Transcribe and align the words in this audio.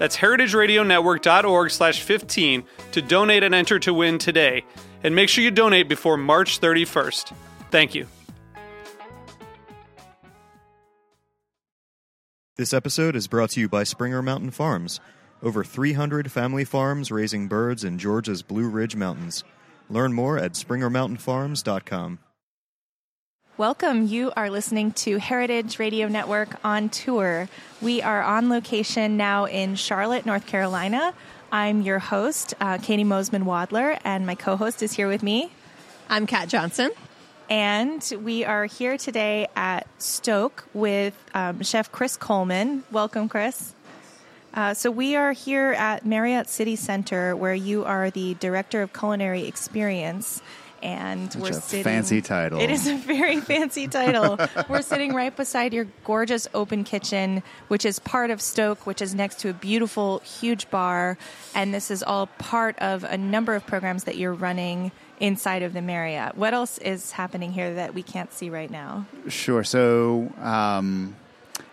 That's 0.00 0.16
heritageradionetwork.org 0.16 1.70
slash 1.70 2.00
15 2.00 2.64
to 2.92 3.02
donate 3.02 3.42
and 3.42 3.54
enter 3.54 3.78
to 3.80 3.92
win 3.92 4.16
today. 4.16 4.64
And 5.04 5.14
make 5.14 5.28
sure 5.28 5.44
you 5.44 5.50
donate 5.50 5.90
before 5.90 6.16
March 6.16 6.58
31st. 6.58 7.34
Thank 7.70 7.94
you. 7.94 8.06
This 12.56 12.72
episode 12.72 13.14
is 13.14 13.26
brought 13.26 13.50
to 13.50 13.60
you 13.60 13.68
by 13.68 13.84
Springer 13.84 14.22
Mountain 14.22 14.52
Farms. 14.52 15.00
Over 15.42 15.62
300 15.62 16.32
family 16.32 16.64
farms 16.64 17.10
raising 17.10 17.46
birds 17.46 17.84
in 17.84 17.98
Georgia's 17.98 18.40
Blue 18.40 18.70
Ridge 18.70 18.96
Mountains. 18.96 19.44
Learn 19.90 20.14
more 20.14 20.38
at 20.38 20.52
springermountainfarms.com. 20.52 22.20
Welcome. 23.60 24.06
You 24.06 24.32
are 24.38 24.48
listening 24.48 24.92
to 24.92 25.18
Heritage 25.18 25.78
Radio 25.78 26.08
Network 26.08 26.56
on 26.64 26.88
tour. 26.88 27.46
We 27.82 28.00
are 28.00 28.22
on 28.22 28.48
location 28.48 29.18
now 29.18 29.44
in 29.44 29.74
Charlotte, 29.74 30.24
North 30.24 30.46
Carolina. 30.46 31.12
I'm 31.52 31.82
your 31.82 31.98
host, 31.98 32.54
uh, 32.58 32.78
Katie 32.78 33.04
Mosman 33.04 33.42
Wadler, 33.42 34.00
and 34.02 34.24
my 34.26 34.34
co 34.34 34.56
host 34.56 34.82
is 34.82 34.94
here 34.94 35.08
with 35.08 35.22
me. 35.22 35.52
I'm 36.08 36.26
Kat 36.26 36.48
Johnson. 36.48 36.90
And 37.50 38.02
we 38.24 38.46
are 38.46 38.64
here 38.64 38.96
today 38.96 39.46
at 39.54 39.86
Stoke 40.00 40.64
with 40.72 41.12
um, 41.34 41.62
Chef 41.62 41.92
Chris 41.92 42.16
Coleman. 42.16 42.84
Welcome, 42.90 43.28
Chris. 43.28 43.74
Uh, 44.54 44.72
so, 44.72 44.90
we 44.90 45.16
are 45.16 45.32
here 45.32 45.72
at 45.72 46.06
Marriott 46.06 46.48
City 46.48 46.76
Center, 46.76 47.36
where 47.36 47.54
you 47.54 47.84
are 47.84 48.08
the 48.08 48.32
Director 48.40 48.80
of 48.80 48.94
Culinary 48.94 49.44
Experience 49.44 50.40
and 50.82 51.32
Such 51.32 51.42
we're 51.42 51.48
a 51.50 51.54
sitting. 51.54 51.84
fancy 51.84 52.20
title. 52.22 52.60
It 52.60 52.70
is 52.70 52.86
a 52.86 52.96
very 52.96 53.40
fancy 53.40 53.88
title. 53.88 54.38
we're 54.68 54.82
sitting 54.82 55.14
right 55.14 55.34
beside 55.34 55.72
your 55.72 55.86
gorgeous 56.04 56.48
open 56.54 56.84
kitchen, 56.84 57.42
which 57.68 57.84
is 57.84 57.98
part 57.98 58.30
of 58.30 58.40
Stoke, 58.40 58.86
which 58.86 59.00
is 59.02 59.14
next 59.14 59.40
to 59.40 59.50
a 59.50 59.52
beautiful, 59.52 60.18
huge 60.20 60.70
bar, 60.70 61.18
and 61.54 61.72
this 61.74 61.90
is 61.90 62.02
all 62.02 62.26
part 62.38 62.78
of 62.78 63.04
a 63.04 63.16
number 63.16 63.54
of 63.54 63.66
programs 63.66 64.04
that 64.04 64.16
you're 64.16 64.34
running 64.34 64.92
inside 65.18 65.62
of 65.62 65.72
the 65.74 65.82
Marriott. 65.82 66.34
What 66.36 66.54
else 66.54 66.78
is 66.78 67.10
happening 67.10 67.52
here 67.52 67.74
that 67.74 67.92
we 67.94 68.02
can't 68.02 68.32
see 68.32 68.48
right 68.48 68.70
now? 68.70 69.06
Sure. 69.28 69.62
So, 69.62 70.32
um, 70.40 71.14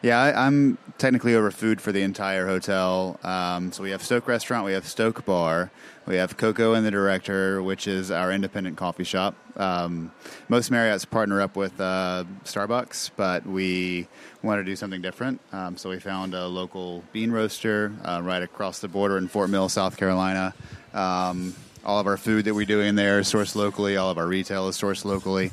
yeah, 0.01 0.19
I, 0.19 0.45
I'm 0.45 0.77
technically 0.97 1.33
over 1.33 1.49
food 1.49 1.79
for 1.79 1.91
the 1.93 2.01
entire 2.01 2.45
hotel. 2.45 3.19
Um, 3.23 3.71
so 3.71 3.83
we 3.83 3.91
have 3.91 4.03
Stoke 4.03 4.27
Restaurant, 4.27 4.65
we 4.65 4.73
have 4.73 4.85
Stoke 4.87 5.23
Bar, 5.25 5.71
we 6.07 6.15
have 6.15 6.37
Coco 6.37 6.73
and 6.73 6.85
the 6.85 6.91
Director, 6.91 7.61
which 7.61 7.85
is 7.85 8.11
our 8.11 8.31
independent 8.31 8.77
coffee 8.77 9.03
shop. 9.03 9.35
Um, 9.57 10.11
most 10.47 10.71
Marriotts 10.71 11.07
partner 11.07 11.41
up 11.41 11.57
with 11.57 11.79
uh, 11.81 12.23
Starbucks, 12.45 13.11
but 13.17 13.45
we 13.45 14.07
wanted 14.41 14.63
to 14.63 14.71
do 14.71 14.75
something 14.77 15.01
different. 15.01 15.41
Um, 15.51 15.75
so 15.75 15.89
we 15.89 15.99
found 15.99 16.33
a 16.33 16.47
local 16.47 17.03
bean 17.11 17.31
roaster 17.31 17.93
uh, 18.05 18.21
right 18.23 18.41
across 18.41 18.79
the 18.79 18.87
border 18.87 19.17
in 19.17 19.27
Fort 19.27 19.49
Mill, 19.49 19.67
South 19.67 19.97
Carolina. 19.97 20.53
Um, 20.93 21.53
all 21.83 21.99
of 21.99 22.07
our 22.07 22.17
food 22.17 22.45
that 22.45 22.53
we 22.53 22.65
do 22.65 22.79
in 22.81 22.95
there 22.95 23.19
is 23.19 23.31
sourced 23.31 23.55
locally. 23.55 23.97
All 23.97 24.09
of 24.09 24.17
our 24.17 24.27
retail 24.27 24.67
is 24.69 24.77
sourced 24.77 25.03
locally. 25.03 25.51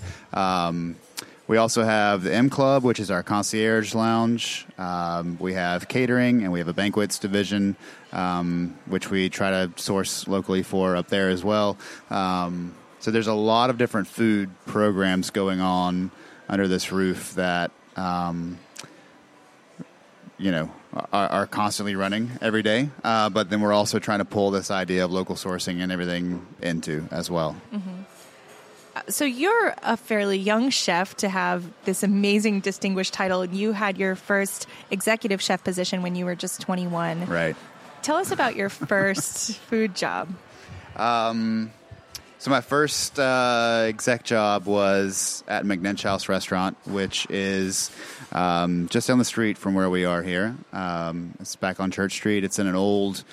We 1.47 1.59
also 1.59 1.83
have 1.83 2.23
the 2.23 2.33
M 2.33 2.49
Club, 2.49 2.85
which 2.85 2.99
is 2.99 3.11
our 3.11 3.23
concierge 3.23 3.95
lounge. 3.95 4.67
Um, 4.79 5.37
we 5.39 5.53
have 5.53 5.89
catering, 5.89 6.43
and 6.43 6.51
we 6.51 6.59
have 6.59 6.69
a 6.69 6.73
banquets 6.73 7.19
division, 7.19 7.77
um, 8.13 8.79
which 8.87 9.11
we 9.11 9.29
try 9.29 9.51
to 9.51 9.71
source 9.77 10.27
locally 10.27 10.63
for 10.63 10.97
up 10.97 11.09
there 11.09 11.29
as 11.29 11.45
well. 11.45 11.77
Um, 12.09 12.75
so 13.01 13.11
there's 13.11 13.27
a 13.27 13.35
lot 13.35 13.69
of 13.69 13.77
different 13.77 14.09
food 14.09 14.51
programs 14.65 15.29
going 15.29 15.61
on 15.61 16.11
under 16.49 16.67
this 16.67 16.91
roof 16.91 17.35
that 17.35 17.71
um, 17.97 18.59
you 20.39 20.51
know 20.51 20.71
are, 21.13 21.29
are, 21.29 21.47
constantly 21.47 21.95
running 21.95 22.31
every 22.41 22.63
day. 22.63 22.89
Uh, 23.03 23.29
but 23.29 23.51
then 23.51 23.61
we're 23.61 23.75
also 23.75 23.99
trying 23.99 24.21
to 24.21 24.25
pull 24.25 24.51
this 24.51 24.71
idea 24.71 25.05
of 25.05 25.13
local 25.13 25.35
sourcing 25.35 25.83
and 25.83 25.93
everything 25.93 26.47
into 26.63 27.07
as 27.11 27.31
well. 27.31 27.55
Mm-hmm. 27.71 28.04
So 29.09 29.25
you're 29.25 29.75
a 29.83 29.97
fairly 29.97 30.39
young 30.39 30.71
chef 30.71 31.15
to 31.17 31.29
have 31.29 31.65
this 31.85 32.03
amazing 32.03 32.61
distinguished 32.61 33.13
title. 33.13 33.45
You 33.45 33.73
had 33.73 33.99
your 33.99 34.17
first 34.17 34.67
executive 34.91 35.43
chef 35.43 35.63
position 35.63 36.03
when 36.03 36.15
you 36.15 36.25
were 36.25 36.35
just 36.35 36.61
21. 36.63 37.27
Right. 37.27 37.55
Tell 38.03 38.17
us 38.17 38.31
about 38.31 38.57
your 38.57 38.69
first 38.69 39.59
food 39.69 39.95
job. 39.95 40.29
Um, 40.97 41.73
so 42.39 42.51
my 42.51 42.61
first 42.61 43.19
uh, 43.19 43.85
exec 43.89 44.25
job 44.25 44.67
was 44.67 45.45
at 45.49 45.65
McNinch 45.65 46.03
House 46.03 46.29
Restaurant, 46.29 46.77
which 46.87 47.27
is 47.31 47.91
um, 48.33 48.89
just 48.89 49.09
down 49.09 49.19
the 49.19 49.25
street 49.25 49.59
from 49.59 49.75
where 49.75 49.89
we 49.91 50.05
are 50.05 50.23
here. 50.23 50.57
Um, 50.73 51.35
it's 51.41 51.57
back 51.57 51.81
on 51.81 51.91
Church 51.91 52.13
Street. 52.13 52.45
It's 52.45 52.59
in 52.59 52.67
an 52.67 52.75
old, 52.75 53.25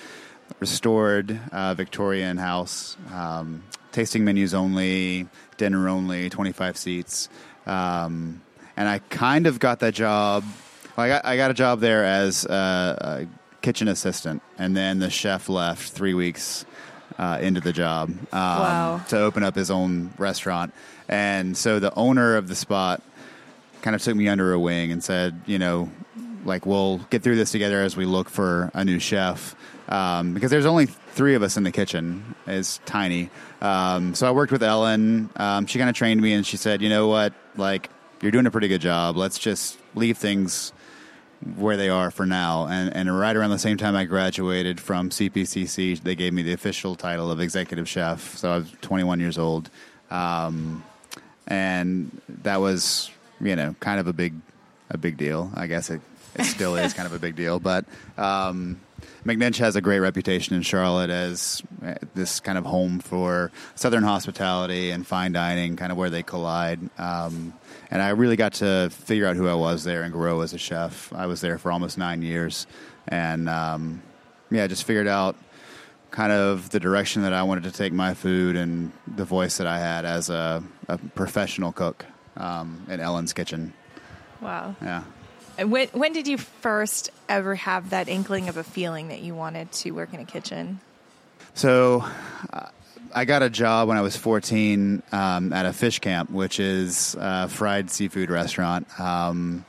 restored 0.60 1.38
uh, 1.50 1.74
Victorian 1.74 2.36
house. 2.36 2.96
Um, 3.12 3.62
tasting 3.92 4.24
menus 4.24 4.54
only, 4.54 5.28
dinner 5.62 5.88
only, 5.88 6.28
25 6.28 6.76
seats. 6.76 7.28
Um, 7.66 8.42
and 8.76 8.88
I 8.88 8.98
kind 8.98 9.46
of 9.46 9.60
got 9.60 9.78
that 9.78 9.94
job. 9.94 10.42
Well, 10.96 11.06
I, 11.06 11.08
got, 11.08 11.24
I 11.24 11.36
got 11.36 11.52
a 11.52 11.54
job 11.54 11.78
there 11.78 12.04
as 12.04 12.44
a, 12.44 13.28
a 13.30 13.60
kitchen 13.62 13.86
assistant, 13.86 14.42
and 14.58 14.76
then 14.76 14.98
the 14.98 15.08
chef 15.08 15.48
left 15.48 15.92
three 15.92 16.14
weeks 16.14 16.66
uh, 17.16 17.38
into 17.40 17.60
the 17.60 17.72
job 17.72 18.10
um, 18.10 18.18
wow. 18.32 19.00
to 19.10 19.20
open 19.20 19.44
up 19.44 19.54
his 19.54 19.70
own 19.70 20.12
restaurant. 20.18 20.74
And 21.08 21.56
so 21.56 21.78
the 21.78 21.94
owner 21.94 22.34
of 22.34 22.48
the 22.48 22.56
spot 22.56 23.00
kind 23.82 23.94
of 23.94 24.02
took 24.02 24.16
me 24.16 24.26
under 24.26 24.52
a 24.52 24.58
wing 24.58 24.90
and 24.90 25.02
said, 25.04 25.40
you 25.46 25.60
know, 25.60 25.92
like 26.44 26.66
we'll 26.66 26.98
get 27.10 27.22
through 27.22 27.36
this 27.36 27.52
together 27.52 27.80
as 27.82 27.96
we 27.96 28.04
look 28.04 28.28
for 28.28 28.72
a 28.74 28.84
new 28.84 28.98
chef 28.98 29.54
um, 29.88 30.34
because 30.34 30.50
there's 30.50 30.66
only 30.66 30.88
three 31.12 31.34
of 31.34 31.42
us 31.42 31.56
in 31.56 31.62
the 31.62 31.72
kitchen. 31.72 32.34
is 32.46 32.80
tiny. 32.84 33.30
Um, 33.60 34.14
so 34.14 34.26
I 34.26 34.30
worked 34.32 34.52
with 34.52 34.62
Ellen. 34.62 35.30
Um, 35.36 35.66
she 35.66 35.78
kind 35.78 35.88
of 35.88 35.96
trained 35.96 36.20
me, 36.20 36.32
and 36.32 36.44
she 36.44 36.56
said, 36.56 36.82
"You 36.82 36.88
know 36.88 37.08
what? 37.08 37.32
Like 37.56 37.90
you're 38.20 38.32
doing 38.32 38.46
a 38.46 38.50
pretty 38.50 38.68
good 38.68 38.80
job. 38.80 39.16
Let's 39.16 39.38
just 39.38 39.78
leave 39.94 40.18
things." 40.18 40.72
where 41.56 41.76
they 41.76 41.88
are 41.88 42.10
for 42.10 42.24
now. 42.24 42.66
And, 42.66 42.94
and 42.94 43.18
right 43.18 43.34
around 43.34 43.50
the 43.50 43.58
same 43.58 43.76
time 43.76 43.96
I 43.96 44.04
graduated 44.04 44.80
from 44.80 45.10
CPCC, 45.10 46.00
they 46.00 46.14
gave 46.14 46.32
me 46.32 46.42
the 46.42 46.52
official 46.52 46.94
title 46.94 47.30
of 47.30 47.40
executive 47.40 47.88
chef. 47.88 48.36
So 48.36 48.52
I 48.52 48.58
was 48.58 48.70
21 48.80 49.20
years 49.20 49.38
old. 49.38 49.70
Um, 50.10 50.84
and 51.46 52.20
that 52.42 52.60
was, 52.60 53.10
you 53.40 53.56
know, 53.56 53.74
kind 53.80 53.98
of 53.98 54.06
a 54.06 54.12
big, 54.12 54.34
a 54.90 54.96
big 54.96 55.16
deal. 55.16 55.50
I 55.54 55.66
guess 55.66 55.90
it, 55.90 56.00
it 56.36 56.44
still 56.44 56.76
is 56.76 56.94
kind 56.94 57.06
of 57.06 57.12
a 57.12 57.18
big 57.18 57.34
deal. 57.34 57.58
But 57.58 57.86
um, 58.16 58.80
McNinch 59.24 59.58
has 59.58 59.76
a 59.76 59.80
great 59.80 60.00
reputation 60.00 60.56
in 60.56 60.62
Charlotte 60.62 61.10
as 61.10 61.62
uh, 61.84 61.94
this 62.14 62.40
kind 62.40 62.58
of 62.58 62.64
home 62.64 62.98
for 62.98 63.52
Southern 63.76 64.02
hospitality 64.02 64.90
and 64.90 65.06
fine 65.06 65.32
dining, 65.32 65.76
kind 65.76 65.92
of 65.92 65.98
where 65.98 66.10
they 66.10 66.22
collide. 66.22 66.80
Um, 66.98 67.54
and 67.90 68.02
I 68.02 68.10
really 68.10 68.36
got 68.36 68.54
to 68.54 68.90
figure 68.90 69.26
out 69.26 69.36
who 69.36 69.46
I 69.46 69.54
was 69.54 69.84
there 69.84 70.02
and 70.02 70.12
grow 70.12 70.40
as 70.40 70.52
a 70.54 70.58
chef. 70.58 71.12
I 71.12 71.26
was 71.26 71.40
there 71.40 71.56
for 71.58 71.70
almost 71.70 71.98
nine 71.98 72.22
years, 72.22 72.66
and 73.06 73.48
um, 73.48 74.02
yeah, 74.50 74.66
just 74.66 74.84
figured 74.84 75.06
out 75.06 75.36
kind 76.10 76.32
of 76.32 76.70
the 76.70 76.80
direction 76.80 77.22
that 77.22 77.32
I 77.32 77.42
wanted 77.44 77.64
to 77.64 77.70
take 77.70 77.92
my 77.92 78.14
food 78.14 78.56
and 78.56 78.92
the 79.06 79.24
voice 79.24 79.56
that 79.58 79.66
I 79.66 79.78
had 79.78 80.04
as 80.04 80.30
a, 80.30 80.62
a 80.88 80.98
professional 80.98 81.72
cook 81.72 82.04
um, 82.36 82.86
in 82.88 83.00
Ellen's 83.00 83.32
kitchen. 83.32 83.72
Wow. 84.40 84.74
Yeah. 84.82 85.04
When, 85.58 85.88
when 85.88 86.12
did 86.12 86.26
you 86.26 86.38
first 86.38 87.10
ever 87.28 87.54
have 87.54 87.90
that 87.90 88.08
inkling 88.08 88.48
of 88.48 88.56
a 88.56 88.64
feeling 88.64 89.08
that 89.08 89.20
you 89.20 89.34
wanted 89.34 89.70
to 89.72 89.90
work 89.92 90.12
in 90.14 90.20
a 90.20 90.24
kitchen? 90.24 90.80
So, 91.54 92.04
uh, 92.52 92.68
I 93.14 93.24
got 93.26 93.42
a 93.42 93.50
job 93.50 93.88
when 93.88 93.98
I 93.98 94.00
was 94.00 94.16
14 94.16 95.02
um, 95.12 95.52
at 95.52 95.66
a 95.66 95.72
fish 95.72 95.98
camp, 95.98 96.30
which 96.30 96.58
is 96.58 97.14
a 97.18 97.48
fried 97.48 97.90
seafood 97.90 98.30
restaurant. 98.30 98.88
Um, 98.98 99.64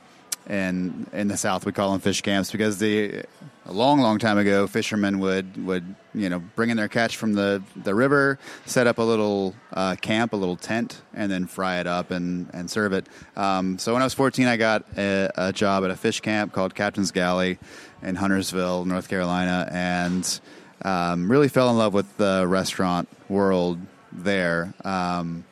and 0.46 1.08
in 1.12 1.28
the 1.28 1.36
South, 1.36 1.66
we 1.66 1.72
call 1.72 1.92
them 1.92 2.00
fish 2.00 2.22
camps 2.22 2.50
because 2.50 2.78
the 2.78 3.24
a 3.66 3.72
long, 3.72 4.00
long 4.00 4.18
time 4.18 4.38
ago, 4.38 4.66
fishermen 4.66 5.18
would 5.20 5.64
would 5.64 5.94
you 6.14 6.28
know 6.28 6.38
bring 6.38 6.70
in 6.70 6.76
their 6.76 6.88
catch 6.88 7.16
from 7.16 7.32
the, 7.32 7.62
the 7.76 7.94
river, 7.94 8.38
set 8.66 8.86
up 8.86 8.98
a 8.98 9.02
little 9.02 9.54
uh, 9.72 9.96
camp, 9.96 10.32
a 10.32 10.36
little 10.36 10.56
tent, 10.56 11.00
and 11.14 11.30
then 11.30 11.46
fry 11.46 11.80
it 11.80 11.86
up 11.86 12.10
and, 12.10 12.50
and 12.52 12.70
serve 12.70 12.92
it. 12.92 13.06
Um, 13.36 13.78
so 13.78 13.92
when 13.92 14.02
I 14.02 14.04
was 14.04 14.14
14, 14.14 14.46
I 14.46 14.56
got 14.56 14.84
a, 14.96 15.30
a, 15.36 15.52
job 15.52 15.84
at 15.84 15.90
a 15.90 15.96
fish 15.96 16.20
camp 16.20 16.52
called 16.52 16.74
Captain's 16.74 17.10
Galley 17.10 17.58
in 18.02 18.16
Huntersville, 18.16 18.84
North 18.84 19.08
Carolina, 19.08 19.68
and 19.72 20.40
um, 20.82 21.30
really 21.30 21.48
fell 21.48 21.70
in 21.70 21.78
love 21.78 21.94
with 21.94 22.16
the 22.16 22.44
restaurant 22.46 23.08
world 23.28 23.78
there. 24.12 24.74
Um, 24.84 25.44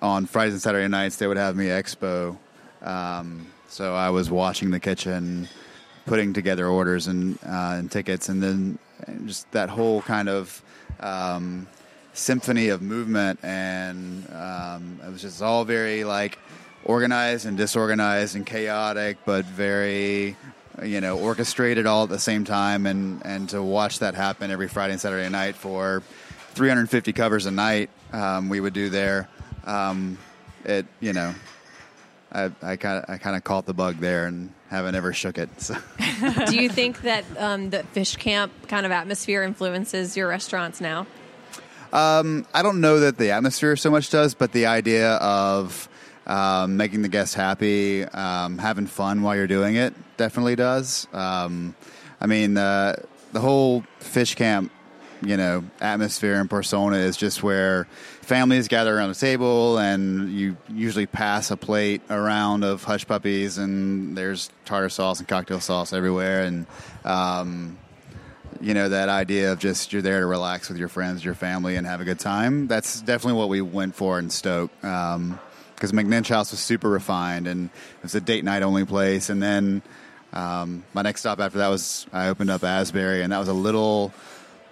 on 0.00 0.26
Fridays 0.26 0.54
and 0.54 0.62
Saturday 0.62 0.88
nights, 0.88 1.16
they 1.16 1.26
would 1.26 1.36
have 1.36 1.54
me 1.54 1.66
expo. 1.66 2.36
Um, 2.80 3.46
so 3.68 3.94
I 3.94 4.10
was 4.10 4.30
watching 4.30 4.70
the 4.70 4.80
kitchen, 4.80 5.48
putting 6.06 6.32
together 6.32 6.66
orders 6.66 7.06
and, 7.06 7.38
uh, 7.44 7.76
and 7.78 7.90
tickets, 7.90 8.28
and 8.28 8.42
then 8.42 8.78
just 9.26 9.50
that 9.52 9.68
whole 9.68 10.02
kind 10.02 10.28
of 10.28 10.62
um, 11.00 11.66
symphony 12.12 12.68
of 12.68 12.82
movement, 12.82 13.40
and 13.42 14.26
um, 14.32 15.00
it 15.04 15.10
was 15.10 15.22
just 15.22 15.42
all 15.42 15.64
very 15.64 16.04
like 16.04 16.38
organized 16.84 17.46
and 17.46 17.56
disorganized 17.56 18.36
and 18.36 18.46
chaotic, 18.46 19.18
but 19.24 19.44
very 19.44 20.36
you 20.82 21.00
know 21.00 21.18
orchestrated 21.18 21.86
all 21.86 22.04
at 22.04 22.08
the 22.08 22.18
same 22.18 22.44
time, 22.44 22.86
and 22.86 23.24
and 23.24 23.48
to 23.50 23.62
watch 23.62 24.00
that 24.00 24.14
happen 24.14 24.50
every 24.50 24.68
Friday 24.68 24.92
and 24.92 25.00
Saturday 25.00 25.28
night 25.28 25.54
for 25.54 26.02
350 26.54 27.12
covers 27.12 27.46
a 27.46 27.50
night, 27.50 27.90
um, 28.12 28.48
we 28.48 28.60
would 28.60 28.74
do 28.74 28.90
there. 28.90 29.28
Um, 29.64 30.18
it 30.64 30.86
you 31.00 31.12
know 31.12 31.34
I 32.32 32.76
kind 32.76 32.98
of 32.98 33.04
I 33.08 33.18
kind 33.18 33.36
of 33.36 33.44
caught 33.44 33.66
the 33.66 33.74
bug 33.74 33.98
there 33.98 34.26
and 34.26 34.52
haven't 34.68 34.94
ever 34.94 35.12
shook 35.12 35.38
it. 35.38 35.48
So. 35.60 35.76
Do 36.46 36.56
you 36.56 36.68
think 36.68 37.02
that 37.02 37.24
um, 37.38 37.70
the 37.70 37.82
fish 37.84 38.16
camp 38.16 38.52
kind 38.68 38.86
of 38.86 38.92
atmosphere 38.92 39.42
influences 39.42 40.16
your 40.16 40.28
restaurants 40.28 40.80
now? 40.80 41.06
Um, 41.92 42.46
I 42.54 42.62
don't 42.62 42.80
know 42.80 43.00
that 43.00 43.18
the 43.18 43.32
atmosphere 43.32 43.76
so 43.76 43.90
much 43.90 44.08
does, 44.08 44.34
but 44.34 44.52
the 44.52 44.66
idea 44.66 45.12
of 45.16 45.88
um, 46.26 46.78
making 46.78 47.02
the 47.02 47.08
guests 47.08 47.34
happy, 47.34 48.04
um, 48.04 48.56
having 48.56 48.86
fun 48.86 49.22
while 49.22 49.36
you're 49.36 49.46
doing 49.46 49.76
it, 49.76 49.92
definitely 50.16 50.56
does. 50.56 51.06
Um, 51.12 51.74
I 52.18 52.26
mean, 52.26 52.56
uh, 52.56 52.96
the 53.32 53.40
whole 53.40 53.84
fish 53.98 54.34
camp 54.36 54.72
you 55.24 55.36
know 55.36 55.64
atmosphere 55.80 56.40
and 56.40 56.50
persona 56.50 56.96
is 56.96 57.16
just 57.16 57.42
where 57.42 57.86
families 58.22 58.68
gather 58.68 58.96
around 58.96 59.10
a 59.10 59.14
table 59.14 59.78
and 59.78 60.32
you 60.32 60.56
usually 60.68 61.06
pass 61.06 61.50
a 61.50 61.56
plate 61.56 62.00
around 62.08 62.64
of 62.64 62.82
hush 62.84 63.06
puppies 63.06 63.58
and 63.58 64.16
there's 64.16 64.50
tartar 64.64 64.88
sauce 64.88 65.18
and 65.18 65.28
cocktail 65.28 65.60
sauce 65.60 65.92
everywhere. 65.92 66.44
And 66.44 66.66
um, 67.04 67.78
you 68.60 68.74
know 68.74 68.88
that 68.88 69.08
idea 69.08 69.52
of 69.52 69.58
just 69.58 69.92
you're 69.92 70.02
there 70.02 70.20
to 70.20 70.26
relax 70.26 70.68
with 70.68 70.78
your 70.78 70.88
friends 70.88 71.24
your 71.24 71.34
family 71.34 71.74
and 71.74 71.84
have 71.84 72.00
a 72.00 72.04
good 72.04 72.20
time 72.20 72.68
that's 72.68 73.00
definitely 73.00 73.38
what 73.38 73.48
we 73.48 73.60
went 73.60 73.96
for 73.96 74.18
in 74.20 74.30
stoke. 74.30 74.70
Because 74.80 75.10
um, 75.20 75.40
mcninch 75.80 76.28
house 76.28 76.52
was 76.52 76.60
super 76.60 76.88
refined 76.88 77.48
and 77.48 77.66
it 77.66 78.02
was 78.02 78.14
a 78.14 78.20
date 78.20 78.44
night 78.44 78.62
only 78.62 78.84
place. 78.84 79.30
And 79.30 79.42
then 79.42 79.82
um, 80.32 80.84
my 80.94 81.02
next 81.02 81.20
stop 81.20 81.40
after 81.40 81.58
that 81.58 81.68
was 81.68 82.06
i 82.12 82.28
opened 82.28 82.50
up 82.50 82.62
asbury 82.62 83.22
and 83.22 83.32
that 83.32 83.38
was 83.38 83.48
a 83.48 83.52
little 83.52 84.14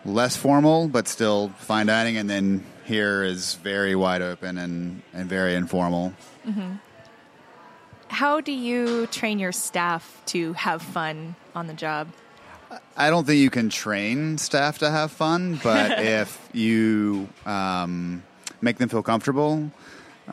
less 0.05 0.37
formal, 0.37 0.88
but 0.88 1.08
still 1.08 1.49
fine 1.58 1.87
dining. 1.87 2.17
And 2.17 2.29
then 2.29 2.64
here 2.90 3.22
is 3.22 3.54
very 3.54 3.94
wide 3.94 4.20
open 4.20 4.58
and, 4.58 5.02
and 5.14 5.28
very 5.28 5.54
informal. 5.54 6.12
Mm-hmm. 6.44 6.72
How 8.08 8.40
do 8.40 8.50
you 8.50 9.06
train 9.06 9.38
your 9.38 9.52
staff 9.52 10.20
to 10.26 10.52
have 10.54 10.82
fun 10.82 11.37
on 11.54 11.69
the 11.69 11.72
job? 11.72 12.08
I 12.96 13.08
don't 13.08 13.25
think 13.25 13.38
you 13.38 13.48
can 13.48 13.70
train 13.70 14.38
staff 14.38 14.78
to 14.78 14.90
have 14.90 15.12
fun, 15.12 15.60
but 15.62 15.98
if 16.00 16.50
you 16.52 17.28
um, 17.46 18.25
make 18.60 18.78
them 18.78 18.88
feel 18.88 19.04
comfortable 19.04 19.70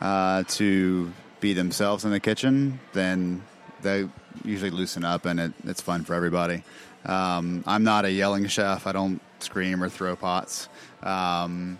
uh, 0.00 0.42
to 0.48 1.12
be 1.38 1.52
themselves 1.52 2.04
in 2.04 2.10
the 2.10 2.20
kitchen, 2.20 2.80
then 2.92 3.44
they 3.82 4.08
usually 4.44 4.70
loosen 4.70 5.04
up 5.04 5.26
and 5.26 5.38
it, 5.38 5.52
it's 5.62 5.80
fun 5.80 6.02
for 6.02 6.14
everybody. 6.14 6.64
Um, 7.06 7.62
I'm 7.68 7.84
not 7.84 8.04
a 8.04 8.10
yelling 8.10 8.48
chef. 8.48 8.88
I 8.88 8.92
don't 8.92 9.20
scream 9.38 9.80
or 9.80 9.88
throw 9.88 10.16
pots. 10.16 10.68
Um, 11.04 11.78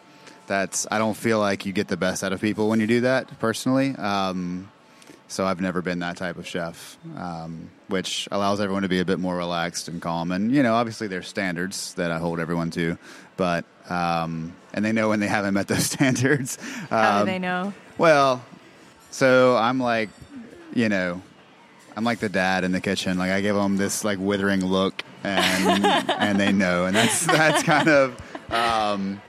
that's 0.48 0.86
I 0.90 0.98
don't 0.98 1.16
feel 1.16 1.38
like 1.38 1.64
you 1.64 1.72
get 1.72 1.86
the 1.86 1.96
best 1.96 2.24
out 2.24 2.32
of 2.32 2.40
people 2.40 2.68
when 2.68 2.80
you 2.80 2.86
do 2.86 3.02
that 3.02 3.38
personally. 3.38 3.94
Um, 3.94 4.70
so 5.28 5.44
I've 5.46 5.60
never 5.60 5.82
been 5.82 5.98
that 5.98 6.16
type 6.16 6.38
of 6.38 6.46
chef, 6.46 6.96
um, 7.16 7.70
which 7.88 8.26
allows 8.32 8.60
everyone 8.60 8.82
to 8.82 8.88
be 8.88 8.98
a 9.00 9.04
bit 9.04 9.18
more 9.18 9.36
relaxed 9.36 9.86
and 9.86 10.00
calm. 10.00 10.32
And 10.32 10.50
you 10.50 10.62
know, 10.62 10.74
obviously 10.74 11.06
there's 11.06 11.28
standards 11.28 11.94
that 11.94 12.10
I 12.10 12.18
hold 12.18 12.40
everyone 12.40 12.70
to, 12.72 12.98
but 13.36 13.64
um, 13.90 14.56
and 14.72 14.84
they 14.84 14.92
know 14.92 15.10
when 15.10 15.20
they 15.20 15.28
haven't 15.28 15.54
met 15.54 15.68
those 15.68 15.84
standards. 15.92 16.56
How 16.90 17.20
do 17.20 17.26
they 17.26 17.36
um, 17.36 17.42
know? 17.42 17.74
Well, 17.98 18.42
so 19.10 19.56
I'm 19.56 19.78
like, 19.78 20.08
you 20.74 20.88
know, 20.88 21.22
I'm 21.94 22.04
like 22.04 22.20
the 22.20 22.30
dad 22.30 22.64
in 22.64 22.72
the 22.72 22.80
kitchen. 22.80 23.18
Like 23.18 23.30
I 23.30 23.42
give 23.42 23.54
them 23.54 23.76
this 23.76 24.04
like 24.04 24.18
withering 24.18 24.64
look, 24.64 25.02
and 25.24 25.84
and 25.84 26.40
they 26.40 26.52
know, 26.52 26.86
and 26.86 26.96
that's 26.96 27.26
that's 27.26 27.62
kind 27.62 27.88
of. 27.88 28.18
Um, 28.50 29.20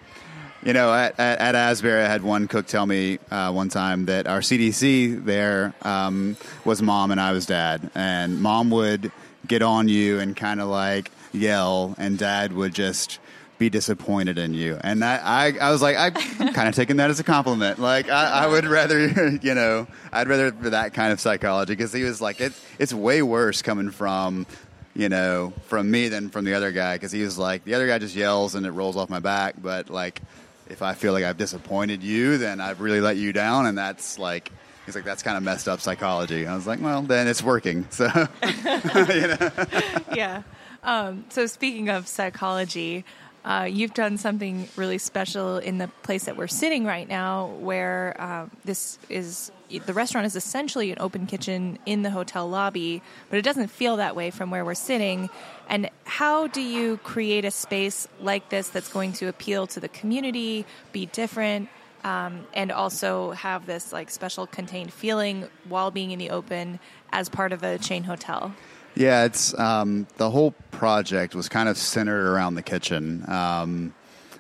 you 0.64 0.74
know, 0.74 0.94
at, 0.94 1.20
at, 1.20 1.40
at, 1.40 1.56
Asbury, 1.56 2.04
I 2.04 2.08
had 2.08 2.22
one 2.22 2.48
cook 2.48 2.68
tell 2.68 2.86
me 2.86 3.20
uh, 3.32 3.52
one 3.52 3.70
time 3.70 4.06
that 4.06 4.28
our 4.28 4.40
CDC 4.40 5.24
there 5.24 5.74
um, 5.84 6.36
was 6.66 6.82
mom 6.82 7.12
and 7.12 7.20
I 7.20 7.32
was 7.32 7.46
dad, 7.46 7.90
and 7.96 8.42
mom 8.42 8.70
would 8.72 9.12
get 9.48 9.62
on 9.62 9.88
you 9.88 10.20
and 10.20 10.36
kind 10.36 10.60
of 10.60 10.68
like 10.68 11.12
yell, 11.32 11.96
and 11.98 12.18
dad 12.18 12.54
would 12.54 12.74
just 12.74 13.20
be 13.60 13.70
disappointed 13.70 14.38
in 14.38 14.54
you. 14.54 14.80
And 14.82 15.04
I, 15.04 15.18
I, 15.18 15.68
I 15.68 15.72
was 15.72 15.82
like, 15.82 15.98
I 15.98 16.10
kind 16.54 16.68
of 16.68 16.76
taking 16.76 16.98
that 16.98 17.10
as 17.10 17.20
a 17.20 17.24
compliment. 17.24 17.78
Like, 17.78 18.10
I, 18.10 18.46
I, 18.46 18.48
would 18.48 18.66
rather, 18.66 19.30
you 19.42 19.54
know, 19.54 19.86
I'd 20.12 20.28
rather 20.28 20.52
for 20.52 20.72
that 20.72 20.94
kind 20.94 21.12
of 21.12 21.20
psychology 21.20 21.74
because 21.74 21.94
he 21.94 22.04
was 22.04 22.22
like, 22.22 22.42
it, 22.42 22.54
it's 22.80 22.94
way 22.94 23.22
worse 23.22 23.62
coming 23.62 23.92
from, 23.92 24.48
you 24.96 25.10
know, 25.10 25.54
from 25.68 25.92
me 25.92 26.08
than 26.08 26.30
from 26.30 26.46
the 26.46 26.54
other 26.54 26.72
guy 26.72 26.96
because 26.96 27.12
he 27.12 27.22
was 27.22 27.38
like, 27.38 27.66
the 27.66 27.76
other 27.76 27.86
guy 27.86 28.00
just 28.00 28.16
yells 28.16 28.56
and 28.56 28.66
it 28.66 28.72
rolls 28.72 28.96
off 28.96 29.10
my 29.10 29.20
back. 29.20 29.56
But 29.62 29.90
like, 29.90 30.22
if 30.70 30.82
I 30.82 30.94
feel 30.94 31.14
like 31.14 31.24
I've 31.24 31.38
disappointed 31.38 32.04
you, 32.04 32.38
then 32.38 32.62
I've 32.62 32.82
really 32.82 33.02
let 33.02 33.18
you 33.18 33.34
down. 33.34 33.66
And 33.66 33.78
that's 33.78 34.20
like, 34.20 34.52
He's 34.90 34.96
like, 34.96 35.06
that's 35.06 35.22
kind 35.22 35.38
of 35.38 35.44
messed 35.44 35.68
up 35.68 35.82
psychology. 35.82 36.48
I 36.48 36.56
was 36.56 36.66
like, 36.66 36.82
well, 36.82 37.04
then 37.04 37.28
it's 37.28 37.44
working. 37.44 37.86
So, 37.92 38.06
you 38.44 39.28
know. 39.28 39.52
yeah. 40.16 40.42
Um, 40.82 41.26
so 41.30 41.46
speaking 41.46 41.90
of 41.90 42.08
psychology, 42.08 43.06
uh, 43.46 43.68
you've 43.70 43.94
done 43.94 44.18
something 44.18 44.68
really 44.76 44.98
special 44.98 45.58
in 45.58 45.78
the 45.78 45.88
place 46.04 46.26
that 46.26 46.36
we're 46.36 46.48
sitting 46.48 46.86
right 46.86 47.08
now, 47.08 47.48
where 47.60 48.16
uh, 48.20 48.46
this 48.66 49.00
is 49.10 49.52
the 49.86 49.94
restaurant 49.94 50.26
is 50.26 50.36
essentially 50.36 50.92
an 50.92 50.98
open 51.00 51.28
kitchen 51.28 51.78
in 51.86 52.02
the 52.02 52.10
hotel 52.10 52.50
lobby, 52.50 53.02
but 53.30 53.38
it 53.38 53.44
doesn't 53.44 53.68
feel 53.68 53.98
that 53.98 54.16
way 54.16 54.32
from 54.32 54.50
where 54.50 54.66
we're 54.66 54.74
sitting. 54.74 55.30
And 55.68 55.90
how 56.06 56.48
do 56.48 56.62
you 56.62 56.98
create 56.98 57.46
a 57.46 57.52
space 57.52 58.08
like 58.20 58.50
this 58.50 58.70
that's 58.70 58.92
going 58.92 59.14
to 59.14 59.28
appeal 59.28 59.68
to 59.68 59.80
the 59.80 59.90
community, 59.90 60.66
be 60.92 61.06
different, 61.06 61.70
um, 62.04 62.48
and 62.54 62.72
also 62.72 63.32
have 63.32 63.66
this 63.68 63.94
like 63.94 64.10
special 64.10 64.48
contained 64.48 64.92
feeling 64.92 65.48
while 65.68 65.92
being 65.92 66.12
in 66.12 66.20
the 66.20 66.32
open 66.32 66.80
as 67.12 67.30
part 67.30 67.52
of 67.54 67.62
a 67.64 67.78
chain 67.78 68.04
hotel? 68.04 68.54
Yeah, 68.96 69.26
it's 69.26 69.58
um, 69.58 70.08
the 70.18 70.30
whole 70.30 70.52
project 70.72 71.36
was 71.36 71.48
kind 71.50 71.70
of 71.70 71.78
centered 71.78 72.32
around 72.32 72.56
the 72.56 72.64
kitchen. 72.64 73.30
Um, 73.30 73.94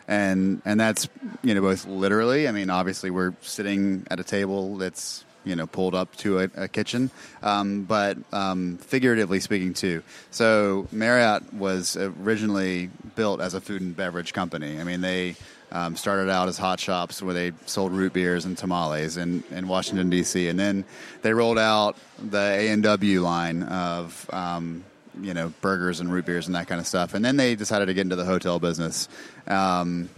and 0.10 0.62
and 0.66 0.80
that's 0.80 1.08
you 1.44 1.54
know 1.54 1.62
both 1.62 1.86
literally. 1.86 2.48
I 2.48 2.52
mean, 2.52 2.70
obviously 2.70 3.12
we're 3.12 3.34
sitting 3.42 4.06
at 4.10 4.20
a 4.20 4.24
table 4.24 4.76
that's 4.78 5.24
you 5.46 5.56
know 5.56 5.68
pulled 5.68 5.94
up 5.96 6.16
to 6.18 6.40
a, 6.40 6.50
a 6.56 6.68
kitchen, 6.68 7.12
um, 7.44 7.84
but 7.84 8.18
um, 8.34 8.78
figuratively 8.78 9.40
speaking 9.40 9.74
too. 9.74 10.02
So 10.32 10.88
Marriott 10.92 11.54
was 11.54 11.96
originally 11.96 12.90
built 13.16 13.40
as 13.40 13.54
a 13.54 13.62
food 13.62 13.82
and 13.82 13.96
beverage 13.96 14.34
company. 14.34 14.80
I 14.80 14.84
mean, 14.84 15.02
they 15.02 15.36
um, 15.72 15.96
started 15.96 16.30
out 16.30 16.48
as 16.48 16.58
Hot 16.58 16.80
Shoppes 16.80 17.22
where 17.22 17.34
they 17.34 17.52
sold 17.66 17.92
root 17.92 18.14
beers 18.14 18.46
and 18.46 18.58
tamales 18.58 19.18
in, 19.18 19.44
in 19.52 19.68
Washington 19.68 20.10
D.C. 20.10 20.48
and 20.48 20.60
then 20.60 20.84
they 21.22 21.34
rolled 21.34 21.60
out 21.60 21.96
the 22.18 22.38
A 22.38 22.70
and 22.70 22.84
W 22.84 23.22
line 23.22 23.64
of 23.64 24.30
um, 24.34 24.84
you 25.22 25.34
know 25.34 25.54
burgers 25.62 26.00
and 26.00 26.12
root 26.12 26.26
beers 26.26 26.48
and 26.48 26.56
that 26.56 26.68
kind 26.68 26.80
of 26.80 26.88
stuff. 26.88 27.14
And 27.14 27.24
then 27.24 27.38
they 27.38 27.56
decided 27.56 27.88
to 27.88 27.94
get 27.94 28.02
into 28.02 28.16
the 28.16 28.26
hotel 28.26 28.60
business. 28.60 29.08
Um, 29.48 30.10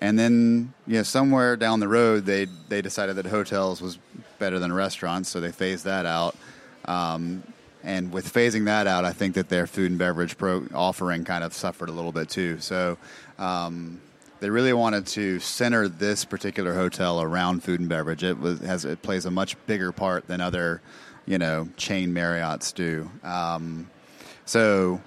and 0.00 0.18
then 0.18 0.72
you 0.86 0.94
know 0.94 1.02
somewhere 1.02 1.56
down 1.56 1.80
the 1.80 1.88
road 1.88 2.24
they 2.24 2.46
they 2.68 2.80
decided 2.82 3.16
that 3.16 3.26
hotels 3.26 3.82
was 3.82 3.98
better 4.38 4.58
than 4.58 4.72
restaurants, 4.72 5.28
so 5.28 5.40
they 5.40 5.52
phased 5.52 5.84
that 5.84 6.06
out. 6.06 6.36
Um, 6.84 7.42
and 7.84 8.12
with 8.12 8.32
phasing 8.32 8.64
that 8.66 8.86
out, 8.86 9.04
I 9.04 9.12
think 9.12 9.34
that 9.34 9.48
their 9.48 9.66
food 9.66 9.90
and 9.90 9.98
beverage 9.98 10.36
pro 10.36 10.66
offering 10.74 11.24
kind 11.24 11.44
of 11.44 11.52
suffered 11.52 11.88
a 11.88 11.92
little 11.92 12.12
bit 12.12 12.28
too. 12.28 12.58
So 12.60 12.98
um, 13.38 14.00
they 14.40 14.50
really 14.50 14.72
wanted 14.72 15.06
to 15.08 15.40
center 15.40 15.88
this 15.88 16.24
particular 16.24 16.74
hotel 16.74 17.20
around 17.20 17.62
food 17.64 17.80
and 17.80 17.88
beverage. 17.88 18.22
It 18.22 18.38
was 18.38 18.60
has 18.60 18.84
it 18.84 19.02
plays 19.02 19.26
a 19.26 19.30
much 19.30 19.56
bigger 19.66 19.92
part 19.92 20.26
than 20.26 20.40
other, 20.40 20.80
you 21.26 21.38
know, 21.38 21.68
chain 21.76 22.12
Marriotts 22.12 22.72
do. 22.72 23.10
Um, 23.24 23.90
so 24.44 25.00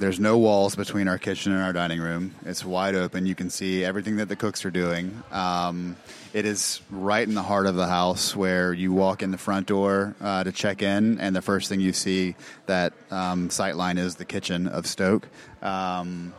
there's 0.00 0.20
no 0.20 0.38
walls 0.38 0.76
between 0.76 1.08
our 1.08 1.18
kitchen 1.18 1.52
and 1.52 1.62
our 1.62 1.72
dining 1.72 2.00
room. 2.00 2.34
It's 2.46 2.64
wide 2.64 2.94
open. 2.94 3.26
You 3.26 3.34
can 3.34 3.50
see 3.50 3.84
everything 3.84 4.16
that 4.16 4.28
the 4.28 4.36
cooks 4.36 4.64
are 4.64 4.70
doing. 4.70 5.22
Um, 5.30 5.96
it 6.32 6.46
is 6.46 6.80
right 6.90 7.26
in 7.26 7.34
the 7.34 7.42
heart 7.42 7.66
of 7.66 7.74
the 7.74 7.86
house 7.86 8.34
where 8.34 8.72
you 8.72 8.92
walk 8.92 9.22
in 9.22 9.30
the 9.30 9.38
front 9.38 9.66
door 9.66 10.14
uh, 10.20 10.44
to 10.44 10.52
check 10.52 10.80
in, 10.82 11.18
and 11.18 11.34
the 11.34 11.42
first 11.42 11.68
thing 11.68 11.80
you 11.80 11.92
see 11.92 12.34
that 12.66 12.92
um, 13.10 13.50
sight 13.50 13.76
line 13.76 13.98
is 13.98 14.14
the 14.14 14.24
kitchen 14.24 14.68
of 14.68 14.86
Stoke. 14.86 15.28
Um, 15.60 16.32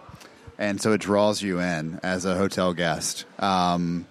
and 0.61 0.79
so 0.79 0.93
it 0.93 1.01
draws 1.01 1.41
you 1.41 1.59
in 1.59 1.99
as 2.03 2.23
a 2.23 2.35
hotel 2.35 2.75
guest. 2.75 3.25
Um, 3.39 4.05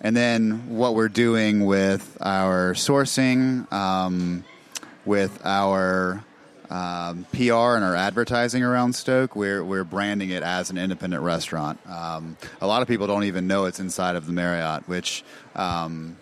and 0.00 0.16
then 0.16 0.70
what 0.70 0.94
we're 0.94 1.10
doing 1.10 1.66
with 1.66 2.16
our 2.22 2.72
sourcing, 2.72 3.70
um, 3.70 4.42
with 5.04 5.38
our 5.44 6.24
um, 6.70 7.26
PR 7.32 7.76
and 7.76 7.84
our 7.84 7.94
advertising 7.94 8.62
around 8.62 8.94
Stoke, 8.94 9.36
we're, 9.36 9.62
we're 9.62 9.84
branding 9.84 10.30
it 10.30 10.42
as 10.42 10.70
an 10.70 10.78
independent 10.78 11.22
restaurant. 11.22 11.78
Um, 11.86 12.38
a 12.62 12.66
lot 12.66 12.80
of 12.80 12.88
people 12.88 13.06
don't 13.06 13.24
even 13.24 13.46
know 13.46 13.66
it's 13.66 13.78
inside 13.78 14.16
of 14.16 14.24
the 14.24 14.32
Marriott, 14.32 14.88
which 14.88 15.22
um, 15.54 16.16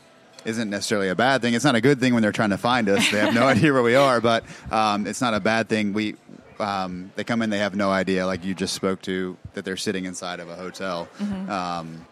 isn't 0.44 0.68
necessarily 0.68 1.10
a 1.10 1.14
bad 1.14 1.42
thing. 1.42 1.54
It's 1.54 1.64
not 1.64 1.76
a 1.76 1.80
good 1.80 2.00
thing 2.00 2.12
when 2.12 2.24
they're 2.24 2.32
trying 2.32 2.50
to 2.50 2.58
find 2.58 2.88
us. 2.88 3.08
They 3.08 3.20
have 3.20 3.34
no 3.34 3.46
idea 3.46 3.72
where 3.72 3.84
we 3.84 3.94
are, 3.94 4.20
but 4.20 4.42
um, 4.72 5.06
it's 5.06 5.20
not 5.20 5.32
a 5.32 5.40
bad 5.40 5.68
thing. 5.68 5.92
We 5.92 6.16
um, 6.60 7.10
they 7.16 7.24
come 7.24 7.42
in, 7.42 7.50
they 7.50 7.58
have 7.58 7.74
no 7.74 7.90
idea, 7.90 8.26
like 8.26 8.44
you 8.44 8.54
just 8.54 8.74
spoke 8.74 9.02
to, 9.02 9.36
that 9.54 9.64
they're 9.64 9.76
sitting 9.76 10.04
inside 10.04 10.40
of 10.40 10.48
a 10.48 10.56
hotel. 10.56 11.08
Um, 11.48 12.06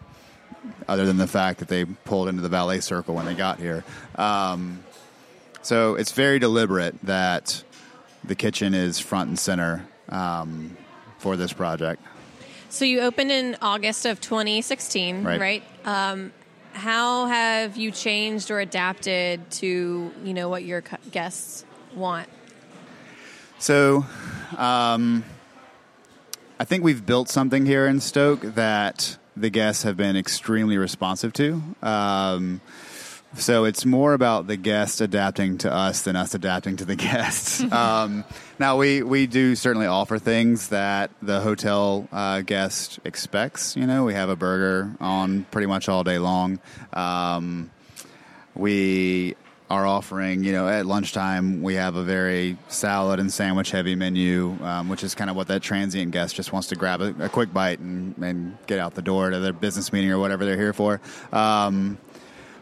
other 0.89 1.05
than 1.05 1.15
the 1.17 1.27
fact 1.27 1.59
that 1.59 1.69
they 1.69 1.85
pulled 1.85 2.27
into 2.27 2.41
the 2.41 2.49
valet 2.49 2.81
circle 2.81 3.15
when 3.15 3.25
they 3.25 3.33
got 3.33 3.59
here. 3.59 3.83
Um, 4.15 4.83
so 5.61 5.95
it's 5.95 6.11
very 6.11 6.37
deliberate 6.39 6.95
that 7.03 7.63
the 8.25 8.35
kitchen 8.35 8.73
is 8.73 8.99
front 8.99 9.29
and 9.29 9.39
center 9.39 9.87
um, 10.09 10.75
for 11.17 11.37
this 11.37 11.53
project. 11.53 12.01
So 12.69 12.83
you 12.85 12.99
opened 13.01 13.31
in 13.31 13.55
August 13.61 14.05
of 14.05 14.19
2016, 14.19 15.23
Right. 15.23 15.39
right? 15.39 15.63
Um, 15.85 16.33
how 16.73 17.27
have 17.27 17.77
you 17.77 17.91
changed 17.91 18.51
or 18.51 18.59
adapted 18.59 19.49
to 19.51 20.11
you 20.23 20.33
know 20.33 20.49
what 20.49 20.63
your 20.65 20.83
guests 21.11 21.65
want? 21.95 22.27
So, 23.57 24.05
um, 24.57 25.23
I 26.59 26.65
think 26.65 26.83
we've 26.83 27.05
built 27.05 27.29
something 27.29 27.65
here 27.65 27.87
in 27.87 27.99
Stoke 27.99 28.41
that 28.41 29.17
the 29.35 29.49
guests 29.49 29.83
have 29.83 29.95
been 29.95 30.17
extremely 30.17 30.77
responsive 30.77 31.31
to. 31.33 31.61
Um, 31.81 32.61
so 33.35 33.65
it's 33.65 33.85
more 33.85 34.13
about 34.13 34.47
the 34.47 34.57
guests 34.57 35.01
adapting 35.01 35.59
to 35.59 35.71
us 35.71 36.01
than 36.01 36.15
us 36.15 36.33
adapting 36.33 36.77
to 36.77 36.85
the 36.85 36.95
guests. 36.97 37.61
um, 37.71 38.25
now 38.57 38.77
we 38.77 39.03
we 39.03 39.27
do 39.27 39.55
certainly 39.55 39.87
offer 39.87 40.17
things 40.17 40.69
that 40.69 41.11
the 41.21 41.39
hotel 41.41 42.07
uh, 42.11 42.41
guest 42.41 42.99
expects. 43.05 43.75
You 43.75 43.85
know, 43.85 44.03
we 44.03 44.13
have 44.13 44.29
a 44.29 44.35
burger 44.35 44.95
on 44.99 45.45
pretty 45.51 45.67
much 45.67 45.87
all 45.87 46.03
day 46.03 46.17
long. 46.17 46.59
Um, 46.91 47.69
we 48.55 49.35
are 49.69 49.85
offering, 49.85 50.43
you 50.43 50.51
know, 50.51 50.67
at 50.67 50.85
lunchtime, 50.85 51.61
we 51.61 51.75
have 51.75 51.95
a 51.95 52.03
very 52.03 52.57
salad 52.69 53.19
and 53.19 53.31
sandwich 53.31 53.69
heavy 53.69 53.93
menu, 53.93 54.57
um, 54.63 54.89
which 54.89 55.03
is 55.03 55.13
kind 55.13 55.29
of 55.29 55.35
what 55.35 55.47
that 55.47 55.61
transient 55.61 56.11
guest 56.11 56.35
just 56.35 56.51
wants 56.51 56.69
to 56.69 56.75
grab 56.75 57.01
a, 57.01 57.13
a 57.25 57.29
quick 57.29 57.53
bite 57.53 57.79
and, 57.79 58.17
and 58.17 58.57
get 58.65 58.79
out 58.79 58.95
the 58.95 59.01
door 59.01 59.29
to 59.29 59.39
their 59.39 59.53
business 59.53 59.93
meeting 59.93 60.09
or 60.09 60.17
whatever 60.17 60.43
they're 60.43 60.57
here 60.57 60.73
for. 60.73 60.99
Um, 61.31 61.99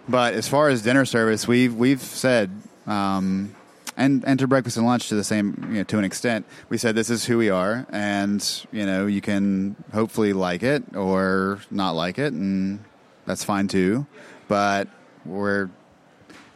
but 0.09 0.33
as 0.33 0.49
far 0.49 0.67
as 0.67 0.81
dinner 0.81 1.05
service, 1.05 1.47
we've 1.47 1.73
we've 1.75 2.01
said, 2.01 2.51
um, 2.85 3.55
and 3.95 4.23
and 4.25 4.39
to 4.39 4.47
breakfast 4.47 4.77
and 4.77 4.85
lunch 4.85 5.09
to 5.09 5.15
the 5.15 5.23
same, 5.23 5.67
you 5.69 5.77
know, 5.77 5.83
to 5.83 5.97
an 5.97 6.05
extent, 6.05 6.45
we 6.69 6.77
said 6.77 6.95
this 6.95 7.09
is 7.09 7.25
who 7.25 7.37
we 7.37 7.49
are, 7.49 7.85
and 7.89 8.65
you 8.71 8.85
know, 8.85 9.05
you 9.05 9.21
can 9.21 9.75
hopefully 9.93 10.33
like 10.33 10.63
it 10.63 10.95
or 10.95 11.61
not 11.71 11.91
like 11.91 12.19
it, 12.19 12.33
and 12.33 12.83
that's 13.25 13.43
fine 13.43 13.67
too. 13.67 14.05
But 14.47 14.87
we're 15.25 15.69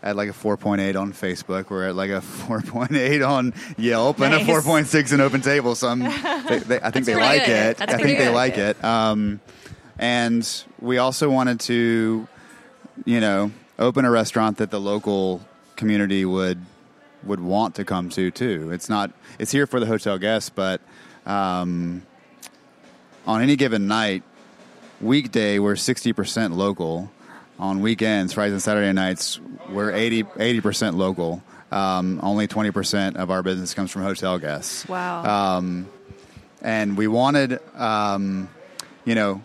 at 0.03 0.15
like 0.15 0.29
a 0.29 0.33
4.8 0.33 0.99
on 0.99 1.13
Facebook. 1.13 1.69
We're 1.69 1.89
at 1.89 1.95
like 1.95 2.09
a 2.09 2.21
4.8 2.21 3.27
on 3.27 3.53
Yelp 3.77 4.19
and 4.19 4.33
a 4.33 4.39
4.6 4.39 5.13
in 5.13 5.21
Open 5.21 5.41
Table. 5.41 5.75
So 5.75 5.87
I'm, 5.87 5.99
they, 5.99 6.59
they, 6.59 6.79
I 6.81 6.91
think 6.91 7.05
they 7.05 7.15
like 7.15 7.45
good. 7.45 7.71
it. 7.71 7.77
That's 7.77 7.93
I 7.93 7.97
think 7.97 8.17
they 8.17 8.29
like 8.29 8.57
it. 8.57 8.83
Um, 8.83 9.39
and 9.97 10.65
we 10.79 10.97
also 10.97 11.29
wanted 11.29 11.59
to, 11.61 12.27
you 13.05 13.19
know, 13.19 13.51
open 13.77 14.05
a 14.05 14.11
restaurant 14.11 14.57
that 14.57 14.71
the 14.71 14.79
local 14.79 15.41
community 15.75 16.25
would 16.25 16.63
would 17.23 17.39
want 17.39 17.75
to 17.75 17.85
come 17.85 18.09
to 18.09 18.31
too. 18.31 18.71
It's 18.71 18.89
not. 18.89 19.11
It's 19.37 19.51
here 19.51 19.67
for 19.67 19.79
the 19.79 19.85
hotel 19.85 20.17
guests, 20.17 20.49
but 20.49 20.81
um, 21.27 22.01
on 23.27 23.41
any 23.43 23.55
given 23.55 23.87
night, 23.87 24.23
weekday 24.99 25.59
we're 25.59 25.75
60% 25.75 26.55
local 26.55 27.11
on 27.61 27.79
weekends 27.79 28.33
fridays 28.33 28.53
and 28.53 28.61
saturday 28.61 28.91
nights 28.91 29.39
we're 29.69 29.91
80 29.91 30.61
percent 30.61 30.97
local. 30.97 31.41
Um, 31.71 32.19
only 32.21 32.49
20% 32.49 33.15
of 33.15 33.31
our 33.31 33.41
business 33.43 33.73
comes 33.73 33.91
from 33.91 34.01
hotel 34.01 34.37
guests. 34.39 34.85
Wow. 34.89 35.23
um, 35.23 35.87
and 36.61 36.97
we 36.97 37.07
wanted 37.07 37.59
um, 37.75 38.49
you 39.05 39.15
know 39.15 39.41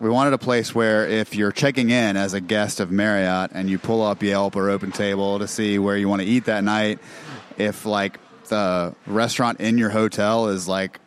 we 0.00 0.10
wanted 0.10 0.32
a 0.32 0.38
place 0.38 0.74
where 0.74 1.06
if 1.06 1.34
you're 1.34 1.52
checking 1.52 1.90
in 1.90 2.16
as 2.16 2.34
a 2.34 2.40
guest 2.40 2.80
of 2.80 2.90
marriott 2.90 3.52
and 3.54 3.70
you 3.70 3.78
pull 3.78 4.02
up 4.02 4.22
yelp 4.22 4.56
or 4.56 4.68
open 4.68 4.92
table 4.92 5.38
to 5.38 5.48
see 5.48 5.78
where 5.78 5.96
you 5.96 6.08
want 6.08 6.20
to 6.20 6.28
eat 6.28 6.46
that 6.46 6.64
night 6.64 6.98
if 7.56 7.86
like 7.86 8.18
the 8.48 8.94
restaurant 9.06 9.60
in 9.60 9.78
your 9.78 9.90
hotel 9.90 10.48
is 10.48 10.68
like 10.68 11.00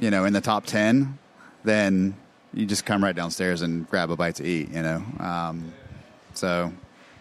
you 0.00 0.10
know 0.10 0.24
in 0.24 0.32
the 0.32 0.40
top 0.40 0.66
10 0.66 1.16
then 1.64 2.14
you 2.52 2.66
just 2.66 2.84
come 2.84 3.02
right 3.02 3.16
downstairs 3.16 3.62
and 3.62 3.88
grab 3.88 4.10
a 4.10 4.16
bite 4.16 4.34
to 4.34 4.44
eat 4.44 4.68
you 4.70 4.82
know? 4.82 5.02
Um, 5.20 5.72
so 6.36 6.72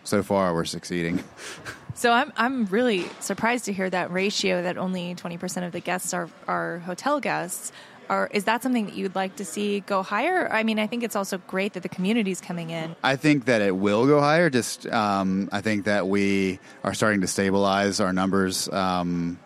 so 0.03 0.23
far 0.23 0.53
we're 0.53 0.65
succeeding 0.65 1.23
So 2.01 2.11
I'm 2.11 2.31
I'm 2.35 2.65
really 2.65 3.05
surprised 3.19 3.65
to 3.65 3.73
hear 3.73 3.89
that 3.89 4.11
ratio 4.11 4.63
that 4.63 4.77
only 4.77 5.15
20% 5.15 5.65
of 5.65 5.71
the 5.71 5.79
guests 5.79 6.13
are 6.13 6.29
are 6.47 6.79
hotel 6.79 7.19
guests. 7.19 7.71
Are, 8.09 8.27
is 8.33 8.43
that 8.43 8.61
something 8.61 8.87
that 8.87 8.95
you'd 8.95 9.15
like 9.15 9.37
to 9.37 9.45
see 9.45 9.79
go 9.81 10.03
higher? 10.03 10.51
I 10.51 10.63
mean, 10.63 10.79
I 10.79 10.87
think 10.87 11.03
it's 11.03 11.15
also 11.15 11.37
great 11.37 11.73
that 11.73 11.83
the 11.83 11.89
community's 11.89 12.41
coming 12.41 12.69
in. 12.69 12.95
I 13.03 13.15
think 13.15 13.45
that 13.45 13.61
it 13.61 13.73
will 13.73 14.05
go 14.05 14.19
higher. 14.19 14.49
Just 14.49 14.85
um, 14.87 15.47
I 15.51 15.61
think 15.61 15.85
that 15.85 16.07
we 16.07 16.59
are 16.83 16.93
starting 16.93 17.21
to 17.21 17.27
stabilize 17.27 18.01
our 18.01 18.11
numbers. 18.11 18.67
Um, 18.67 19.39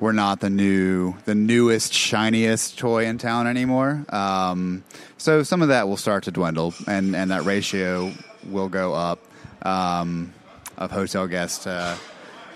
we're 0.00 0.12
not 0.12 0.40
the 0.40 0.50
new, 0.50 1.14
the 1.24 1.34
newest, 1.34 1.94
shiniest 1.94 2.76
toy 2.78 3.06
in 3.06 3.16
town 3.16 3.46
anymore. 3.46 4.04
Um, 4.08 4.84
so 5.16 5.42
some 5.42 5.62
of 5.62 5.68
that 5.68 5.88
will 5.88 5.96
start 5.96 6.24
to 6.24 6.30
dwindle, 6.30 6.74
and 6.86 7.14
and 7.16 7.30
that 7.30 7.44
ratio 7.44 8.12
will 8.48 8.68
go 8.68 8.94
up 8.94 9.20
um, 9.62 10.32
of 10.76 10.90
hotel 10.90 11.26
guests 11.26 11.64
to 11.64 11.96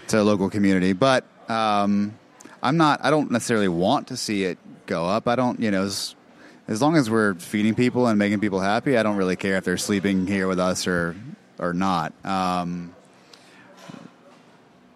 to 0.09 0.23
local 0.23 0.50
community. 0.50 0.93
But 0.93 1.25
um, 1.49 2.19
I'm 2.62 2.76
not. 2.76 3.00
I 3.02 3.11
don't 3.11 3.31
necessarily 3.31 3.69
want 3.69 4.09
to 4.09 4.16
see 4.16 4.45
it 4.45 4.59
go 4.87 5.07
up. 5.07 5.28
I 5.28 5.37
don't. 5.37 5.61
You 5.61 5.71
know. 5.71 5.85
As, 5.85 6.14
as 6.69 6.83
long 6.83 6.97
as 6.97 7.09
we're 7.09 7.35
feeding 7.35 7.76
people 7.76 8.09
and 8.09 8.19
making 8.19 8.40
people 8.40 8.59
happy, 8.59 8.99
I 8.99 9.05
don't 9.05 9.16
really 9.16 9.37
care 9.37 9.57
if 9.57 9.62
they're 9.64 9.76
sleeping 9.76 10.26
here 10.26 10.49
with 10.49 10.59
us 10.59 10.87
or 10.87 11.14
or 11.59 11.73
not. 11.73 12.12
Um, 12.25 12.95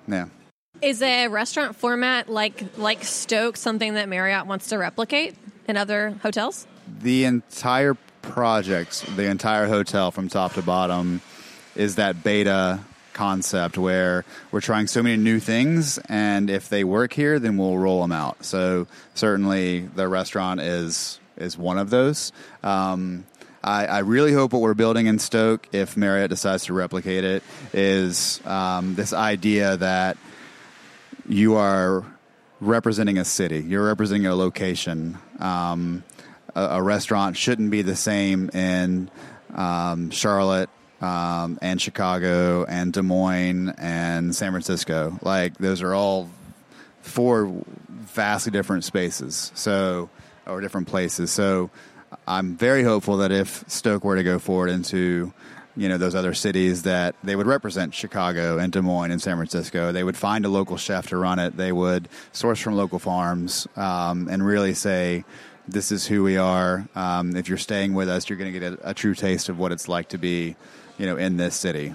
yeah. 0.08 0.26
Is 0.82 1.02
a 1.02 1.28
restaurant 1.28 1.76
format 1.76 2.28
like 2.28 2.64
like 2.76 3.04
Stoke 3.04 3.56
something 3.56 3.94
that 3.94 4.08
Marriott 4.08 4.46
wants 4.46 4.68
to 4.68 4.78
replicate 4.78 5.36
in 5.68 5.76
other 5.76 6.18
hotels? 6.22 6.66
the 6.98 7.24
entire 7.24 7.96
project, 8.22 9.04
the 9.16 9.26
entire 9.26 9.66
hotel 9.66 10.10
from 10.10 10.28
top 10.28 10.54
to 10.54 10.62
bottom, 10.62 11.20
is 11.74 11.96
that 11.96 12.22
beta 12.22 12.80
concept 13.12 13.76
where 13.76 14.24
we're 14.50 14.60
trying 14.60 14.86
so 14.86 15.02
many 15.02 15.16
new 15.16 15.40
things, 15.40 15.98
and 16.08 16.48
if 16.48 16.68
they 16.68 16.84
work 16.84 17.12
here, 17.12 17.38
then 17.38 17.56
we'll 17.56 17.78
roll 17.78 18.00
them 18.02 18.12
out. 18.12 18.44
So 18.44 18.86
certainly, 19.14 19.80
the 19.80 20.08
restaurant 20.08 20.60
is 20.60 21.20
is 21.36 21.56
one 21.56 21.78
of 21.78 21.90
those. 21.90 22.32
Um, 22.62 23.24
I, 23.62 23.86
I 23.86 23.98
really 24.00 24.32
hope 24.32 24.52
what 24.52 24.62
we're 24.62 24.74
building 24.74 25.06
in 25.06 25.18
Stoke, 25.18 25.68
if 25.72 25.96
Marriott 25.96 26.30
decides 26.30 26.64
to 26.66 26.72
replicate 26.72 27.24
it, 27.24 27.42
is 27.74 28.40
um, 28.46 28.94
this 28.94 29.12
idea 29.12 29.76
that 29.76 30.16
you 31.28 31.56
are 31.56 32.04
representing 32.60 33.18
a 33.18 33.24
city. 33.24 33.60
You're 33.60 33.86
representing 33.86 34.26
a 34.26 34.34
location. 34.34 35.18
Um, 35.38 36.04
a, 36.54 36.62
a 36.62 36.82
restaurant 36.82 37.36
shouldn't 37.36 37.70
be 37.70 37.82
the 37.82 37.96
same 37.96 38.50
in 38.50 39.10
um, 39.54 40.10
Charlotte 40.10 40.70
um, 41.00 41.58
and 41.62 41.80
Chicago 41.80 42.64
and 42.64 42.92
Des 42.92 43.02
Moines 43.02 43.70
and 43.78 44.34
San 44.34 44.52
Francisco. 44.52 45.18
Like 45.22 45.58
those 45.58 45.82
are 45.82 45.94
all 45.94 46.28
four 47.02 47.64
vastly 47.88 48.52
different 48.52 48.84
spaces. 48.84 49.52
So 49.54 50.10
or 50.46 50.60
different 50.60 50.88
places. 50.88 51.30
So 51.30 51.70
I'm 52.26 52.56
very 52.56 52.82
hopeful 52.82 53.18
that 53.18 53.32
if 53.32 53.64
Stoke 53.68 54.04
were 54.04 54.16
to 54.16 54.22
go 54.22 54.38
forward 54.38 54.70
into 54.70 55.32
you 55.76 55.88
know 55.88 55.98
those 55.98 56.16
other 56.16 56.34
cities 56.34 56.82
that 56.82 57.14
they 57.22 57.36
would 57.36 57.46
represent 57.46 57.94
Chicago 57.94 58.58
and 58.58 58.72
Des 58.72 58.82
Moines 58.82 59.12
and 59.12 59.22
San 59.22 59.36
Francisco. 59.36 59.92
They 59.92 60.02
would 60.02 60.16
find 60.16 60.44
a 60.44 60.48
local 60.48 60.76
chef 60.76 61.06
to 61.08 61.16
run 61.16 61.38
it. 61.38 61.56
They 61.56 61.70
would 61.72 62.08
source 62.32 62.58
from 62.58 62.74
local 62.74 62.98
farms 62.98 63.68
um, 63.76 64.28
and 64.28 64.44
really 64.44 64.74
say, 64.74 65.24
"This 65.70 65.92
is 65.92 66.06
who 66.06 66.22
we 66.22 66.36
are. 66.36 66.88
Um, 66.94 67.36
if 67.36 67.48
you're 67.48 67.58
staying 67.58 67.94
with 67.94 68.08
us, 68.08 68.28
you're 68.28 68.38
going 68.38 68.52
to 68.52 68.58
get 68.58 68.72
a, 68.72 68.90
a 68.90 68.94
true 68.94 69.14
taste 69.14 69.48
of 69.48 69.58
what 69.58 69.72
it's 69.72 69.88
like 69.88 70.08
to 70.10 70.18
be, 70.18 70.56
you 70.98 71.06
know, 71.06 71.16
in 71.16 71.36
this 71.36 71.54
city." 71.54 71.94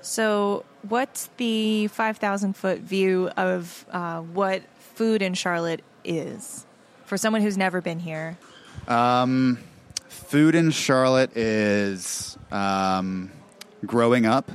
So, 0.00 0.64
what's 0.88 1.28
the 1.36 1.88
5,000 1.88 2.56
foot 2.56 2.78
view 2.78 3.28
of 3.36 3.84
uh, 3.90 4.20
what 4.20 4.62
food 4.94 5.22
in 5.22 5.34
Charlotte 5.34 5.82
is 6.04 6.64
for 7.04 7.16
someone 7.16 7.42
who's 7.42 7.58
never 7.58 7.80
been 7.80 7.98
here? 7.98 8.38
Um, 8.86 9.58
food 10.08 10.54
in 10.54 10.70
Charlotte 10.70 11.36
is 11.36 12.38
um, 12.50 13.30
growing 13.84 14.24
up. 14.24 14.50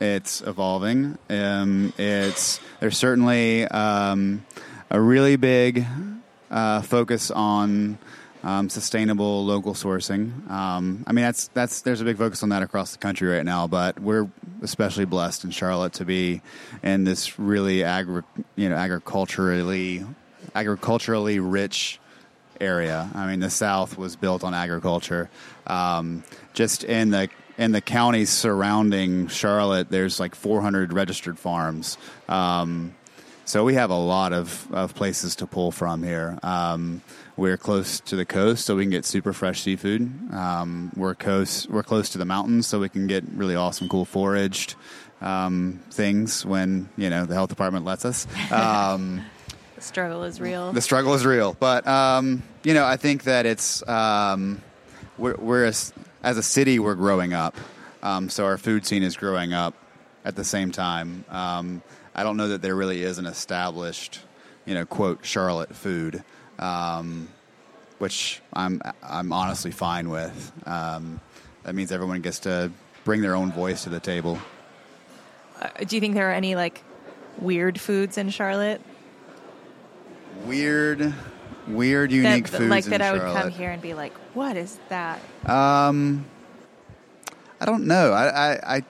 It's 0.00 0.40
evolving. 0.40 1.18
Um, 1.28 1.92
it's 1.98 2.60
there's 2.80 2.96
certainly 2.96 3.66
um, 3.66 4.44
a 4.90 5.00
really 5.00 5.36
big 5.36 5.86
uh, 6.50 6.82
focus 6.82 7.30
on 7.30 7.98
um, 8.42 8.68
sustainable 8.68 9.44
local 9.44 9.74
sourcing. 9.74 10.50
Um, 10.50 11.04
I 11.06 11.12
mean, 11.12 11.24
that's 11.24 11.48
that's 11.48 11.82
there's 11.82 12.00
a 12.00 12.04
big 12.04 12.18
focus 12.18 12.42
on 12.42 12.48
that 12.50 12.62
across 12.62 12.92
the 12.92 12.98
country 12.98 13.28
right 13.28 13.44
now. 13.44 13.66
But 13.66 14.00
we're 14.00 14.28
especially 14.62 15.04
blessed 15.04 15.44
in 15.44 15.50
Charlotte 15.50 15.94
to 15.94 16.04
be 16.04 16.42
in 16.82 17.04
this 17.04 17.38
really 17.38 17.84
agri- 17.84 18.22
you 18.56 18.68
know 18.68 18.76
agriculturally 18.76 20.04
agriculturally 20.54 21.38
rich 21.38 22.00
area. 22.60 23.08
I 23.14 23.26
mean, 23.26 23.40
the 23.40 23.50
South 23.50 23.96
was 23.96 24.16
built 24.16 24.44
on 24.44 24.54
agriculture. 24.54 25.30
Um, 25.66 26.24
just 26.54 26.84
in 26.84 27.10
the 27.10 27.28
in 27.58 27.72
the 27.72 27.80
counties 27.82 28.30
surrounding 28.30 29.28
Charlotte, 29.28 29.90
there's 29.90 30.18
like 30.18 30.34
400 30.34 30.94
registered 30.94 31.38
farms. 31.38 31.98
Um, 32.28 32.94
so 33.50 33.64
we 33.64 33.74
have 33.74 33.90
a 33.90 33.98
lot 33.98 34.32
of, 34.32 34.72
of 34.72 34.94
places 34.94 35.34
to 35.34 35.46
pull 35.46 35.72
from 35.72 36.04
here. 36.04 36.38
Um, 36.44 37.02
we're 37.36 37.56
close 37.56 37.98
to 37.98 38.14
the 38.14 38.24
coast, 38.24 38.64
so 38.64 38.76
we 38.76 38.84
can 38.84 38.92
get 38.92 39.04
super 39.04 39.32
fresh 39.32 39.62
seafood. 39.62 40.02
Um, 40.32 40.92
we're 40.94 41.16
coast, 41.16 41.68
we're 41.68 41.82
close 41.82 42.10
to 42.10 42.18
the 42.18 42.24
mountains, 42.24 42.68
so 42.68 42.78
we 42.78 42.88
can 42.88 43.08
get 43.08 43.24
really 43.34 43.56
awesome, 43.56 43.88
cool 43.88 44.04
foraged 44.04 44.76
um, 45.20 45.80
things 45.90 46.46
when 46.46 46.88
you 46.96 47.10
know 47.10 47.26
the 47.26 47.34
health 47.34 47.48
department 47.48 47.84
lets 47.84 48.04
us. 48.04 48.26
Um, 48.52 49.24
The 49.74 49.86
struggle 49.86 50.24
is 50.24 50.42
real. 50.42 50.72
the 50.72 50.82
struggle 50.82 51.14
is 51.14 51.24
real, 51.24 51.56
but 51.58 51.86
um, 51.86 52.42
you 52.62 52.74
know, 52.74 52.84
I 52.84 52.98
think 52.98 53.24
that 53.24 53.46
it's 53.46 53.86
um, 53.88 54.60
we're, 55.16 55.36
we're 55.36 55.64
as, 55.64 55.94
as 56.22 56.36
a 56.36 56.42
city 56.42 56.78
we're 56.78 56.94
growing 56.94 57.32
up, 57.32 57.56
um, 58.02 58.28
so 58.28 58.44
our 58.44 58.58
food 58.58 58.84
scene 58.84 59.02
is 59.02 59.16
growing 59.16 59.54
up 59.54 59.74
at 60.24 60.36
the 60.36 60.44
same 60.44 60.70
time. 60.70 61.24
Um, 61.30 61.82
I 62.20 62.22
don't 62.22 62.36
know 62.36 62.48
that 62.48 62.60
there 62.60 62.76
really 62.76 63.02
is 63.02 63.16
an 63.16 63.24
established, 63.24 64.20
you 64.66 64.74
know, 64.74 64.84
quote 64.84 65.24
Charlotte 65.24 65.74
food, 65.74 66.22
um, 66.58 67.30
which 67.96 68.42
I'm 68.52 68.82
I'm 69.02 69.32
honestly 69.32 69.70
fine 69.70 70.10
with. 70.10 70.52
Um, 70.66 71.18
that 71.62 71.74
means 71.74 71.90
everyone 71.90 72.20
gets 72.20 72.40
to 72.40 72.70
bring 73.04 73.22
their 73.22 73.34
own 73.34 73.52
voice 73.52 73.84
to 73.84 73.88
the 73.88 74.00
table. 74.00 74.38
Uh, 75.58 75.68
do 75.86 75.96
you 75.96 76.00
think 76.00 76.12
there 76.12 76.28
are 76.28 76.34
any 76.34 76.56
like 76.56 76.82
weird 77.38 77.80
foods 77.80 78.18
in 78.18 78.28
Charlotte 78.28 78.82
Weird, 80.44 81.14
weird, 81.66 82.12
unique 82.12 82.50
that 82.50 82.58
foods 82.58 82.70
like 82.70 82.84
that 82.84 83.00
I 83.00 83.12
would 83.12 83.22
come 83.22 83.50
here 83.50 83.70
and 83.70 83.80
be 83.80 83.94
like, 83.94 84.12
what 84.34 84.58
is 84.58 84.78
that? 84.90 85.20
Um, 85.46 86.26
I 87.58 87.64
don't 87.64 87.86
know. 87.86 88.12
I, 88.12 88.52
I, 88.52 88.76
I 88.76 88.82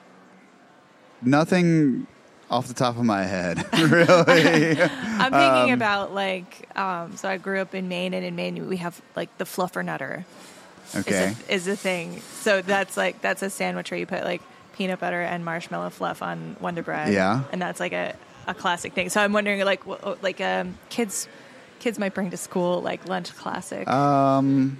nothing 1.21 2.07
off 2.51 2.67
the 2.67 2.73
top 2.73 2.97
of 2.97 3.03
my 3.03 3.23
head, 3.23 3.65
really. 3.73 4.81
I'm 4.81 5.31
thinking 5.31 5.73
about 5.73 6.13
like, 6.13 6.69
um, 6.77 7.15
so 7.15 7.29
I 7.29 7.37
grew 7.37 7.59
up 7.59 7.73
in 7.73 7.87
Maine, 7.87 8.13
and 8.13 8.25
in 8.25 8.35
Maine 8.35 8.67
we 8.67 8.77
have 8.77 9.01
like 9.15 9.35
the 9.37 9.45
fluffernutter 9.45 10.25
okay. 10.95 11.35
is 11.47 11.49
a, 11.49 11.53
is 11.53 11.67
a 11.69 11.75
thing. 11.75 12.19
So 12.19 12.61
that's 12.61 12.97
like 12.97 13.21
that's 13.21 13.41
a 13.41 13.49
sandwich 13.49 13.89
where 13.89 13.99
you 13.99 14.05
put 14.05 14.23
like 14.23 14.41
peanut 14.73 14.99
butter 14.99 15.21
and 15.21 15.45
marshmallow 15.45 15.89
fluff 15.89 16.21
on 16.21 16.57
Wonder 16.59 16.83
Bread. 16.83 17.13
Yeah. 17.13 17.43
and 17.51 17.61
that's 17.61 17.79
like 17.79 17.93
a, 17.93 18.15
a 18.47 18.53
classic 18.53 18.93
thing. 18.93 19.09
So 19.09 19.21
I'm 19.21 19.33
wondering 19.33 19.61
like 19.61 19.83
like 20.21 20.41
um, 20.41 20.77
kids 20.89 21.27
kids 21.79 21.97
might 21.97 22.13
bring 22.13 22.29
to 22.31 22.37
school 22.37 22.81
like 22.81 23.07
lunch 23.07 23.33
classic. 23.35 23.87
Um, 23.87 24.77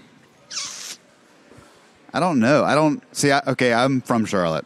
I 2.13 2.19
don't 2.19 2.39
know. 2.39 2.65
I 2.65 2.75
don't 2.75 3.03
see. 3.15 3.31
I, 3.31 3.41
okay, 3.47 3.73
I'm 3.73 4.01
from 4.01 4.25
Charlotte. 4.25 4.65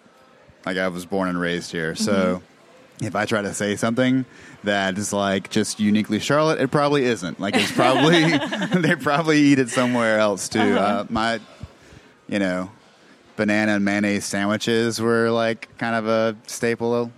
Like 0.66 0.78
I 0.78 0.88
was 0.88 1.06
born 1.06 1.30
and 1.30 1.40
raised 1.40 1.72
here, 1.72 1.94
so 1.94 2.42
if 3.02 3.16
I 3.16 3.26
try 3.26 3.42
to 3.42 3.54
say 3.54 3.76
something 3.76 4.26
that 4.64 4.98
is 4.98 5.12
like 5.14 5.50
just 5.50 5.80
uniquely 5.80 6.20
Charlotte, 6.20 6.60
it 6.60 6.72
probably 6.72 7.06
isn't. 7.06 7.40
Like 7.40 7.56
it's 7.56 7.72
probably 7.72 8.38
they 8.82 8.96
probably 8.96 9.40
eat 9.40 9.60
it 9.60 9.70
somewhere 9.70 10.20
else 10.20 10.50
too. 10.50 10.60
uh 10.60 11.06
my, 11.10 11.40
you 12.28 12.40
know, 12.40 12.72
banana 13.36 13.74
and 13.74 13.86
mayonnaise 13.86 14.26
sandwiches 14.26 15.00
were 15.00 15.30
like 15.30 15.68
kind 15.78 15.96
of 15.96 16.08
a 16.08 16.36
staple 16.48 17.12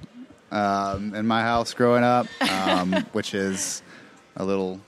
um, 0.52 1.14
in 1.14 1.28
my 1.28 1.42
house 1.42 1.74
growing 1.74 2.04
up, 2.04 2.28
um, 2.42 2.94
which 3.12 3.34
is 3.34 3.82
a 4.36 4.46
little 4.46 4.80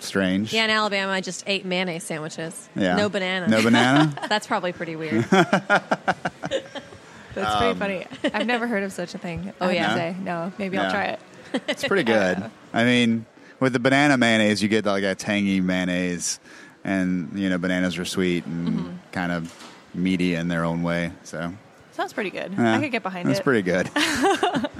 strange. 0.00 0.52
Yeah, 0.52 0.64
in 0.64 0.70
Alabama, 0.70 1.12
I 1.12 1.20
just 1.20 1.44
ate 1.46 1.64
mayonnaise 1.64 2.04
sandwiches. 2.04 2.68
Yeah. 2.74 2.96
No 2.96 3.08
banana. 3.08 3.48
No 3.48 3.62
banana. 3.62 4.14
That's 4.28 4.46
probably 4.46 4.72
pretty 4.72 4.96
weird. 4.96 5.24
That's 7.42 7.56
pretty 7.56 7.78
funny. 7.78 8.06
I've 8.34 8.46
never 8.46 8.66
heard 8.66 8.82
of 8.82 8.92
such 8.92 9.14
a 9.14 9.18
thing. 9.18 9.52
Oh, 9.60 9.68
I 9.68 9.72
yeah? 9.72 9.94
say 9.94 10.16
no. 10.20 10.52
Maybe 10.58 10.76
Yeah. 10.76 10.84
I'll 10.84 10.90
try 10.90 11.04
it. 11.06 11.20
It's 11.68 11.86
pretty 11.86 12.02
good. 12.12 12.50
I 12.72 12.84
mean, 12.84 13.24
with 13.60 13.72
the 13.72 13.78
banana 13.78 14.16
mayonnaise, 14.18 14.62
you 14.62 14.68
get 14.68 14.84
like 14.84 15.04
a 15.04 15.14
tangy 15.14 15.60
mayonnaise, 15.60 16.40
and 16.84 17.38
you 17.38 17.48
know 17.48 17.58
bananas 17.58 17.98
are 17.98 18.04
sweet 18.04 18.44
and 18.46 18.68
Mm-hmm. 18.68 18.96
kind 19.12 19.32
of 19.32 19.54
meaty 19.94 20.34
in 20.34 20.48
their 20.48 20.64
own 20.64 20.82
way. 20.82 21.12
So 21.24 21.52
Sounds 21.92 22.12
pretty 22.12 22.28
good. 22.30 22.52
yeah, 22.58 22.76
I 22.76 22.80
could 22.80 22.92
get 22.92 23.02
behind 23.02 23.26
That's 23.28 23.38
it. 23.40 23.44
pretty 23.44 23.62
good. 23.62 23.88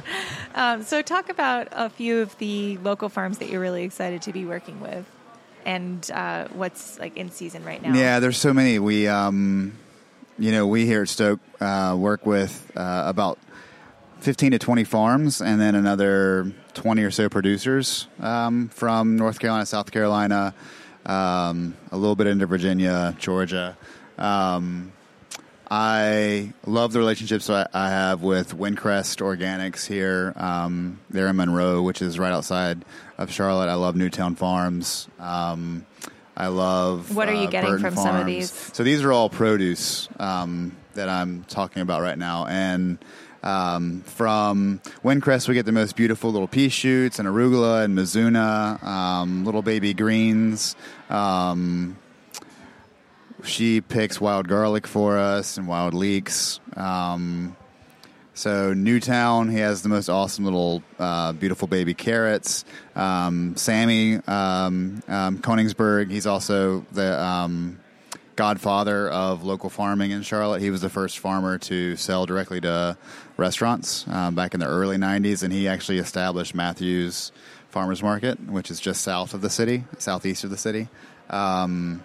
Um, 0.55 0.85
so, 0.85 1.03
talk 1.03 1.29
about 1.29 1.69
a 1.73 1.91
few 1.91 2.21
of 2.21 2.37
the 2.39 2.79
local 2.79 3.11
farms 3.11 3.39
that 3.39 3.51
you're 3.51 3.61
really 3.61 3.85
excited 3.85 4.23
to 4.23 4.33
be 4.33 4.47
working 4.47 4.81
with, 4.81 5.05
and 5.67 6.11
uh, 6.11 6.49
what's 6.55 6.99
like 6.99 7.15
in 7.19 7.31
season 7.31 7.63
right 7.63 7.83
now. 7.83 7.93
Yeah, 7.95 8.21
there's 8.21 8.39
so 8.39 8.55
many. 8.55 8.79
We, 8.79 9.07
um, 9.07 9.75
you 10.39 10.53
know, 10.53 10.67
we 10.67 10.87
here 10.87 11.03
at 11.03 11.09
Stoke 11.09 11.41
uh, 11.61 11.97
work 11.99 12.27
with 12.27 12.71
uh, 12.77 13.05
about 13.07 13.39
15 14.21 14.53
to 14.53 14.59
20 14.59 14.85
farms, 14.85 15.41
and 15.41 15.61
then 15.61 15.75
another 15.75 16.53
20 16.75 17.03
or 17.03 17.11
so 17.11 17.29
producers 17.29 18.07
um, 18.21 18.69
from 18.69 19.17
North 19.17 19.39
Carolina, 19.39 19.67
South 19.67 19.91
Carolina, 19.91 20.55
um, 21.07 21.75
a 21.91 21.97
little 21.97 22.17
bit 22.17 22.27
into 22.27 22.47
Virginia, 22.47 23.17
Georgia. 23.19 23.77
Um, 24.19 24.93
I 25.71 26.53
love 26.65 26.93
the 26.93 26.99
relationships 26.99 27.51
I, 27.51 27.67
I 27.73 27.89
have 27.89 28.23
with 28.23 28.55
Windcrest 28.55 29.21
Organics 29.21 29.87
here. 29.87 30.33
Um, 30.37 31.01
they're 31.11 31.29
in 31.29 31.37
Monroe, 31.37 31.83
which 31.83 32.03
is 32.03 32.19
right 32.19 32.33
outside 32.33 32.85
of 33.19 33.33
Charlotte. 33.33 33.69
I 33.69 33.75
love 33.75 33.97
Newtown 33.97 34.37
Farms. 34.37 35.09
I 36.37 36.49
love. 36.49 37.15
What 37.15 37.29
are 37.29 37.35
you 37.35 37.49
uh, 37.49 37.51
getting 37.51 37.71
Burton 37.71 37.85
from 37.85 37.97
some 37.97 38.17
of 38.17 38.27
these? 38.27 38.51
So 38.73 38.83
these 38.83 39.03
are 39.03 39.13
all 39.13 39.31
produce 39.31 40.09
um, 40.19 40.77
that 40.95 41.09
I'm 41.09 41.45
talking 41.45 41.83
about 41.83 42.03
right 42.03 42.19
now, 42.19 42.47
and. 42.47 42.99
Um, 43.43 44.01
from 44.01 44.81
Windcrest, 45.05 45.47
we 45.47 45.55
get 45.55 45.67
the 45.67 45.71
most 45.71 45.95
beautiful 45.95 46.33
little 46.33 46.49
pea 46.49 46.69
shoots 46.69 47.21
and 47.21 47.29
arugula 47.29 47.85
and 47.85 47.97
mizuna, 47.97 48.83
um, 48.83 49.45
little 49.45 49.63
baby 49.63 49.95
greens. 49.95 50.75
Um, 51.11 51.97
she 53.45 53.81
picks 53.81 54.21
wild 54.21 54.49
garlic 54.49 54.85
for 54.87 55.17
us 55.17 55.59
and 55.59 55.69
wild 55.69 55.95
leeks. 55.95 56.59
Um, 56.77 57.57
so 58.37 58.75
Newtown, 58.75 59.49
he 59.49 59.61
has 59.61 59.81
the 59.81 59.89
most 59.89 60.11
awesome 60.11 60.45
little 60.45 60.83
uh, 60.99 61.33
beautiful 61.33 61.67
baby 61.67 61.95
carrots. 61.95 62.67
Um, 62.95 63.57
Sammy 63.57 64.17
um, 64.17 65.03
um, 65.09 65.39
Koenigsberg, 65.39 66.11
he's 66.11 66.27
also 66.27 66.85
the 66.93 67.19
um, 67.19 67.81
godfather 68.37 69.09
of 69.09 69.43
local 69.43 69.71
farming 69.71 70.11
in 70.11 70.21
Charlotte. 70.21 70.61
He 70.61 70.69
was 70.69 70.83
the 70.83 70.91
first 70.91 71.19
farmer 71.19 71.57
to 71.61 71.97
sell 71.97 72.27
directly 72.27 72.61
to 72.61 72.99
restaurants 73.39 74.07
um, 74.09 74.35
back 74.35 74.53
in 74.53 74.61
the 74.61 74.67
early 74.67 74.99
'90s, 74.99 75.43
and 75.43 75.51
he 75.51 75.67
actually 75.67 75.97
established 75.97 76.55
Matthews 76.55 77.33
Farmers 77.71 78.03
Market, 78.03 78.39
which 78.51 78.71
is 78.71 78.79
just 78.79 79.01
south 79.01 79.33
of 79.33 79.41
the 79.41 79.51
city, 79.51 79.85
southeast 79.97 80.45
of 80.45 80.51
the 80.51 80.59
city. 80.59 80.89
Um, 81.31 82.05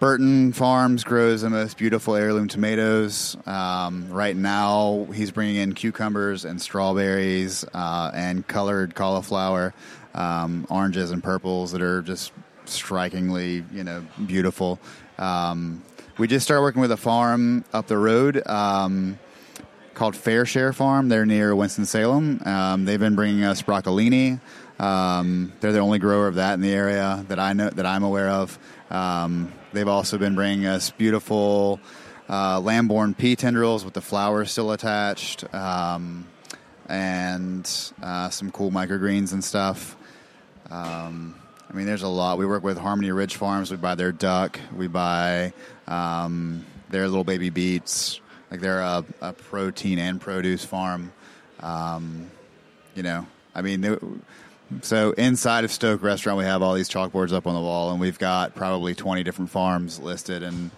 Burton 0.00 0.54
Farms 0.54 1.04
grows 1.04 1.42
the 1.42 1.50
most 1.50 1.76
beautiful 1.76 2.16
heirloom 2.16 2.48
tomatoes. 2.48 3.36
Um, 3.44 4.08
right 4.10 4.34
now, 4.34 5.06
he's 5.12 5.30
bringing 5.30 5.56
in 5.56 5.74
cucumbers 5.74 6.46
and 6.46 6.58
strawberries 6.58 7.66
uh, 7.74 8.10
and 8.14 8.46
colored 8.46 8.94
cauliflower, 8.94 9.74
um, 10.14 10.66
oranges 10.70 11.10
and 11.10 11.22
purples 11.22 11.72
that 11.72 11.82
are 11.82 12.00
just 12.00 12.32
strikingly, 12.64 13.62
you 13.74 13.84
know, 13.84 14.02
beautiful. 14.26 14.80
Um, 15.18 15.82
we 16.16 16.26
just 16.26 16.46
started 16.46 16.62
working 16.62 16.80
with 16.80 16.92
a 16.92 16.96
farm 16.96 17.66
up 17.74 17.86
the 17.86 17.98
road 17.98 18.42
um, 18.46 19.18
called 19.92 20.16
Fair 20.16 20.46
Share 20.46 20.72
Farm. 20.72 21.10
They're 21.10 21.26
near 21.26 21.54
Winston 21.54 21.84
Salem. 21.84 22.40
Um, 22.46 22.86
they've 22.86 22.98
been 22.98 23.16
bringing 23.16 23.44
us 23.44 23.60
broccolini. 23.60 24.40
Um, 24.78 25.52
they're 25.60 25.72
the 25.72 25.80
only 25.80 25.98
grower 25.98 26.26
of 26.26 26.36
that 26.36 26.54
in 26.54 26.62
the 26.62 26.72
area 26.72 27.22
that 27.28 27.38
I 27.38 27.52
know 27.52 27.68
that 27.68 27.84
I'm 27.84 28.02
aware 28.02 28.30
of. 28.30 28.58
Um, 28.90 29.52
they've 29.72 29.88
also 29.88 30.18
been 30.18 30.34
bringing 30.34 30.66
us 30.66 30.90
beautiful 30.90 31.80
uh, 32.28 32.60
Lamborn 32.60 33.14
pea 33.14 33.34
tendrils 33.36 33.84
with 33.84 33.94
the 33.94 34.00
flowers 34.00 34.52
still 34.52 34.70
attached, 34.72 35.52
um, 35.52 36.26
and 36.88 37.68
uh, 38.02 38.30
some 38.30 38.50
cool 38.52 38.70
microgreens 38.70 39.32
and 39.32 39.42
stuff. 39.42 39.96
Um, 40.70 41.34
I 41.68 41.72
mean, 41.72 41.86
there's 41.86 42.02
a 42.02 42.08
lot. 42.08 42.38
We 42.38 42.46
work 42.46 42.62
with 42.62 42.78
Harmony 42.78 43.10
Ridge 43.10 43.36
Farms. 43.36 43.70
We 43.70 43.76
buy 43.76 43.94
their 43.94 44.12
duck. 44.12 44.58
We 44.76 44.86
buy 44.86 45.52
um, 45.86 46.64
their 46.90 47.08
little 47.08 47.24
baby 47.24 47.50
beets. 47.50 48.20
Like 48.50 48.60
they're 48.60 48.80
a, 48.80 49.04
a 49.20 49.32
protein 49.32 49.98
and 49.98 50.20
produce 50.20 50.64
farm. 50.64 51.12
Um, 51.60 52.30
you 52.94 53.02
know, 53.02 53.26
I 53.54 53.62
mean, 53.62 53.80
they- 53.80 53.98
so 54.82 55.12
inside 55.12 55.64
of 55.64 55.72
Stoke 55.72 56.02
Restaurant, 56.02 56.38
we 56.38 56.44
have 56.44 56.62
all 56.62 56.74
these 56.74 56.88
chalkboards 56.88 57.32
up 57.32 57.46
on 57.46 57.54
the 57.54 57.60
wall, 57.60 57.90
and 57.90 58.00
we've 58.00 58.18
got 58.18 58.54
probably 58.54 58.94
20 58.94 59.22
different 59.22 59.50
farms 59.50 59.98
listed. 59.98 60.42
And 60.42 60.70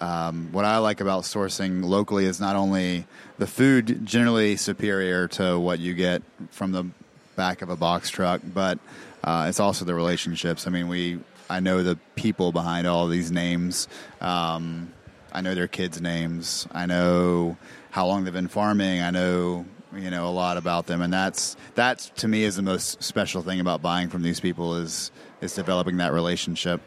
um, 0.00 0.48
what 0.52 0.64
I 0.64 0.78
like 0.78 1.00
about 1.00 1.24
sourcing 1.24 1.84
locally 1.84 2.24
is 2.24 2.40
not 2.40 2.56
only 2.56 3.06
the 3.38 3.46
food 3.46 4.06
generally 4.06 4.56
superior 4.56 5.28
to 5.28 5.58
what 5.58 5.78
you 5.78 5.94
get 5.94 6.22
from 6.50 6.72
the 6.72 6.86
back 7.34 7.62
of 7.62 7.70
a 7.70 7.76
box 7.76 8.10
truck, 8.10 8.40
but 8.44 8.78
uh, 9.24 9.46
it's 9.48 9.60
also 9.60 9.84
the 9.84 9.94
relationships. 9.94 10.66
I 10.66 10.70
mean, 10.70 10.88
we 10.88 11.18
I 11.48 11.60
know 11.60 11.82
the 11.82 11.96
people 12.14 12.52
behind 12.52 12.86
all 12.86 13.06
these 13.08 13.30
names. 13.30 13.88
Um, 14.20 14.92
I 15.32 15.40
know 15.42 15.54
their 15.54 15.68
kids' 15.68 16.00
names. 16.00 16.66
I 16.72 16.86
know 16.86 17.56
how 17.90 18.06
long 18.06 18.24
they've 18.24 18.32
been 18.32 18.48
farming. 18.48 19.00
I 19.00 19.10
know 19.10 19.64
you 19.96 20.10
know 20.10 20.28
a 20.28 20.30
lot 20.30 20.56
about 20.56 20.86
them, 20.86 21.02
and 21.02 21.12
that's 21.12 21.56
that's 21.74 22.10
to 22.16 22.28
me 22.28 22.44
is 22.44 22.56
the 22.56 22.62
most 22.62 23.02
special 23.02 23.42
thing 23.42 23.60
about 23.60 23.82
buying 23.82 24.08
from 24.08 24.22
these 24.22 24.40
people 24.40 24.76
is 24.76 25.10
is 25.40 25.54
developing 25.54 25.98
that 25.98 26.12
relationship. 26.12 26.80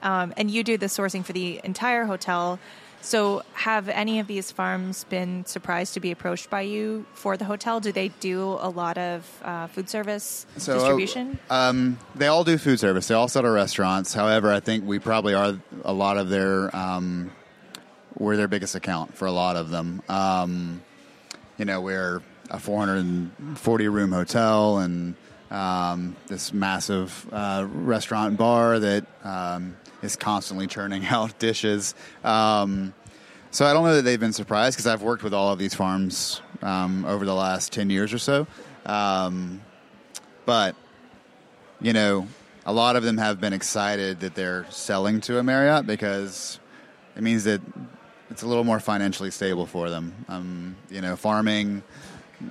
Um, 0.00 0.32
and 0.36 0.50
you 0.50 0.62
do 0.62 0.78
the 0.78 0.86
sourcing 0.86 1.24
for 1.24 1.32
the 1.32 1.60
entire 1.64 2.04
hotel. 2.04 2.58
So, 3.00 3.42
have 3.52 3.88
any 3.88 4.18
of 4.18 4.26
these 4.26 4.50
farms 4.50 5.04
been 5.04 5.46
surprised 5.46 5.94
to 5.94 6.00
be 6.00 6.10
approached 6.10 6.50
by 6.50 6.62
you 6.62 7.06
for 7.14 7.36
the 7.36 7.44
hotel? 7.44 7.78
Do 7.78 7.92
they 7.92 8.08
do 8.08 8.58
a 8.60 8.68
lot 8.68 8.98
of 8.98 9.42
uh, 9.44 9.68
food 9.68 9.88
service 9.88 10.46
So, 10.56 10.72
uh, 10.72 10.78
distribution? 10.78 11.38
Um, 11.48 11.98
they 12.16 12.26
all 12.26 12.42
do 12.42 12.58
food 12.58 12.80
service. 12.80 13.06
They 13.06 13.14
all 13.14 13.28
sell 13.28 13.42
to 13.42 13.50
restaurants. 13.50 14.14
However, 14.14 14.52
I 14.52 14.58
think 14.58 14.84
we 14.84 14.98
probably 14.98 15.34
are 15.34 15.58
a 15.84 15.92
lot 15.92 16.18
of 16.18 16.28
their 16.28 16.74
um, 16.74 17.30
we're 18.18 18.36
their 18.36 18.48
biggest 18.48 18.74
account 18.74 19.16
for 19.16 19.26
a 19.26 19.32
lot 19.32 19.54
of 19.54 19.70
them. 19.70 20.02
Um, 20.08 20.82
you 21.58 21.64
know, 21.64 21.80
we're 21.80 22.22
a 22.50 22.58
440 22.58 23.88
room 23.88 24.12
hotel 24.12 24.78
and 24.78 25.14
um, 25.50 26.16
this 26.28 26.52
massive 26.52 27.26
uh, 27.32 27.66
restaurant 27.68 28.28
and 28.28 28.38
bar 28.38 28.78
that 28.78 29.04
um, 29.24 29.76
is 30.02 30.16
constantly 30.16 30.66
churning 30.66 31.04
out 31.10 31.38
dishes. 31.38 31.94
Um, 32.24 32.94
so 33.50 33.66
I 33.66 33.72
don't 33.72 33.84
know 33.84 33.96
that 33.96 34.02
they've 34.02 34.20
been 34.20 34.32
surprised 34.32 34.76
because 34.76 34.86
I've 34.86 35.02
worked 35.02 35.22
with 35.22 35.34
all 35.34 35.52
of 35.52 35.58
these 35.58 35.74
farms 35.74 36.42
um, 36.62 37.04
over 37.04 37.24
the 37.24 37.34
last 37.34 37.72
10 37.72 37.90
years 37.90 38.12
or 38.12 38.18
so. 38.18 38.46
Um, 38.86 39.62
but 40.46 40.76
you 41.80 41.92
know, 41.92 42.26
a 42.66 42.72
lot 42.72 42.96
of 42.96 43.02
them 43.02 43.18
have 43.18 43.40
been 43.40 43.52
excited 43.52 44.20
that 44.20 44.34
they're 44.34 44.66
selling 44.70 45.20
to 45.22 45.38
a 45.38 45.42
Marriott 45.42 45.86
because 45.86 46.60
it 47.16 47.22
means 47.22 47.44
that 47.44 47.60
it's 48.30 48.42
a 48.42 48.46
little 48.46 48.64
more 48.64 48.80
financially 48.80 49.30
stable 49.30 49.66
for 49.66 49.90
them. 49.90 50.12
Um, 50.28 50.76
you 50.90 51.00
know, 51.00 51.16
farming, 51.16 51.82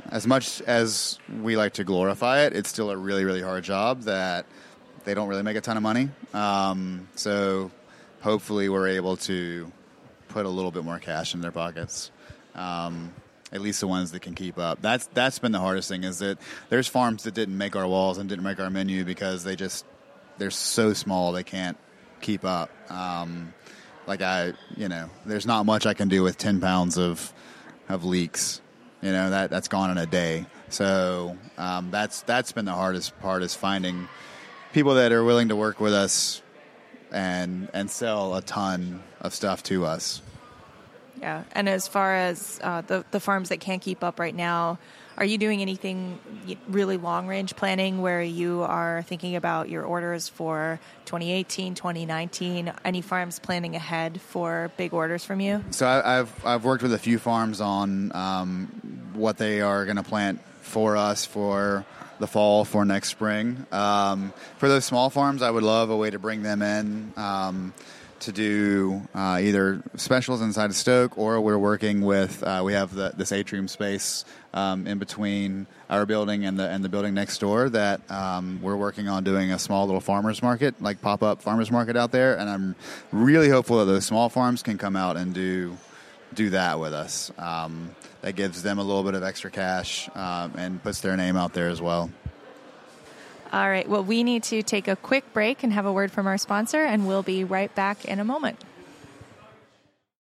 as 0.09 0.27
much 0.27 0.61
as 0.61 1.19
we 1.41 1.55
like 1.55 1.73
to 1.73 1.83
glorify 1.83 2.41
it, 2.45 2.53
it's 2.53 2.69
still 2.69 2.89
a 2.89 2.97
really, 2.97 3.25
really 3.25 3.41
hard 3.41 3.63
job 3.63 4.03
that 4.03 4.45
they 5.05 5.13
don't 5.13 5.29
really 5.29 5.43
make 5.43 5.55
a 5.55 5.61
ton 5.61 5.77
of 5.77 5.83
money. 5.83 6.09
Um, 6.33 7.07
so 7.15 7.71
hopefully, 8.21 8.69
we're 8.69 8.89
able 8.89 9.17
to 9.17 9.71
put 10.27 10.45
a 10.45 10.49
little 10.49 10.71
bit 10.71 10.83
more 10.83 10.99
cash 10.99 11.33
in 11.33 11.41
their 11.41 11.51
pockets. 11.51 12.11
Um, 12.55 13.13
at 13.51 13.61
least 13.61 13.79
the 13.79 13.87
ones 13.87 14.11
that 14.11 14.21
can 14.21 14.35
keep 14.35 14.57
up. 14.57 14.81
That's 14.81 15.07
that's 15.13 15.39
been 15.39 15.51
the 15.51 15.59
hardest 15.59 15.87
thing 15.87 16.03
is 16.03 16.19
that 16.19 16.37
there's 16.69 16.87
farms 16.87 17.23
that 17.23 17.33
didn't 17.33 17.57
make 17.57 17.75
our 17.75 17.87
walls 17.87 18.17
and 18.17 18.27
didn't 18.27 18.43
make 18.43 18.59
our 18.59 18.69
menu 18.69 19.05
because 19.05 19.43
they 19.43 19.55
just 19.55 19.85
they're 20.37 20.51
so 20.51 20.93
small 20.93 21.31
they 21.31 21.43
can't 21.43 21.77
keep 22.21 22.43
up. 22.43 22.69
Um, 22.91 23.53
like 24.08 24.22
I, 24.22 24.54
you 24.76 24.89
know, 24.89 25.10
there's 25.26 25.46
not 25.46 25.65
much 25.65 25.86
I 25.86 25.93
can 25.93 26.08
do 26.08 26.24
with 26.24 26.38
ten 26.38 26.60
pounds 26.60 26.98
of 26.98 27.34
of 27.89 28.04
leeks. 28.04 28.62
You 29.02 29.12
know 29.12 29.30
that 29.30 29.50
that's 29.50 29.67
gone 29.67 29.91
in 29.91 29.98
a 29.98 30.06
day. 30.06 30.46
So 30.70 31.38
um, 31.58 31.91
that's 31.91 32.22
that's 32.24 32.52
been 32.52 32.65
the 32.65 32.74
hardest 32.74 33.20
part 33.20 33.43
is 33.43 33.54
finding 33.54 34.08
people 34.74 34.96
that 34.96 35.12
are 35.12 35.24
willing 35.24 35.50
to 35.50 35.56
work 35.56 35.80
with 35.80 35.93
us 35.93 36.41
and 37.12 37.70
and 37.74 37.89
sell 37.91 38.36
a 38.36 38.41
ton 38.41 39.04
of 39.22 39.34
stuff 39.34 39.63
to 39.63 39.86
us. 39.86 40.22
yeah. 41.22 41.43
And 41.52 41.70
as 41.70 41.88
far 41.88 42.15
as 42.15 42.60
uh, 42.63 42.82
the, 42.82 43.06
the 43.12 43.20
farms 43.20 43.50
that 43.50 43.60
can't 43.60 43.82
keep 43.82 44.04
up 44.04 44.20
right 44.20 44.36
now, 44.36 44.78
are 45.17 45.25
you 45.25 45.38
doing 45.38 45.62
anything 45.62 46.19
really 46.67 46.97
long 46.97 47.27
range 47.27 47.56
planning 47.56 48.01
where 48.01 48.21
you 48.21 48.62
are 48.62 49.01
thinking 49.03 49.36
about 49.36 49.67
your 49.67 49.84
orders 49.84 50.30
for 50.30 50.80
2018, 51.06 51.73
2019? 51.73 52.71
Any 52.86 53.01
farms 53.01 53.39
planning 53.39 53.75
ahead 53.75 54.21
for 54.21 54.71
big 54.77 54.93
orders 54.93 55.25
from 55.25 55.39
you? 55.39 55.63
So 55.71 55.88
I, 55.88 56.19
I've 56.19 56.45
I've 56.45 56.63
worked 56.63 56.84
with 56.84 56.93
a 56.93 56.99
few 56.99 57.17
farms 57.17 57.62
on 57.62 58.15
um, 58.15 58.67
what 59.13 59.38
they 59.38 59.62
are 59.62 59.86
going 59.86 59.97
to 59.97 60.03
plant 60.03 60.39
for 60.62 60.95
us 60.95 61.25
for 61.25 61.86
the 62.19 62.27
fall 62.27 62.65
for 62.65 62.86
next 62.86 63.10
spring. 63.10 63.65
Um, 63.71 64.34
for 64.58 64.67
those 64.67 64.86
small 64.86 65.10
farms, 65.10 65.41
I 65.41 65.49
would 65.49 65.63
love 65.63 65.89
a 65.89 65.97
way 65.97 66.10
to 66.10 66.19
bring 66.19 66.43
them 66.43 66.62
in 66.62 67.13
um, 67.15 67.73
to 68.19 68.32
do 68.32 69.01
uh, 69.13 69.39
either 69.41 69.82
specials 69.95 70.41
inside 70.41 70.69
of 70.69 70.75
Stoke, 70.75 71.17
or 71.17 71.39
we're 71.41 71.58
working 71.58 72.01
with 72.01 72.43
uh, 72.43 72.62
we 72.63 72.73
have 72.73 72.93
the, 72.93 73.13
this 73.15 73.32
atrium 73.32 73.67
space 73.67 74.25
um, 74.58 74.88
in 74.88 74.98
between 74.98 75.67
our 75.89 76.06
building 76.06 76.46
and 76.46 76.58
the 76.58 76.67
and 76.67 76.84
the 76.84 76.89
building 76.89 77.13
next 77.13 77.38
door 77.38 77.70
that 77.70 78.10
um, 78.10 78.60
we're 78.62 78.76
working 78.76 79.08
on 79.08 79.24
doing 79.24 79.52
a 79.52 79.60
small 79.60 79.86
little 79.86 80.02
farmers 80.02 80.41
market, 80.41 80.82
like 80.82 81.02
pop 81.02 81.22
up 81.22 81.41
farmers 81.41 81.72
market 81.72 81.96
out 81.96 82.12
there, 82.12 82.38
and 82.38 82.50
I'm 82.50 82.76
really 83.12 83.50
hopeful 83.50 83.78
that 83.80 83.86
those 83.86 84.06
small 84.06 84.30
farms 84.30 84.63
can 84.63 84.78
come 84.78 84.96
out 84.96 85.15
and 85.15 85.34
do 85.34 85.78
do 86.34 86.50
that 86.50 86.80
with 86.80 86.93
us. 86.93 87.32
Um, 87.38 87.96
that 88.22 88.36
gives 88.36 88.63
them 88.63 88.80
a 88.80 88.84
little 88.84 89.04
bit 89.04 89.13
of 89.13 89.24
extra 89.24 89.52
cash 89.52 90.10
um, 90.15 90.54
and 90.58 90.82
puts 90.82 91.02
their 91.02 91.15
name 91.15 91.38
out 91.38 91.54
there 91.54 91.70
as 91.70 91.80
well. 91.80 92.10
All 93.54 93.70
right. 93.70 93.88
Well, 93.88 94.04
we 94.04 94.24
need 94.24 94.43
to 94.43 94.63
take 94.63 94.88
a 94.88 94.96
quick 94.96 95.32
break 95.34 95.63
and 95.63 95.72
have 95.72 95.86
a 95.86 95.93
word 95.93 96.12
from 96.12 96.28
our 96.28 96.38
sponsor, 96.38 96.84
and 96.84 97.08
we'll 97.08 97.24
be 97.24 97.43
right 97.43 97.74
back 97.76 98.06
in 98.06 98.20
a 98.20 98.26
moment. 98.26 98.62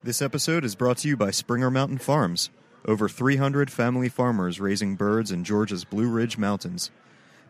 This 0.03 0.21
episode 0.21 0.63
is 0.63 0.75
brought 0.75 0.99
to 0.99 1.07
you 1.07 1.17
by 1.17 1.31
Springer 1.31 1.71
Mountain 1.71 1.97
Farms. 1.97 2.51
Over 2.85 3.09
300 3.09 3.71
family 3.71 4.09
farmers 4.09 4.59
raising 4.59 4.95
birds 4.95 5.31
in 5.31 5.43
Georgia's 5.43 5.83
Blue 5.83 6.09
Ridge 6.09 6.37
Mountains. 6.37 6.91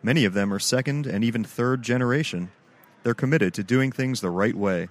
Many 0.01 0.25
of 0.25 0.33
them 0.33 0.53
are 0.53 0.59
second 0.59 1.05
and 1.05 1.23
even 1.23 1.43
third 1.43 1.81
generation. 1.81 2.51
They're 3.03 3.13
committed 3.13 3.53
to 3.55 3.63
doing 3.63 3.91
things 3.91 4.21
the 4.21 4.29
right 4.29 4.55
way. 4.55 4.89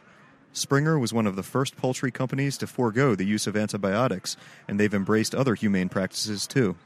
Springer 0.52 0.98
was 0.98 1.12
one 1.12 1.26
of 1.26 1.36
the 1.36 1.42
first 1.42 1.76
poultry 1.76 2.10
companies 2.10 2.56
to 2.58 2.66
forego 2.66 3.14
the 3.14 3.26
use 3.26 3.46
of 3.46 3.56
antibiotics, 3.56 4.36
and 4.66 4.80
they've 4.80 4.94
embraced 4.94 5.34
other 5.34 5.54
humane 5.54 5.88
practices 5.88 6.46
too. 6.46 6.76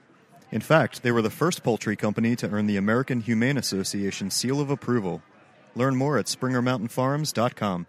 In 0.50 0.60
fact, 0.60 1.02
they 1.02 1.12
were 1.12 1.22
the 1.22 1.30
first 1.30 1.62
poultry 1.62 1.94
company 1.94 2.34
to 2.36 2.50
earn 2.50 2.66
the 2.66 2.76
American 2.76 3.20
Humane 3.20 3.56
Association 3.56 4.30
seal 4.30 4.60
of 4.60 4.70
approval. 4.70 5.22
Learn 5.76 5.94
more 5.94 6.18
at 6.18 6.26
springermountainfarms.com. 6.26 7.86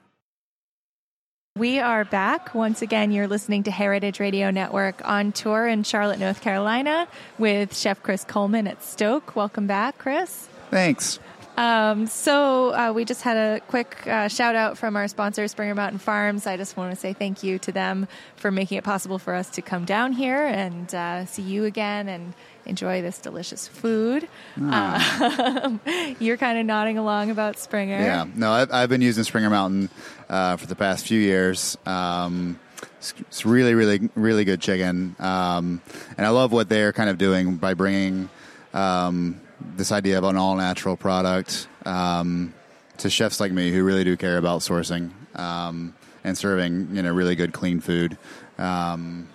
We 1.58 1.82
are 1.82 2.06
back. 2.06 2.56
Once 2.56 2.82
again, 2.82 3.12
you're 3.12 3.28
listening 3.28 3.64
to 3.64 3.72
Heritage 3.72 4.22
Radio 4.22 4.52
Network 4.52 5.06
on 5.06 5.34
tour 5.34 5.68
in 5.68 5.84
Charlotte, 5.84 6.18
North 6.18 6.40
Carolina 6.40 7.10
with 7.38 7.76
Chef 7.76 8.02
Chris 8.02 8.24
Coleman 8.24 8.68
at 8.68 8.82
Stoke. 8.82 9.36
Welcome 9.36 9.68
back, 9.68 9.98
Chris. 9.98 10.48
Thanks. 10.70 11.20
Um, 11.58 12.08
so 12.08 12.74
uh, 12.74 12.92
we 12.94 13.06
just 13.06 13.22
had 13.22 13.38
a 13.38 13.60
quick 13.62 14.08
uh, 14.08 14.28
shout 14.28 14.56
out 14.56 14.78
from 14.78 14.96
our 14.96 15.08
sponsor, 15.08 15.48
Springer 15.48 15.76
Mountain 15.76 16.00
Farms. 16.00 16.48
I 16.48 16.58
just 16.58 16.78
want 16.78 16.94
to 16.94 17.00
say 17.00 17.14
thank 17.14 17.44
you 17.44 17.60
to 17.60 17.72
them 17.72 18.08
for 18.36 18.52
making 18.52 18.78
it 18.78 18.84
possible 18.84 19.20
for 19.20 19.34
us 19.34 19.50
to 19.52 19.62
come 19.62 19.86
down 19.86 20.14
here 20.14 20.46
and 20.46 20.94
uh, 20.96 21.26
see 21.26 21.42
you 21.42 21.66
again 21.66 22.08
and 22.08 22.34
enjoy 22.66 23.02
this 23.02 23.18
delicious 23.18 23.68
food. 23.68 24.28
Uh, 24.62 25.78
you're 26.20 26.38
kind 26.38 26.60
of 26.60 26.66
nodding 26.66 26.98
along 26.98 27.30
about 27.30 27.58
Springer. 27.58 28.00
Yeah, 28.00 28.26
no, 28.36 28.52
I've, 28.52 28.72
I've 28.72 28.90
been 28.90 29.02
using 29.02 29.24
Springer 29.24 29.50
Mountain 29.50 29.90
uh, 30.30 30.58
for 30.58 30.68
the 30.68 30.76
past 30.76 31.06
few 31.06 31.20
years. 31.20 31.78
Um, 31.86 32.60
it's, 32.98 33.14
it's 33.20 33.46
really, 33.46 33.74
really, 33.74 34.10
really 34.16 34.46
good 34.46 34.62
chicken, 34.62 35.16
um, 35.20 35.82
and 36.18 36.26
I 36.26 36.30
love 36.30 36.52
what 36.52 36.70
they're 36.70 36.94
kind 36.94 37.10
of 37.10 37.18
doing 37.18 37.58
by 37.58 37.74
bringing 37.74 38.30
um, 38.74 39.42
this 39.76 39.91
idea 39.91 40.17
of 40.17 40.24
an 40.24 40.38
all 40.38 40.56
natural 40.56 40.97
product 40.97 41.67
um, 41.86 42.54
to 42.97 43.10
chefs 43.10 43.39
like 43.39 43.52
me 43.52 43.71
who 43.71 43.84
really 43.84 44.04
do 44.04 44.17
care 44.17 44.38
about 44.38 44.62
sourcing 44.62 45.12
um, 45.36 45.95
and 46.24 46.38
serving 46.38 46.95
you 46.95 47.02
know 47.02 47.13
really 47.13 47.36
good 47.36 47.54
clean 47.54 47.80
food. 47.80 48.17
Um, 48.58 49.28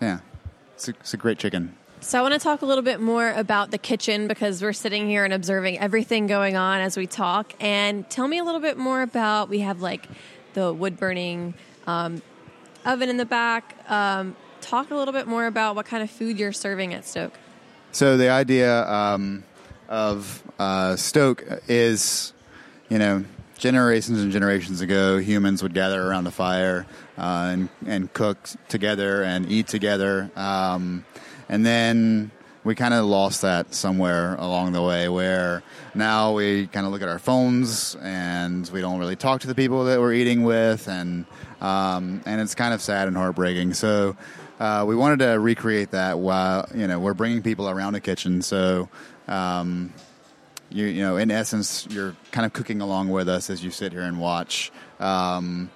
yeah, 0.00 0.20
it's 0.74 0.88
a, 0.88 0.90
it's 0.92 1.14
a 1.14 1.16
great 1.16 1.38
chicken. 1.38 1.76
So 2.00 2.18
I 2.18 2.22
want 2.22 2.34
to 2.34 2.40
talk 2.40 2.62
a 2.62 2.66
little 2.66 2.84
bit 2.84 3.00
more 3.00 3.32
about 3.32 3.72
the 3.72 3.78
kitchen 3.78 4.28
because 4.28 4.62
we're 4.62 4.72
sitting 4.72 5.08
here 5.08 5.24
and 5.24 5.34
observing 5.34 5.80
everything 5.80 6.28
going 6.28 6.56
on 6.56 6.80
as 6.80 6.96
we 6.96 7.08
talk. 7.08 7.54
And 7.58 8.08
tell 8.08 8.28
me 8.28 8.38
a 8.38 8.44
little 8.44 8.60
bit 8.60 8.78
more 8.78 9.02
about 9.02 9.48
we 9.48 9.60
have 9.60 9.82
like 9.82 10.08
the 10.54 10.72
wood 10.72 10.96
burning 10.96 11.54
um, 11.88 12.22
oven 12.84 13.08
in 13.08 13.16
the 13.16 13.26
back. 13.26 13.76
Um, 13.88 14.36
talk 14.60 14.92
a 14.92 14.94
little 14.94 15.12
bit 15.12 15.26
more 15.26 15.46
about 15.46 15.74
what 15.74 15.86
kind 15.86 16.02
of 16.04 16.10
food 16.10 16.38
you're 16.38 16.52
serving 16.52 16.94
at 16.94 17.04
Stoke. 17.04 17.32
So 17.92 18.16
the 18.16 18.28
idea 18.28 18.86
um, 18.86 19.44
of 19.88 20.42
uh, 20.58 20.96
Stoke 20.96 21.44
is, 21.68 22.32
you 22.88 22.98
know, 22.98 23.24
generations 23.56 24.22
and 24.22 24.30
generations 24.30 24.80
ago, 24.80 25.18
humans 25.18 25.62
would 25.62 25.74
gather 25.74 26.02
around 26.02 26.24
the 26.24 26.30
fire 26.30 26.86
uh, 27.16 27.50
and 27.52 27.68
and 27.86 28.12
cook 28.12 28.38
together 28.68 29.22
and 29.22 29.50
eat 29.50 29.66
together, 29.66 30.30
um, 30.36 31.04
and 31.48 31.66
then 31.66 32.30
we 32.62 32.74
kind 32.74 32.92
of 32.94 33.06
lost 33.06 33.42
that 33.42 33.74
somewhere 33.74 34.34
along 34.36 34.72
the 34.72 34.82
way. 34.82 35.08
Where 35.08 35.62
now 35.94 36.34
we 36.34 36.66
kind 36.68 36.86
of 36.86 36.92
look 36.92 37.02
at 37.02 37.08
our 37.08 37.18
phones 37.18 37.96
and 37.96 38.68
we 38.70 38.80
don't 38.80 38.98
really 38.98 39.16
talk 39.16 39.40
to 39.40 39.46
the 39.46 39.54
people 39.54 39.84
that 39.84 39.98
we're 39.98 40.12
eating 40.12 40.44
with, 40.44 40.88
and 40.88 41.26
um, 41.60 42.22
and 42.26 42.40
it's 42.40 42.54
kind 42.54 42.74
of 42.74 42.80
sad 42.80 43.08
and 43.08 43.16
heartbreaking. 43.16 43.74
So. 43.74 44.16
Uh, 44.58 44.84
we 44.86 44.96
wanted 44.96 45.20
to 45.20 45.38
recreate 45.38 45.92
that 45.92 46.18
while 46.18 46.68
you 46.74 46.86
know 46.86 46.98
we're 46.98 47.14
bringing 47.14 47.42
people 47.42 47.68
around 47.68 47.92
the 47.92 48.00
kitchen. 48.00 48.42
So 48.42 48.88
um, 49.28 49.92
you, 50.70 50.86
you 50.86 51.02
know, 51.02 51.16
in 51.16 51.30
essence, 51.30 51.86
you're 51.90 52.14
kind 52.32 52.44
of 52.44 52.52
cooking 52.52 52.80
along 52.80 53.08
with 53.08 53.28
us 53.28 53.50
as 53.50 53.64
you 53.64 53.70
sit 53.70 53.92
here 53.92 54.02
and 54.02 54.20
watch. 54.20 54.70
Um, 55.00 55.70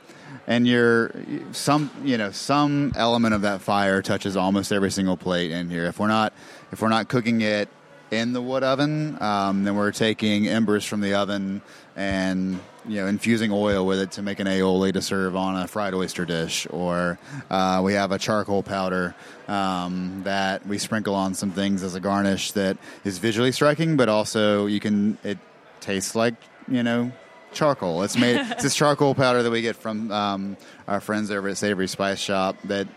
and 0.47 0.66
you're 0.66 1.12
some, 1.53 1.90
you 2.05 2.16
know, 2.16 2.31
some 2.31 2.92
element 2.97 3.35
of 3.35 3.42
that 3.42 3.61
fire 3.61 4.03
touches 4.03 4.37
almost 4.37 4.73
every 4.73 4.90
single 4.90 5.16
plate 5.16 5.51
in 5.51 5.71
here. 5.71 5.85
If 5.85 5.99
we're 5.99 6.09
not, 6.09 6.33
if 6.73 6.81
we're 6.83 6.88
not 6.88 7.09
cooking 7.09 7.42
it 7.42 7.68
in 8.11 8.33
the 8.33 8.42
wood 8.42 8.62
oven, 8.62 9.21
um, 9.23 9.64
then 9.64 9.77
we're 9.77 9.92
taking 9.92 10.49
embers 10.49 10.85
from 10.85 11.01
the 11.01 11.14
oven 11.14 11.62
and 11.97 12.61
you 12.87 12.97
know 12.97 13.07
infusing 13.07 13.51
oil 13.53 13.87
with 13.87 14.01
it 14.01 14.12
to 14.12 14.23
make 14.23 14.40
an 14.40 14.47
aioli 14.47 14.92
to 14.92 15.03
serve 15.03 15.37
on 15.37 15.57
a 15.57 15.66
fried 15.66 15.95
oyster 15.95 16.25
dish, 16.25 16.66
or 16.71 17.18
uh, 17.51 17.81
we 17.85 17.95
have 17.95 18.12
a 18.12 18.18
charcoal 18.18 18.62
powder 18.62 19.14
um, 19.49 20.23
that 20.25 20.66
we 20.66 20.79
sprinkle 20.79 21.14
on 21.14 21.35
some 21.35 21.51
things 21.51 21.83
as 21.83 21.95
a 21.95 22.01
garnish 22.01 22.53
that 22.53 22.77
is 23.05 23.18
visually 23.18 23.53
striking, 23.53 23.97
but 23.97 24.09
also 24.09 24.66
you 24.66 24.81
can 24.81 25.18
it 25.23 25.38
tastes 25.81 26.14
like 26.14 26.35
you 26.68 26.83
know 26.83 27.12
charcoal. 27.53 28.03
It's 28.03 28.16
made 28.16 28.37
it's 28.51 28.62
this 28.62 28.75
charcoal 28.75 29.14
powder 29.14 29.42
that 29.42 29.51
we 29.51 29.62
get 29.62 29.77
from 29.77 30.11
um, 30.11 30.57
our 30.88 31.01
friends 31.01 31.31
over 31.31 31.49
at 31.49 31.57
Savory 31.57 31.88
Spice 31.88 32.18
Shop 32.18 32.57
that 32.64 32.88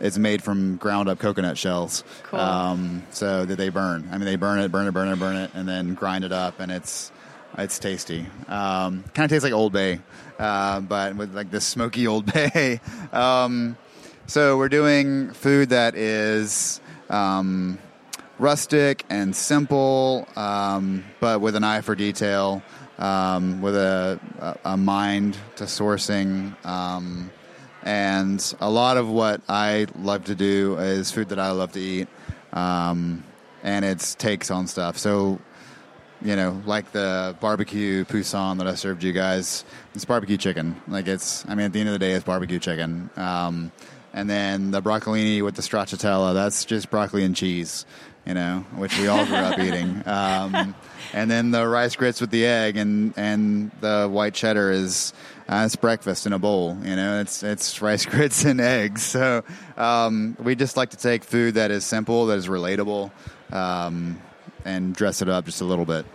it's 0.00 0.18
made 0.18 0.42
from 0.42 0.76
ground 0.76 1.08
up 1.08 1.18
coconut 1.18 1.56
shells. 1.58 2.04
Cool. 2.24 2.40
Um, 2.40 3.02
so 3.10 3.44
that 3.44 3.56
they 3.56 3.68
burn. 3.68 4.08
I 4.10 4.18
mean, 4.18 4.24
they 4.24 4.36
burn 4.36 4.58
it, 4.58 4.70
burn 4.72 4.86
it, 4.86 4.92
burn 4.92 5.08
it, 5.08 5.18
burn 5.18 5.36
it, 5.36 5.50
and 5.54 5.68
then 5.68 5.94
grind 5.94 6.24
it 6.24 6.32
up, 6.32 6.60
and 6.60 6.72
it's 6.72 7.12
it's 7.58 7.78
tasty. 7.78 8.26
Um, 8.48 9.04
kind 9.14 9.24
of 9.24 9.30
tastes 9.30 9.44
like 9.44 9.52
Old 9.52 9.72
Bay, 9.72 10.00
uh, 10.38 10.80
but 10.80 11.16
with 11.16 11.34
like 11.34 11.50
this 11.50 11.64
smoky 11.64 12.06
Old 12.08 12.32
Bay. 12.32 12.80
um, 13.12 13.76
so 14.26 14.56
we're 14.56 14.68
doing 14.68 15.32
food 15.32 15.70
that 15.70 15.94
is 15.94 16.80
um, 17.10 17.78
rustic 18.38 19.04
and 19.10 19.34
simple, 19.36 20.26
um, 20.36 21.04
but 21.20 21.40
with 21.40 21.56
an 21.56 21.64
eye 21.64 21.80
for 21.82 21.94
detail, 21.94 22.62
um, 22.98 23.60
with 23.60 23.76
a, 23.76 24.18
a, 24.38 24.72
a 24.72 24.76
mind 24.76 25.36
to 25.56 25.64
sourcing. 25.64 26.54
Um, 26.64 27.30
and 27.82 28.54
a 28.60 28.70
lot 28.70 28.96
of 28.96 29.08
what 29.08 29.42
I 29.48 29.88
love 29.98 30.26
to 30.26 30.34
do 30.36 30.76
is 30.78 31.10
food 31.10 31.30
that 31.30 31.40
I 31.40 31.50
love 31.50 31.72
to 31.72 31.80
eat, 31.80 32.08
and 33.62 33.84
it's 33.84 34.14
takes 34.14 34.50
on 34.50 34.66
stuff. 34.68 34.96
So 34.96 35.40
you 36.24 36.36
know, 36.36 36.62
like 36.66 36.92
the 36.92 37.36
barbecue 37.40 38.04
poussin 38.04 38.58
that 38.58 38.66
I 38.66 38.74
served 38.74 39.02
you 39.02 39.12
guys. 39.12 39.64
It's 39.94 40.04
barbecue 40.04 40.36
chicken. 40.36 40.80
Like 40.86 41.08
it's, 41.08 41.44
I 41.48 41.54
mean, 41.54 41.66
at 41.66 41.72
the 41.72 41.80
end 41.80 41.88
of 41.88 41.92
the 41.94 41.98
day, 41.98 42.12
it's 42.12 42.24
barbecue 42.24 42.58
chicken. 42.58 43.10
Um, 43.16 43.72
and 44.12 44.28
then 44.28 44.70
the 44.70 44.82
broccolini 44.82 45.42
with 45.42 45.54
the 45.54 45.62
stracciatella, 45.62 46.34
that's 46.34 46.64
just 46.64 46.90
broccoli 46.90 47.24
and 47.24 47.34
cheese, 47.34 47.86
you 48.26 48.34
know, 48.34 48.64
which 48.76 48.96
we 48.98 49.08
all 49.08 49.24
grew 49.26 49.36
up 49.36 49.58
eating. 49.58 50.02
Um, 50.06 50.74
and 51.12 51.30
then 51.30 51.50
the 51.50 51.66
rice 51.66 51.96
grits 51.96 52.20
with 52.20 52.30
the 52.30 52.46
egg 52.46 52.76
and, 52.76 53.14
and 53.16 53.70
the 53.80 54.08
white 54.08 54.34
cheddar 54.34 54.70
is, 54.70 55.12
uh, 55.48 55.62
it's 55.66 55.76
breakfast 55.76 56.26
in 56.26 56.32
a 56.32 56.38
bowl, 56.38 56.76
you 56.82 56.94
know, 56.94 57.20
it's, 57.20 57.42
it's 57.42 57.82
rice 57.82 58.06
grits 58.06 58.44
and 58.44 58.60
eggs. 58.60 59.02
So, 59.02 59.44
um, 59.76 60.36
we 60.38 60.54
just 60.54 60.76
like 60.76 60.90
to 60.90 60.96
take 60.96 61.24
food 61.24 61.54
that 61.54 61.70
is 61.70 61.84
simple, 61.84 62.26
that 62.26 62.38
is 62.38 62.48
relatable, 62.48 63.10
um, 63.50 64.20
and 64.64 64.94
dress 64.94 65.22
it 65.22 65.28
up 65.28 65.44
just 65.44 65.60
a 65.60 65.64
little 65.64 65.84
bit. 65.84 66.06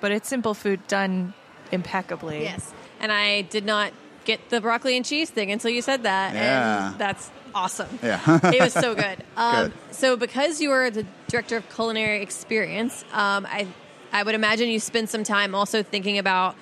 But 0.00 0.12
it's 0.12 0.28
simple 0.28 0.54
food 0.54 0.86
done 0.88 1.34
impeccably. 1.70 2.42
Yes. 2.42 2.72
And 3.00 3.10
I 3.12 3.42
did 3.42 3.64
not 3.64 3.92
get 4.24 4.50
the 4.50 4.60
broccoli 4.60 4.96
and 4.96 5.04
cheese 5.04 5.30
thing 5.30 5.50
until 5.50 5.70
you 5.70 5.82
said 5.82 6.04
that. 6.04 6.34
Yeah. 6.34 6.90
And 6.90 6.98
that's 6.98 7.30
awesome. 7.54 7.98
Yeah. 8.02 8.20
it 8.52 8.60
was 8.60 8.72
so 8.72 8.94
good. 8.94 9.24
Um, 9.36 9.68
Good. 9.68 9.72
So, 9.94 10.16
because 10.16 10.60
you 10.60 10.70
are 10.72 10.90
the 10.90 11.06
director 11.28 11.56
of 11.56 11.68
culinary 11.74 12.22
experience, 12.22 13.02
um, 13.12 13.46
I, 13.46 13.66
I 14.12 14.22
would 14.22 14.34
imagine 14.34 14.68
you 14.68 14.78
spend 14.78 15.08
some 15.08 15.24
time 15.24 15.54
also 15.54 15.82
thinking 15.82 16.18
about, 16.18 16.54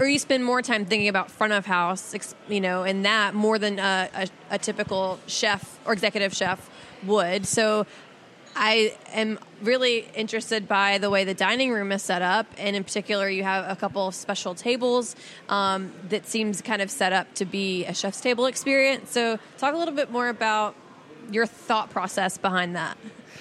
or 0.00 0.06
you 0.06 0.18
spend 0.18 0.42
more 0.44 0.62
time 0.62 0.86
thinking 0.86 1.08
about 1.08 1.30
front 1.30 1.52
of 1.52 1.66
house, 1.66 2.14
you 2.48 2.60
know, 2.60 2.82
and 2.82 3.04
that 3.04 3.34
more 3.34 3.58
than 3.58 3.78
a, 3.78 4.08
a, 4.14 4.28
a 4.52 4.58
typical 4.58 5.20
chef 5.26 5.78
or 5.84 5.92
executive 5.92 6.34
chef 6.34 6.70
would. 7.04 7.46
So, 7.46 7.86
I 8.56 8.96
am 9.12 9.38
really 9.62 10.08
interested 10.14 10.68
by 10.68 10.98
the 10.98 11.10
way 11.10 11.24
the 11.24 11.34
dining 11.34 11.70
room 11.70 11.92
is 11.92 12.02
set 12.02 12.22
up, 12.22 12.46
and 12.58 12.74
in 12.74 12.84
particular, 12.84 13.28
you 13.28 13.44
have 13.44 13.70
a 13.70 13.76
couple 13.76 14.08
of 14.08 14.14
special 14.14 14.54
tables 14.54 15.16
um, 15.48 15.92
that 16.08 16.26
seems 16.26 16.60
kind 16.60 16.82
of 16.82 16.90
set 16.90 17.12
up 17.12 17.34
to 17.34 17.44
be 17.44 17.84
a 17.84 17.94
chef's 17.94 18.20
table 18.20 18.46
experience. 18.46 19.10
So, 19.10 19.38
talk 19.58 19.74
a 19.74 19.76
little 19.76 19.94
bit 19.94 20.10
more 20.10 20.28
about 20.28 20.74
your 21.30 21.46
thought 21.46 21.90
process 21.90 22.38
behind 22.38 22.76
that. 22.76 22.96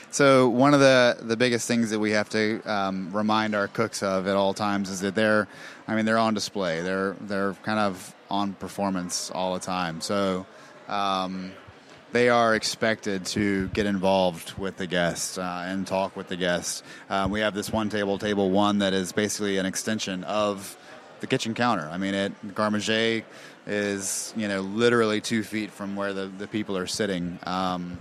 So 0.10 0.50
one 0.50 0.74
of 0.74 0.80
the 0.80 1.17
the 1.22 1.38
biggest 1.38 1.67
things 1.67 1.89
that 1.89 2.00
we 2.00 2.12
have 2.12 2.30
to 2.30 2.62
um, 2.65 3.12
remind 3.12 3.56
our 3.56 3.67
cooks 3.67 4.02
of 4.02 4.28
at 4.28 4.36
all 4.36 4.54
times 4.54 4.89
is 4.89 5.02
that 5.02 5.15
they're, 5.15 5.48
I 5.88 5.96
mean, 5.96 6.06
they're 6.06 6.17
on 6.17 6.34
display. 6.34 6.82
They're 6.82 7.15
they're 7.22 7.54
kind 7.63 7.80
of 7.80 8.15
on 8.30 8.54
performance 8.54 9.32
all 9.32 9.54
the 9.54 9.60
time. 9.60 10.02
So. 10.02 10.46
Um, 10.88 11.52
they 12.17 12.30
are 12.30 12.56
expected 12.56 13.23
to 13.27 13.67
get 13.67 13.86
involved 13.86 14.58
with 14.58 14.75
the 14.77 14.88
guests 14.88 15.38
uh, 15.38 15.65
and 15.67 15.86
talk 15.86 16.15
with 16.15 16.27
the 16.27 16.36
guests. 16.36 16.82
Um, 17.12 17.30
we 17.30 17.41
have 17.41 17.53
this 17.53 17.71
one 17.71 17.89
table, 17.89 18.17
table 18.17 18.49
one, 18.49 18.80
that 18.80 18.91
is 18.95 19.12
basically 19.12 19.60
an 19.60 19.67
extension 19.67 20.23
of 20.23 20.75
the 21.19 21.27
kitchen 21.27 21.53
counter. 21.53 21.88
I 21.91 21.99
mean, 21.99 22.15
it 22.15 22.56
garde 22.56 22.71
manger 22.71 23.23
is 23.67 24.34
you 24.36 24.47
know 24.47 24.62
literally 24.62 25.21
two 25.21 25.43
feet 25.43 25.69
from 25.69 25.95
where 25.95 26.12
the, 26.12 26.25
the 26.25 26.47
people 26.47 26.75
are 26.75 26.88
sitting. 26.88 27.38
Um, 27.43 27.99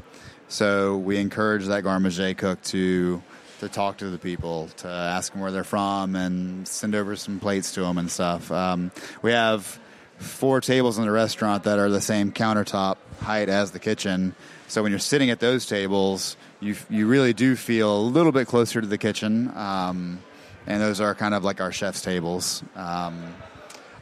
so 0.49 0.97
we 0.97 1.19
encourage 1.19 1.67
that 1.67 1.83
garde 1.83 2.01
manger 2.01 2.33
cook 2.33 2.63
to 2.73 3.23
to 3.61 3.69
talk 3.69 3.99
to 3.99 4.09
the 4.09 4.19
people, 4.19 4.69
to 4.79 4.89
ask 4.89 5.33
them 5.33 5.43
where 5.43 5.53
they're 5.53 5.63
from, 5.63 6.17
and 6.17 6.67
send 6.67 6.95
over 6.95 7.17
some 7.17 7.39
plates 7.39 7.75
to 7.75 7.83
them 7.83 7.99
and 7.99 8.11
stuff. 8.11 8.51
Um, 8.51 8.93
we 9.21 9.33
have 9.33 9.79
four 10.19 10.61
tables 10.61 10.99
in 10.99 11.05
the 11.05 11.11
restaurant 11.11 11.65
that 11.65 11.79
are 11.79 11.91
the 11.91 12.01
same 12.01 12.33
countertop 12.33 12.97
height 13.21 13.49
as 13.49 13.71
the 13.71 13.79
kitchen. 13.79 14.35
So 14.69 14.83
when 14.83 14.91
you're 14.91 14.99
sitting 14.99 15.31
at 15.31 15.41
those 15.41 15.67
tables, 15.67 16.37
you 16.61 16.75
you 16.91 17.07
really 17.07 17.33
do 17.33 17.57
feel 17.57 17.97
a 17.97 18.01
little 18.01 18.33
bit 18.33 18.47
closer 18.47 18.81
to 18.81 18.87
the 18.87 18.99
kitchen. 18.99 19.57
Um, 19.57 20.21
and 20.67 20.83
those 20.83 21.01
are 21.01 21.15
kind 21.15 21.35
of 21.35 21.45
like 21.45 21.61
our 21.61 21.71
chef's 21.71 22.03
tables. 22.03 22.63
Um, 22.75 23.35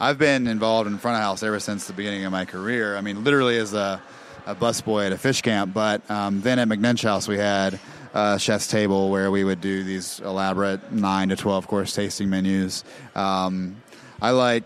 I've 0.00 0.18
been 0.18 0.46
involved 0.46 0.88
in 0.88 0.98
front 0.98 1.16
of 1.16 1.22
house 1.22 1.42
ever 1.42 1.60
since 1.60 1.86
the 1.86 1.92
beginning 1.92 2.24
of 2.24 2.32
my 2.32 2.44
career. 2.44 2.96
I 2.96 3.00
mean, 3.00 3.22
literally 3.22 3.58
as 3.58 3.74
a, 3.74 4.02
a 4.46 4.54
busboy 4.54 5.06
at 5.06 5.12
a 5.12 5.18
fish 5.18 5.42
camp, 5.42 5.74
but 5.74 6.08
um, 6.10 6.40
then 6.40 6.58
at 6.58 6.68
McNinch 6.68 7.02
House 7.02 7.28
we 7.28 7.36
had 7.36 7.78
a 8.14 8.38
chef's 8.38 8.66
table 8.66 9.10
where 9.10 9.30
we 9.30 9.44
would 9.44 9.60
do 9.60 9.84
these 9.84 10.20
elaborate 10.20 10.92
nine 10.92 11.28
to 11.28 11.36
twelve 11.36 11.66
course 11.66 11.94
tasting 11.94 12.30
menus. 12.30 12.84
Um, 13.14 13.82
I 14.22 14.30
like 14.30 14.64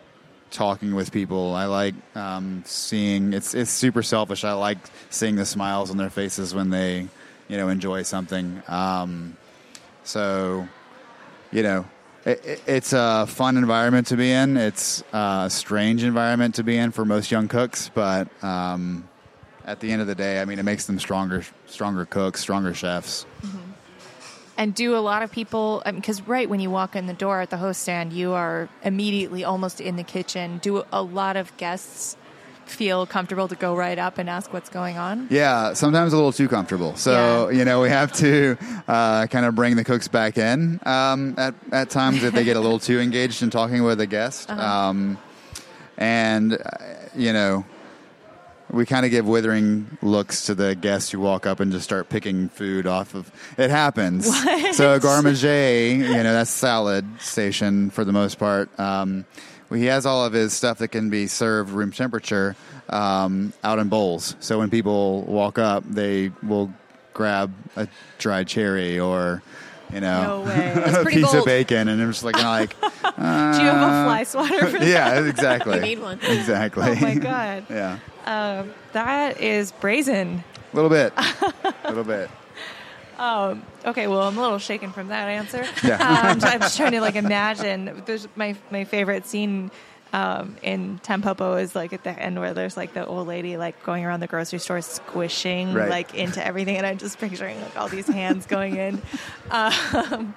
talking 0.51 0.95
with 0.95 1.13
people. 1.13 1.55
I 1.55 1.67
like 1.67 1.95
um, 2.15 2.63
seeing. 2.67 3.33
It's 3.33 3.55
it's 3.55 3.71
super 3.71 4.03
selfish. 4.03 4.45
I 4.45 4.53
like 4.53 4.79
seeing 5.11 5.37
the 5.37 5.45
smiles 5.47 5.91
on 5.91 5.97
their 5.97 6.11
faces 6.11 6.55
when 6.55 6.71
they, 6.71 7.09
you 7.49 7.57
know, 7.57 7.69
enjoy 7.69 8.03
something. 8.03 8.63
Um, 8.69 9.37
so, 10.05 10.67
you 11.53 11.63
know, 11.63 11.87
it, 12.25 12.45
it- 12.45 12.63
it's 12.67 12.93
a 12.93 13.27
fun 13.27 13.57
environment 13.57 14.07
to 14.09 14.17
be 14.17 14.31
in. 14.33 14.57
It's 14.57 15.03
a 15.13 15.49
strange 15.51 16.03
environment 16.05 16.55
to 16.57 16.63
be 16.65 16.77
in 16.77 16.91
for 16.93 17.05
most 17.05 17.31
young 17.31 17.49
cooks, 17.49 17.91
but 17.95 18.29
um, 18.43 19.09
at 19.65 19.81
the 19.81 19.91
end 19.93 20.01
of 20.01 20.07
the 20.09 20.15
day, 20.15 20.41
I 20.41 20.45
mean, 20.47 20.59
it 20.59 20.65
makes 20.65 20.87
them 20.87 20.99
stronger, 20.99 21.45
stronger 21.67 22.05
cooks, 22.07 22.41
stronger 22.41 22.73
chefs. 22.75 23.27
And 24.59 24.75
do 24.75 24.97
a 24.97 24.99
lot 24.99 25.23
of 25.23 25.31
people, 25.31 25.83
because 25.87 26.21
right 26.27 26.51
when 26.51 26.59
you 26.59 26.69
walk 26.69 26.97
in 26.97 27.07
the 27.07 27.15
door 27.15 27.41
at 27.41 27.49
the 27.49 27.57
host 27.59 27.81
stand, 27.81 28.13
you 28.13 28.33
are 28.33 28.69
immediately 28.83 29.45
almost 29.45 29.81
in 29.81 29.95
the 29.95 30.03
kitchen. 30.03 30.59
Do 30.59 30.83
a 30.93 31.01
lot 31.01 31.37
of 31.37 31.57
guests 31.59 32.17
feel 32.67 33.07
comfortable 33.07 33.47
to 33.49 33.55
go 33.55 33.75
right 33.77 33.99
up 33.99 34.19
and 34.19 34.29
ask 34.29 34.53
what's 34.53 34.69
going 34.69 34.99
on? 34.99 35.29
Yeah, 35.31 35.75
sometimes 35.75 36.13
a 36.13 36.17
little 36.17 36.33
too 36.33 36.49
comfortable. 36.49 36.97
So, 36.97 37.49
Yeah. 37.49 37.59
you 37.59 37.65
know, 37.65 37.81
we 37.81 37.89
have 37.89 38.13
to 38.15 38.59
uh, 38.89 39.27
kind 39.29 39.47
of 39.47 39.55
bring 39.55 39.77
the 39.77 39.85
cooks 39.85 40.09
back 40.09 40.37
in 40.37 40.81
um, 40.85 41.35
at, 41.39 41.55
at 41.71 41.89
times 41.91 42.25
if 42.25 42.35
they 42.35 42.43
get 42.45 42.57
a 42.57 42.61
little 42.61 42.81
too 42.81 42.99
engaged 42.99 43.43
in 43.45 43.51
talking 43.51 43.85
with 43.85 44.01
a 44.01 44.07
guest. 44.07 44.51
Um, 44.51 45.19
and, 45.97 46.55
uh, 46.55 46.59
you 47.15 47.33
know, 47.33 47.65
we 48.71 48.87
kind 48.87 49.05
of 49.05 49.11
give 49.11 49.27
withering 49.27 49.99
looks 50.03 50.47
to 50.47 50.55
the 50.55 50.75
guests 50.75 51.11
who 51.11 51.21
walk 51.21 51.47
up 51.47 51.61
and 51.61 51.73
just 51.73 51.85
start 51.85 52.09
picking 52.09 52.49
food 52.49 52.87
off 52.87 53.15
of. 53.15 53.31
It 53.57 53.71
happens. 53.71 54.27
So 54.77 54.99
garde 54.99 55.25
manger, 55.25 55.91
you 55.91 56.23
know, 56.23 56.33
that's 56.33 56.51
salad 56.51 57.07
station 57.21 57.91
for 57.91 58.05
the 58.05 58.13
most 58.13 58.39
part. 58.39 58.79
Um, 58.79 59.25
he 59.73 59.87
has 59.87 60.07
all 60.07 60.25
of 60.25 60.33
his 60.33 60.53
stuff 60.53 60.79
that 60.79 60.89
can 60.89 61.11
be 61.11 61.27
served 61.27 61.71
room 61.71 61.93
temperature 61.93 62.57
um, 62.89 63.53
out 63.65 63.79
in 63.79 63.89
bowls. 63.89 64.37
So 64.41 64.59
when 64.59 64.71
people 64.71 65.23
walk 65.23 65.59
up, 65.59 65.85
they 65.85 66.31
will 66.43 66.73
grab 67.15 67.53
a 67.77 67.89
dried 68.19 68.49
cherry 68.49 68.99
or. 68.99 69.43
You 69.93 70.01
know, 70.01 70.45
No 70.45 70.53
a 71.01 71.03
pretty 71.03 71.23
piece 71.23 71.33
of 71.35 71.45
bacon, 71.45 71.89
and 71.89 72.01
I'm 72.01 72.11
just 72.11 72.25
like, 72.25 72.37
like, 72.37 72.79
Do 72.81 72.87
you 72.87 73.23
have 73.23 73.83
a 73.83 74.05
fly 74.05 74.25
swatter 74.25 74.67
for 74.67 74.79
that? 74.79 74.87
yeah, 74.87 75.25
exactly. 75.27 75.77
You 75.77 75.81
need 75.81 76.01
one. 76.01 76.19
Exactly. 76.23 76.85
Oh 76.89 76.95
my 76.97 77.15
god, 77.15 77.65
yeah, 77.71 77.99
um, 78.27 78.73
that 78.93 79.41
is 79.41 79.73
brazen. 79.73 80.45
a 80.73 80.77
little 80.77 80.91
bit, 80.91 81.13
a 81.17 81.89
little 81.89 82.05
bit. 82.05 82.31
Okay, 83.19 84.07
well, 84.07 84.23
I'm 84.23 84.37
a 84.37 84.43
little 84.43 84.59
shaken 84.59 84.93
from 84.93 85.09
that 85.09 85.29
answer. 85.29 85.65
Yeah. 85.83 85.95
um, 85.97 86.39
I'm 86.43 86.61
just 86.61 86.77
trying 86.77 86.93
to 86.93 87.01
like 87.01 87.17
imagine. 87.17 88.03
There's 88.05 88.29
my 88.37 88.57
my 88.71 88.85
favorite 88.85 89.27
scene 89.27 89.71
um, 90.13 90.57
in 90.63 90.99
Tampopo 91.05 91.61
is 91.61 91.75
like 91.75 91.93
at 91.93 92.03
the 92.05 92.11
end 92.11 92.39
where 92.41 92.55
there's 92.55 92.77
like 92.77 92.95
the 92.95 93.05
old 93.07 93.29
lady 93.29 93.57
like 93.57 93.83
going 93.85 94.05
around 94.05 94.21
the 94.21 94.27
grocery 94.27 94.59
store 94.59 94.81
squishing 94.81 95.75
Right. 95.75 95.91
like 95.91 96.15
into 96.15 96.45
everything, 96.45 96.77
and 96.77 96.87
I'm 96.87 96.99
just 96.99 97.19
picturing 97.19 97.61
like 97.61 97.77
all 97.77 97.89
these 97.89 98.07
hands 98.07 98.47
going 98.47 98.77
in. 98.77 99.03
Um, 99.51 100.35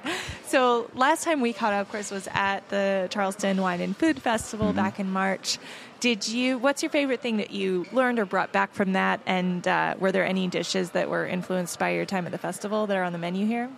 so 0.47 0.89
last 0.95 1.25
time 1.25 1.41
we 1.41 1.51
caught 1.51 1.73
up, 1.73 1.89
Chris, 1.89 2.11
was 2.11 2.29
at 2.31 2.67
the 2.69 3.07
Charleston 3.11 3.61
Wine 3.61 3.81
and 3.81 3.95
Food 3.95 4.21
Festival 4.21 4.67
Mm-hmm. 4.67 4.77
back 4.77 4.99
in 5.01 5.11
March. 5.11 5.57
Did 5.99 6.27
you? 6.29 6.57
What's 6.57 6.81
your 6.81 6.89
favorite 6.89 7.19
thing 7.19 7.35
that 7.37 7.51
you 7.51 7.85
learned 7.91 8.19
or 8.19 8.25
brought 8.25 8.51
back 8.53 8.73
from 8.73 8.93
that? 8.93 9.19
And 9.25 9.67
uh, 9.67 9.95
were 9.99 10.11
there 10.13 10.25
any 10.25 10.47
dishes 10.47 10.91
that 10.91 11.09
were 11.09 11.25
influenced 11.27 11.77
by 11.77 11.89
your 11.91 12.05
time 12.05 12.25
at 12.25 12.31
the 12.31 12.37
festival 12.37 12.87
that 12.87 12.95
are 12.95 13.03
on 13.03 13.11
the 13.11 13.17
menu 13.19 13.45
here? 13.45 13.69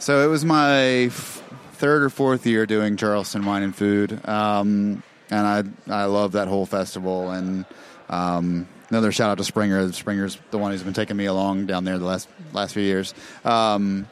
So 0.00 0.24
it 0.24 0.26
was 0.28 0.44
my 0.44 0.80
f- 1.06 1.42
third 1.74 2.02
or 2.02 2.10
fourth 2.10 2.44
year 2.46 2.66
doing 2.66 2.96
Charleston 2.96 3.44
Wine 3.46 3.62
and 3.62 3.74
Food, 3.76 4.20
um, 4.28 5.02
and 5.30 5.74
I 5.88 6.02
I 6.02 6.04
love 6.04 6.32
that 6.32 6.48
whole 6.48 6.66
festival. 6.66 7.30
And 7.30 7.64
um, 8.08 8.68
another 8.90 9.12
shout 9.12 9.30
out 9.30 9.38
to 9.38 9.44
Springer. 9.44 9.92
Springer's 9.92 10.38
the 10.50 10.58
one 10.58 10.72
who's 10.72 10.82
been 10.82 10.94
taking 10.94 11.16
me 11.16 11.26
along 11.26 11.66
down 11.66 11.84
there 11.84 11.98
the 11.98 12.04
last 12.04 12.28
last 12.52 12.74
few 12.74 12.82
years. 12.82 13.14
Um, 13.44 14.08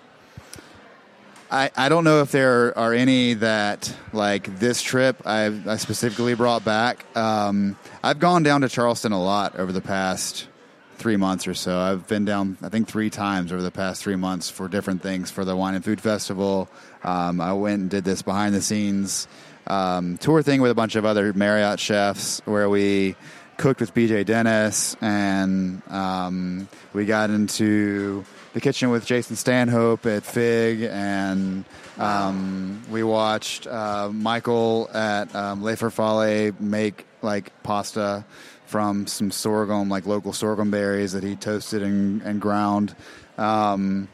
I, 1.50 1.70
I 1.76 1.88
don't 1.88 2.02
know 2.02 2.22
if 2.22 2.32
there 2.32 2.76
are 2.76 2.92
any 2.92 3.34
that 3.34 3.94
like 4.12 4.58
this 4.58 4.82
trip 4.82 5.22
I, 5.24 5.46
I 5.66 5.76
specifically 5.76 6.34
brought 6.34 6.64
back. 6.64 7.04
Um, 7.16 7.78
I've 8.02 8.18
gone 8.18 8.42
down 8.42 8.62
to 8.62 8.68
Charleston 8.68 9.12
a 9.12 9.22
lot 9.22 9.56
over 9.56 9.72
the 9.72 9.80
past 9.80 10.48
three 10.96 11.16
months 11.16 11.46
or 11.46 11.54
so. 11.54 11.78
I've 11.78 12.08
been 12.08 12.24
down 12.24 12.58
I 12.62 12.68
think 12.68 12.88
three 12.88 13.10
times 13.10 13.52
over 13.52 13.62
the 13.62 13.70
past 13.70 14.02
three 14.02 14.16
months 14.16 14.50
for 14.50 14.66
different 14.66 15.02
things 15.02 15.30
for 15.30 15.44
the 15.44 15.54
wine 15.54 15.76
and 15.76 15.84
food 15.84 16.00
festival. 16.00 16.68
Um, 17.04 17.40
I 17.40 17.52
went 17.52 17.80
and 17.80 17.90
did 17.90 18.02
this 18.02 18.22
behind 18.22 18.52
the 18.52 18.62
scenes 18.62 19.28
um, 19.66 20.18
tour 20.18 20.42
thing 20.42 20.60
with 20.60 20.70
a 20.70 20.74
bunch 20.74 20.96
of 20.96 21.04
other 21.04 21.32
Marriott 21.32 21.80
chefs 21.80 22.40
where 22.44 22.68
we 22.68 23.16
cooked 23.56 23.80
with 23.80 23.94
BJ 23.94 24.24
Dennis 24.24 24.96
and 25.00 25.82
um, 25.90 26.68
we 26.92 27.06
got 27.06 27.30
into 27.30 28.24
the 28.56 28.60
kitchen 28.62 28.88
with 28.88 29.04
Jason 29.04 29.36
Stanhope 29.36 30.06
at 30.06 30.24
Fig, 30.24 30.80
and 30.80 31.66
um, 31.98 32.82
we 32.90 33.02
watched 33.02 33.66
uh, 33.66 34.08
Michael 34.10 34.88
at 34.94 35.34
um, 35.34 35.62
Le 35.62 35.76
Farfalle 35.76 36.58
make 36.58 37.06
like 37.20 37.52
pasta 37.62 38.24
from 38.64 39.06
some 39.06 39.30
sorghum, 39.30 39.90
like 39.90 40.06
local 40.06 40.32
sorghum 40.32 40.70
berries 40.70 41.12
that 41.12 41.22
he 41.22 41.36
toasted 41.36 41.82
and, 41.82 42.22
and 42.22 42.40
ground. 42.40 42.96
Um, 43.36 44.08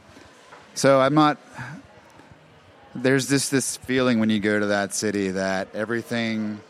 so 0.74 1.00
I'm 1.00 1.14
not. 1.14 1.38
There's 2.94 3.28
this 3.28 3.48
this 3.48 3.76
feeling 3.78 4.20
when 4.20 4.28
you 4.30 4.38
go 4.40 4.58
to 4.60 4.66
that 4.66 4.92
city 4.94 5.30
that 5.30 5.68
everything 5.74 6.60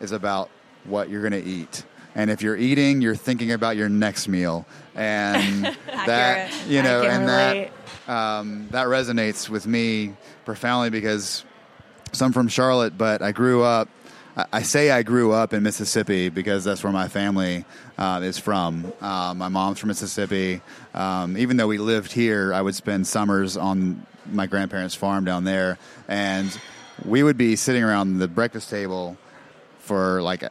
is 0.00 0.12
about 0.12 0.50
what 0.84 1.08
you're 1.08 1.28
going 1.28 1.42
to 1.42 1.48
eat. 1.48 1.84
And 2.14 2.30
if 2.30 2.42
you're 2.42 2.56
eating, 2.56 3.00
you're 3.00 3.16
thinking 3.16 3.50
about 3.52 3.76
your 3.76 3.88
next 3.88 4.28
meal, 4.28 4.66
and 4.94 5.64
that 5.86 6.52
you 6.68 6.82
know, 6.82 7.02
and 7.02 7.24
relate. 7.24 7.70
that 8.06 8.12
um, 8.12 8.68
that 8.70 8.86
resonates 8.86 9.48
with 9.48 9.66
me 9.66 10.14
profoundly 10.44 10.90
because 10.90 11.44
so 12.12 12.26
I'm 12.26 12.32
from 12.32 12.48
Charlotte, 12.48 12.96
but 12.96 13.22
I 13.22 13.32
grew 13.32 13.62
up. 13.62 13.88
I- 14.36 14.46
I 14.52 14.62
say 14.62 14.90
I 14.90 15.02
grew 15.04 15.32
up 15.32 15.52
in 15.54 15.62
Mississippi 15.62 16.28
because 16.28 16.64
that's 16.64 16.82
where 16.84 16.92
my 16.92 17.06
family 17.08 17.64
uh, 17.96 18.20
is 18.22 18.36
from. 18.36 18.92
Uh, 19.00 19.32
my 19.34 19.48
mom's 19.48 19.78
from 19.78 19.88
Mississippi. 19.88 20.60
Um, 20.92 21.36
even 21.38 21.56
though 21.56 21.68
we 21.68 21.78
lived 21.78 22.10
here, 22.12 22.52
I 22.52 22.60
would 22.60 22.74
spend 22.74 23.06
summers 23.06 23.56
on 23.56 24.04
my 24.32 24.46
grandparents' 24.46 24.94
farm 24.94 25.24
down 25.24 25.44
there, 25.44 25.78
and 26.08 26.56
we 27.04 27.22
would 27.22 27.36
be 27.36 27.56
sitting 27.56 27.82
around 27.82 28.18
the 28.18 28.28
breakfast 28.28 28.70
table 28.70 29.16
for 29.78 30.22
like 30.22 30.42
an 30.42 30.50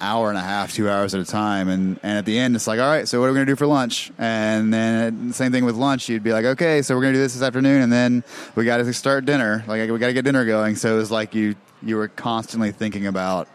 hour 0.00 0.30
and 0.30 0.38
a 0.38 0.42
half, 0.42 0.72
two 0.72 0.88
hours 0.88 1.14
at 1.14 1.20
a 1.20 1.24
time. 1.24 1.68
And, 1.68 2.00
and 2.02 2.18
at 2.18 2.24
the 2.24 2.38
end, 2.38 2.56
it's 2.56 2.66
like, 2.66 2.80
all 2.80 2.88
right, 2.88 3.06
so 3.06 3.20
what 3.20 3.28
are 3.28 3.32
we 3.32 3.38
to 3.40 3.44
do 3.44 3.56
for 3.56 3.66
lunch? 3.66 4.10
And 4.18 4.72
then 4.72 5.30
uh, 5.30 5.32
same 5.32 5.52
thing 5.52 5.64
with 5.64 5.76
lunch. 5.76 6.08
You'd 6.08 6.22
be 6.22 6.32
like, 6.32 6.44
okay, 6.44 6.82
so 6.82 6.94
we're 6.94 7.02
to 7.02 7.12
do 7.12 7.18
this 7.18 7.34
this 7.34 7.42
afternoon. 7.42 7.82
And 7.82 7.92
then 7.92 8.24
we 8.54 8.64
got 8.64 8.78
to 8.78 8.92
start 8.92 9.24
dinner. 9.24 9.64
Like, 9.66 9.90
we 9.90 9.98
got 9.98 10.06
to 10.06 10.12
get 10.12 10.24
dinner 10.24 10.44
going. 10.44 10.76
So 10.76 10.94
it 10.94 10.98
was 10.98 11.10
like 11.10 11.34
you, 11.34 11.54
you 11.82 11.96
were 11.96 12.08
constantly 12.08 12.72
thinking 12.72 13.06
about 13.06 13.48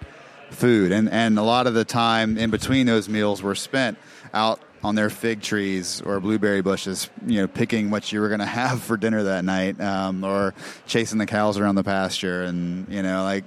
food. 0.52 0.92
And, 0.92 1.10
and 1.10 1.40
a 1.40 1.44
lot 1.44 1.68
of 1.68 1.74
the 1.74 1.86
time 1.86 2.38
in 2.38 2.52
between 2.52 2.86
those 2.86 3.10
meals 3.10 3.42
were 3.42 3.56
spent 3.56 3.98
out 4.34 4.60
on 4.86 4.94
their 4.94 5.10
fig 5.10 5.42
trees 5.42 6.00
or 6.02 6.20
blueberry 6.20 6.62
bushes, 6.62 7.10
you 7.26 7.42
know, 7.42 7.48
picking 7.48 7.90
what 7.90 8.12
you 8.12 8.22
were 8.22 8.28
going 8.28 8.40
to 8.40 8.46
have 8.46 8.84
for 8.84 8.98
dinner 8.98 9.24
that 9.24 9.44
night, 9.44 9.82
um, 9.82 10.24
or 10.24 10.54
chasing 10.86 11.18
the 11.18 11.26
cows 11.26 11.58
around 11.58 11.74
the 11.74 11.84
pasture, 11.84 12.44
and 12.44 12.88
you 12.88 13.02
know, 13.02 13.24
like, 13.24 13.44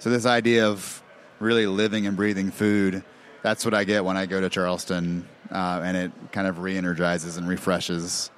so 0.00 0.10
this 0.10 0.26
idea 0.26 0.66
of 0.66 1.00
really 1.38 1.66
living 1.66 2.08
and 2.08 2.16
breathing 2.16 2.50
food, 2.50 3.04
that's 3.42 3.64
what 3.64 3.72
I 3.72 3.84
get 3.84 4.04
when 4.04 4.16
I 4.16 4.26
go 4.26 4.40
to 4.40 4.48
Charleston, 4.50 5.28
uh, 5.52 5.80
and 5.84 5.96
it 5.96 6.12
kind 6.32 6.48
of 6.48 6.58
re-energizes 6.58 7.36
and 7.36 7.48
refreshes 7.48 8.30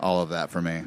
all 0.00 0.20
of 0.22 0.30
that 0.30 0.50
for 0.50 0.60
me. 0.60 0.82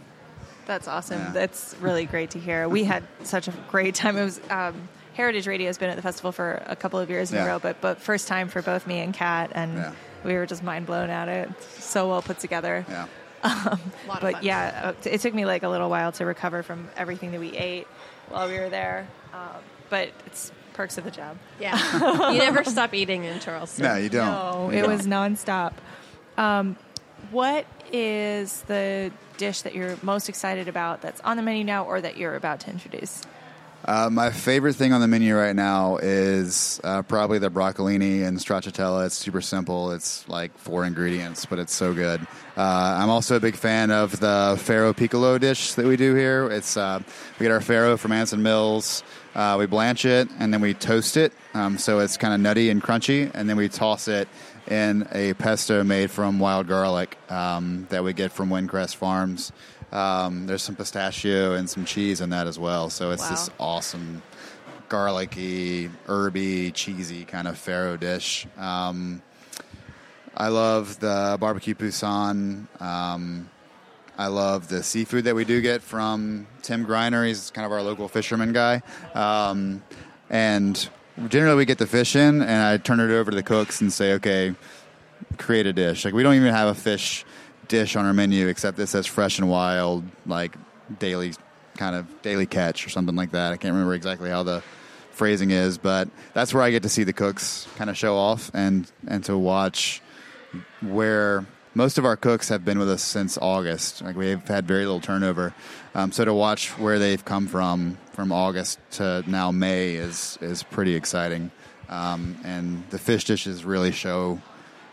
That's 0.66 0.88
awesome. 0.90 1.20
Yeah. 1.20 1.32
That's 1.32 1.76
really 1.80 2.06
great 2.06 2.32
to 2.32 2.40
hear. 2.40 2.68
We 2.68 2.84
had 2.84 3.04
such 3.24 3.48
a 3.48 3.54
great 3.70 3.96
time. 3.96 4.18
It 4.18 4.26
was 4.26 4.42
um, 4.50 4.90
Heritage 5.14 5.48
Radio 5.48 5.68
has 5.68 5.78
been 5.78 5.90
at 5.90 5.96
the 5.96 6.02
festival 6.02 6.34
for 6.34 6.62
a 6.66 6.76
couple 6.76 7.00
of 7.00 7.10
years 7.10 7.32
in 7.32 7.38
a 7.38 7.46
row, 7.46 7.60
but 7.60 7.80
but 7.80 8.02
first 8.02 8.28
time 8.28 8.50
for 8.50 8.62
both 8.62 8.86
me 8.86 9.00
and 9.00 9.14
Kat, 9.14 9.52
and 9.56 9.76
Yeah. 9.76 9.94
We 10.26 10.34
were 10.34 10.46
just 10.46 10.64
mind 10.64 10.86
blown 10.86 11.10
at 11.10 11.28
it. 11.28 11.50
So 11.80 12.10
well 12.10 12.22
put 12.22 12.40
together. 12.40 12.86
Yeah. 12.90 13.06
Lot 13.44 13.74
of 14.08 14.22
But 14.22 14.44
yeah, 14.44 14.94
uh, 14.98 15.10
it 15.10 15.22
took 15.22 15.34
me 15.34 15.46
like 15.46 15.64
a 15.64 15.70
little 15.70 15.90
while 15.90 16.12
to 16.14 16.26
recover 16.26 16.64
from 16.64 16.88
everything 16.98 17.32
that 17.32 17.40
we 17.40 17.56
ate 17.56 17.88
while 18.30 18.48
we 18.48 18.58
were 18.60 18.70
there. 18.70 19.08
Um, 19.34 19.62
but 19.90 20.10
it's 20.26 20.52
perks 20.74 20.98
of 20.98 21.04
the 21.04 21.12
job. 21.12 21.38
Yeah. 21.60 22.32
you 22.32 22.40
never 22.40 22.64
stop 22.64 22.94
eating 22.94 23.24
in 23.24 23.40
Charleston. 23.40 23.86
No, 23.86 23.96
you 23.96 24.10
don't. 24.10 24.26
No, 24.26 24.70
You 24.72 24.80
it 24.80 24.82
don't. 24.82 24.92
was 24.92 25.06
nonstop. 25.06 25.74
Um, 26.38 26.76
what 27.32 27.66
is 27.92 28.62
the 28.64 29.12
dish 29.38 29.62
that 29.62 29.76
you're 29.76 29.96
most 30.02 30.28
excited 30.28 30.68
about 30.68 31.02
that's 31.02 31.22
on 31.22 31.38
the 31.38 31.44
menu 31.44 31.64
now, 31.64 31.86
or 31.86 32.02
that 32.02 32.18
you're 32.18 32.36
about 32.36 32.62
to 32.62 32.72
introduce? 32.72 33.22
Uh, 33.88 34.10
my 34.12 34.32
favorite 34.32 34.74
thing 34.74 34.94
on 34.94 35.02
the 35.02 35.08
menu 35.08 35.38
right 35.38 35.56
now 35.56 35.98
is 35.98 36.82
uh, 36.84 37.04
probably 37.04 37.38
the 37.38 37.52
broccolini 37.52 38.24
and 38.24 38.40
stracciatella. 38.40 39.06
It's 39.06 39.16
super 39.16 39.42
simple. 39.42 39.92
It's 39.92 40.28
like 40.28 40.58
four 40.58 40.86
ingredients, 40.86 41.46
but 41.46 41.60
it's 41.60 41.74
so 41.74 41.94
good. 41.94 42.20
Uh, 42.58 42.98
I'm 43.00 43.12
also 43.12 43.36
a 43.36 43.40
big 43.40 43.56
fan 43.56 43.92
of 43.92 44.20
the 44.20 44.58
farro 44.58 44.96
piccolo 44.96 45.38
dish 45.38 45.74
that 45.74 45.86
we 45.86 45.98
do 45.98 46.16
here. 46.16 46.50
It's 46.50 46.78
uh, 46.78 47.00
we 47.40 47.44
get 47.44 47.52
our 47.52 47.60
farro 47.60 48.00
from 48.00 48.12
Anson 48.12 48.42
Mills. 48.42 49.04
Uh, 49.36 49.58
we 49.60 49.68
blanch 49.68 50.06
it 50.06 50.30
and 50.40 50.52
then 50.52 50.62
we 50.62 50.74
toast 50.74 51.18
it, 51.18 51.34
um, 51.54 51.78
so 51.78 52.00
it's 52.00 52.18
kind 52.18 52.34
of 52.34 52.40
nutty 52.40 52.70
and 52.70 52.82
crunchy, 52.82 53.30
and 53.34 53.50
then 53.50 53.58
we 53.58 53.68
toss 53.68 54.08
it 54.08 54.30
in 54.68 55.08
a 55.12 55.34
pesto 55.34 55.84
made 55.84 56.10
from 56.10 56.40
wild 56.40 56.68
garlic 56.68 57.18
um, 57.30 57.86
that 57.90 58.04
we 58.04 58.14
get 58.14 58.32
from 58.32 58.50
Windcrest 58.50 58.96
Farms. 58.96 59.52
Um, 59.92 60.48
there's 60.48 60.62
some 60.64 60.76
pistachio 60.76 61.54
and 61.54 61.70
some 61.70 61.86
cheese 61.86 62.22
in 62.22 62.30
that 62.32 62.48
as 62.48 62.60
well, 62.60 62.90
so 62.90 63.12
it's 63.12 63.22
Wow. 63.24 63.30
this 63.30 63.50
awesome 63.60 64.22
garlicky, 64.90 65.90
herby, 66.08 66.72
cheesy 66.72 67.26
kind 67.26 67.48
of 67.48 67.56
farro 67.56 68.00
dish. 68.00 68.46
Um, 68.58 69.22
I 70.36 70.50
love 70.50 71.00
the 71.00 71.38
barbecue 71.40 71.76
poussin. 71.76 72.68
Um, 72.80 73.50
I 74.18 74.28
love 74.28 74.68
the 74.68 74.84
seafood 74.84 75.26
that 75.26 75.36
we 75.36 75.44
do 75.46 75.62
get 75.62 75.82
from 75.82 76.48
Tim 76.62 76.86
Griner. 76.86 77.26
He's 77.28 77.52
kind 77.52 77.66
of 77.66 77.72
our 77.72 77.82
local 77.82 78.08
fisherman 78.08 78.54
guy. 78.54 78.82
Um, 79.14 79.82
and 80.30 80.88
generally, 81.30 81.58
we 81.58 81.66
get 81.66 81.78
the 81.78 81.88
fish 81.88 82.16
in, 82.16 82.42
and 82.42 82.64
I 82.64 82.78
turn 82.78 83.00
it 83.00 83.12
over 83.14 83.32
to 83.32 83.36
the 83.36 83.44
cooks 83.44 83.82
and 83.82 83.92
say, 83.92 84.14
okay, 84.14 84.56
create 85.38 85.66
a 85.68 85.74
dish. 85.74 86.06
Like, 86.06 86.14
we 86.14 86.24
don't 86.24 86.36
even 86.36 86.54
have 86.54 86.68
a 86.70 86.76
fish 86.76 87.26
dish 87.68 87.96
on 87.96 88.06
our 88.06 88.14
menu 88.14 88.48
except 88.48 88.78
this 88.78 88.92
says 88.92 89.06
fresh 89.06 89.40
and 89.40 89.50
wild, 89.50 90.04
like 90.26 90.56
daily 91.00 91.34
kind 91.78 91.96
of 91.96 92.22
daily 92.22 92.46
catch 92.46 92.86
or 92.86 92.90
something 92.90 93.16
like 93.16 93.32
that. 93.32 93.54
I 93.54 93.58
can't 93.58 93.74
remember 93.74 93.94
exactly 93.94 94.30
how 94.30 94.44
the 94.44 94.64
phrasing 95.12 95.52
is, 95.52 95.78
but 95.78 96.10
that's 96.34 96.54
where 96.54 96.64
I 96.64 96.72
get 96.72 96.84
to 96.84 96.90
see 96.90 97.04
the 97.04 97.14
cooks 97.14 97.68
kind 97.76 97.90
of 97.90 97.98
show 97.98 98.16
off 98.16 98.52
and 98.54 98.92
and 99.08 99.24
to 99.26 99.38
watch 99.38 100.02
where 100.82 101.46
most 101.74 101.98
of 101.98 102.06
our 102.06 102.16
cooks 102.16 102.50
have 102.50 102.64
been 102.64 102.80
with 102.80 102.90
us 102.90 103.02
since 103.02 103.38
August. 103.38 104.02
Like 104.02 104.16
we've 104.16 104.46
had 104.48 104.66
very 104.68 104.86
little 104.86 105.02
turnover, 105.02 105.54
um, 105.94 106.12
so 106.12 106.26
to 106.26 106.34
watch 106.34 106.78
where 106.80 107.00
they've 107.00 107.24
come 107.24 107.48
from 107.48 107.98
from 108.14 108.32
August 108.32 108.80
to 108.92 109.24
now 109.28 109.52
May 109.52 109.96
is 109.96 110.38
is 110.42 110.64
pretty 110.64 110.96
exciting, 110.96 111.52
um, 111.90 112.38
and 112.44 112.84
the 112.90 113.00
fish 113.00 113.26
dishes 113.26 113.66
really 113.66 113.92
show 113.92 114.40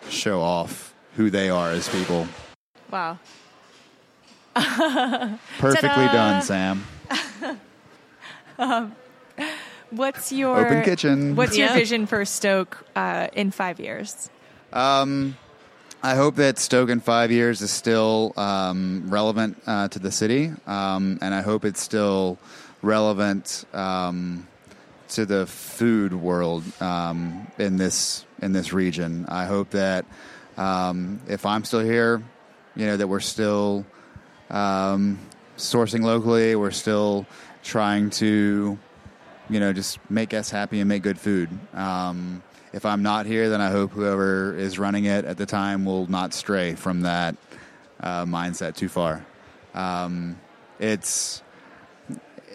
show 0.08 0.40
off 0.40 0.94
who 1.16 1.30
they 1.30 1.50
are 1.50 1.70
as 1.70 1.88
people. 1.88 2.26
Wow. 2.92 3.18
Perfectly 4.54 5.88
Ta-da! 5.88 6.12
done, 6.12 6.42
Sam. 6.42 6.84
What's 9.90 10.30
your 10.30 10.58
Open 10.58 10.82
kitchen. 10.82 11.34
What's 11.34 11.56
your 11.56 11.72
vision 11.72 12.06
for 12.06 12.24
Stoke 12.26 12.84
uh, 12.94 13.28
in 13.32 13.50
five 13.50 13.80
years? 13.80 14.28
Um, 14.74 15.38
I 16.02 16.16
hope 16.16 16.36
that 16.36 16.58
Stoke 16.58 16.90
in 16.90 17.00
five 17.00 17.32
years 17.32 17.62
is 17.62 17.70
still 17.70 18.34
um, 18.36 19.04
relevant 19.06 19.56
uh, 19.66 19.88
to 19.88 19.98
the 19.98 20.10
city, 20.10 20.52
um, 20.66 21.18
and 21.22 21.34
I 21.34 21.40
hope 21.40 21.64
it's 21.64 21.80
still 21.80 22.38
relevant 22.82 23.64
um, 23.72 24.46
to 25.10 25.24
the 25.24 25.46
food 25.46 26.12
world 26.12 26.62
um, 26.82 27.46
in 27.58 27.78
this 27.78 28.26
in 28.42 28.52
this 28.52 28.74
region. 28.74 29.24
I 29.28 29.46
hope 29.46 29.70
that 29.70 30.04
um, 30.58 31.20
if 31.26 31.46
I'm 31.46 31.64
still 31.64 31.80
here, 31.80 32.22
you 32.76 32.86
know 32.86 32.96
that 32.96 33.08
we're 33.08 33.20
still 33.20 33.84
um, 34.50 35.18
sourcing 35.56 36.02
locally. 36.02 36.56
We're 36.56 36.70
still 36.70 37.26
trying 37.62 38.10
to 38.10 38.78
you 39.52 39.60
know, 39.60 39.72
just 39.72 39.98
make 40.10 40.30
guests 40.30 40.50
happy 40.50 40.80
and 40.80 40.88
make 40.88 41.02
good 41.02 41.18
food. 41.18 41.50
Um, 41.74 42.42
if 42.72 42.86
I'm 42.86 43.02
not 43.02 43.26
here, 43.26 43.50
then 43.50 43.60
I 43.60 43.70
hope 43.70 43.92
whoever 43.92 44.56
is 44.56 44.78
running 44.78 45.04
it 45.04 45.26
at 45.26 45.36
the 45.36 45.46
time 45.46 45.84
will 45.84 46.06
not 46.06 46.32
stray 46.32 46.74
from 46.74 47.02
that 47.02 47.36
uh, 48.00 48.24
mindset 48.24 48.76
too 48.76 48.88
far. 48.88 49.24
Um, 49.74 50.40
it's 50.78 51.42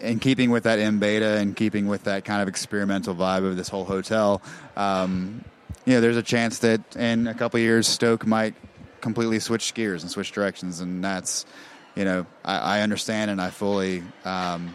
in 0.00 0.18
keeping 0.18 0.50
with 0.50 0.64
that 0.64 0.80
M 0.80 0.98
beta 0.98 1.38
and 1.38 1.54
keeping 1.54 1.86
with 1.86 2.04
that 2.04 2.24
kind 2.24 2.42
of 2.42 2.48
experimental 2.48 3.14
vibe 3.14 3.46
of 3.46 3.56
this 3.56 3.68
whole 3.68 3.84
hotel. 3.84 4.42
Um, 4.76 5.44
you 5.84 5.94
know, 5.94 6.00
there's 6.00 6.16
a 6.16 6.22
chance 6.22 6.58
that 6.60 6.96
in 6.96 7.28
a 7.28 7.34
couple 7.34 7.60
years, 7.60 7.86
Stoke 7.86 8.26
might 8.26 8.54
completely 9.00 9.38
switch 9.40 9.74
gears 9.74 10.02
and 10.02 10.10
switch 10.10 10.32
directions, 10.32 10.80
and 10.80 11.02
that's, 11.04 11.46
you 11.94 12.04
know, 12.04 12.26
I, 12.44 12.78
I 12.78 12.80
understand 12.82 13.30
and 13.30 13.40
I 13.40 13.50
fully, 13.50 14.02
um, 14.24 14.74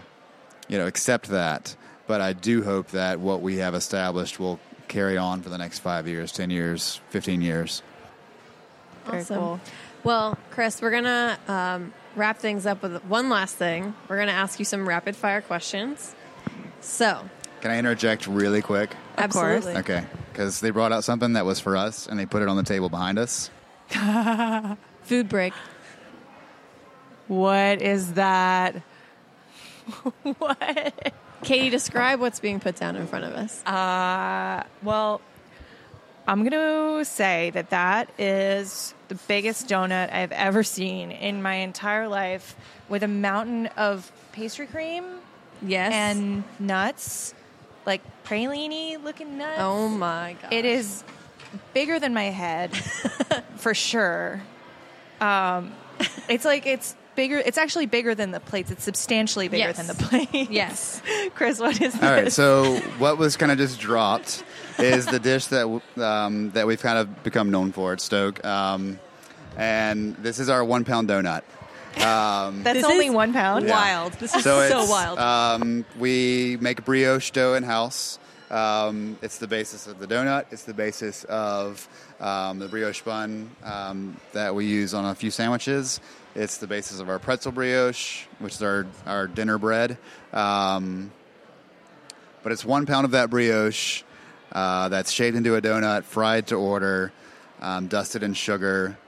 you 0.67 0.77
know, 0.77 0.87
accept 0.87 1.29
that. 1.29 1.75
But 2.05 2.19
I 2.19 2.33
do 2.33 2.63
hope 2.63 2.89
that 2.89 3.19
what 3.19 3.41
we 3.41 3.57
have 3.57 3.75
established 3.75 4.39
will 4.39 4.59
carry 4.89 5.17
on 5.17 5.41
for 5.41 5.49
the 5.49 5.57
next 5.57 5.79
five 5.79 6.07
years, 6.07 6.31
ten 6.31 6.49
years, 6.49 6.99
fifteen 7.09 7.41
years. 7.41 7.81
Very 9.05 9.19
Awesome. 9.19 9.37
cool. 9.37 9.59
Well, 10.03 10.37
Chris, 10.51 10.81
we're 10.81 10.91
gonna 10.91 11.37
um, 11.47 11.93
wrap 12.15 12.39
things 12.39 12.65
up 12.65 12.81
with 12.83 13.03
one 13.05 13.29
last 13.29 13.55
thing. 13.55 13.93
We're 14.09 14.17
gonna 14.17 14.33
ask 14.33 14.59
you 14.59 14.65
some 14.65 14.87
rapid 14.87 15.15
fire 15.15 15.41
questions. 15.41 16.13
So, 16.81 17.29
Can 17.61 17.71
I 17.71 17.79
interject 17.79 18.27
really 18.27 18.61
quick? 18.61 18.95
Of 19.17 19.31
course. 19.31 19.65
absolutely. 19.65 19.79
Okay, 19.79 20.05
because 20.31 20.59
they 20.59 20.71
brought 20.71 20.91
out 20.91 21.05
something 21.05 21.33
that 21.33 21.45
was 21.45 21.61
for 21.61 21.77
us, 21.77 22.07
and 22.07 22.19
they 22.19 22.25
put 22.25 22.41
it 22.41 22.49
on 22.49 22.57
the 22.57 22.63
table 22.63 22.89
behind 22.89 23.17
us. 23.17 23.49
Food 25.03 25.29
break. 25.29 25.53
What 27.27 27.81
is 27.81 28.13
that? 28.13 28.81
what? 30.37 31.13
Katie, 31.43 31.69
describe 31.69 32.19
what's 32.19 32.39
being 32.39 32.59
put 32.59 32.75
down 32.75 32.95
in 32.95 33.07
front 33.07 33.25
of 33.25 33.33
us. 33.33 33.65
Uh, 33.65 34.63
well, 34.81 35.21
I'm 36.27 36.47
going 36.47 36.51
to 36.51 37.05
say 37.05 37.49
that 37.51 37.69
that 37.71 38.09
is 38.17 38.93
the 39.09 39.15
biggest 39.27 39.67
donut 39.67 40.13
I've 40.13 40.31
ever 40.31 40.63
seen 40.63 41.11
in 41.11 41.41
my 41.41 41.55
entire 41.55 42.07
life 42.07 42.55
with 42.87 43.03
a 43.03 43.07
mountain 43.07 43.67
of 43.77 44.09
pastry 44.31 44.67
cream 44.67 45.03
yes. 45.61 45.91
and 45.91 46.43
nuts, 46.59 47.33
like 47.85 48.01
praline 48.23 49.03
looking 49.03 49.37
nuts. 49.37 49.57
oh 49.59 49.89
my 49.89 50.37
god, 50.41 50.53
It 50.53 50.63
is 50.63 51.03
bigger 51.73 51.99
than 51.99 52.13
my 52.13 52.25
head, 52.25 52.75
for 53.57 53.73
sure. 53.73 54.41
Um, 55.21 55.71
it's 56.27 56.45
like 56.45 56.65
it's 56.65 56.95
bigger. 57.15 57.37
It's 57.37 57.57
actually 57.57 57.85
bigger 57.85 58.15
than 58.15 58.31
the 58.31 58.39
plates. 58.39 58.71
It's 58.71 58.83
substantially 58.83 59.47
bigger 59.47 59.67
Yes. 59.69 59.77
than 59.77 59.87
the 59.87 59.93
plate. 59.95 60.49
Yes. 60.49 61.01
Chris, 61.35 61.59
what 61.59 61.79
is 61.81 61.93
this? 61.93 62.03
All 62.03 62.11
right, 62.11 62.31
so 62.31 62.77
what 62.97 63.17
was 63.17 63.37
kind 63.37 63.51
of 63.51 63.57
just 63.57 63.79
dropped 63.79 64.43
is 64.79 65.05
the 65.05 65.19
dish 65.19 65.45
that 65.47 65.81
um, 65.97 66.51
that 66.51 66.67
we've 66.67 66.81
kind 66.81 66.97
of 66.97 67.23
become 67.23 67.51
known 67.51 67.71
for 67.71 67.93
at 67.93 68.01
Stoke, 68.01 68.43
um, 68.45 68.99
and 69.57 70.15
this 70.17 70.39
is 70.39 70.49
our 70.49 70.63
one 70.63 70.83
pound 70.83 71.09
donut. 71.09 71.41
Um, 71.95 72.63
That's 72.63 72.77
This 72.79 72.85
only 72.85 73.11
one 73.11 73.33
pound. 73.33 73.67
Yeah. 73.67 73.71
Wild. 73.75 74.13
This 74.13 74.33
is 74.33 74.43
so 74.43 74.67
so, 74.67 74.89
wild. 74.89 75.19
Um, 75.19 75.85
we 75.99 76.57
make 76.59 76.83
brioche 76.85 77.29
dough 77.29 77.53
in 77.53 77.61
house. 77.61 78.17
Um, 78.53 79.17
it's 79.23 79.39
the 79.39 79.47
basis 79.47 79.87
of 79.87 79.97
the 79.97 80.05
donut. 80.05 80.45
It's 80.51 80.61
the 80.63 80.75
basis 80.75 81.23
of 81.23 81.87
um, 82.19 82.59
the 82.59 82.67
brioche 82.67 83.01
bun 83.01 83.49
um, 83.63 84.15
that 84.33 84.53
we 84.53 84.67
use 84.67 84.93
on 84.93 85.05
a 85.05 85.15
few 85.15 85.31
sandwiches. 85.31 85.99
It's 86.35 86.57
the 86.57 86.67
basis 86.67 86.99
of 86.99 87.09
our 87.09 87.17
pretzel 87.17 87.51
brioche, 87.51 88.27
which 88.37 88.53
is 88.53 88.61
our, 88.61 88.85
our 89.07 89.27
dinner 89.27 89.57
bread. 89.57 89.97
Um, 90.31 91.11
but 92.43 92.51
it's 92.51 92.63
one 92.63 92.85
pound 92.85 93.05
of 93.05 93.11
that 93.11 93.31
brioche 93.31 94.03
uh, 94.51 94.87
that's 94.89 95.11
shaped 95.11 95.35
into 95.35 95.55
a 95.55 95.61
donut, 95.61 96.03
fried 96.03 96.45
to 96.47 96.55
order, 96.55 97.11
um, 97.59 97.87
dusted 97.87 98.21
in 98.21 98.35
sugar. 98.35 98.99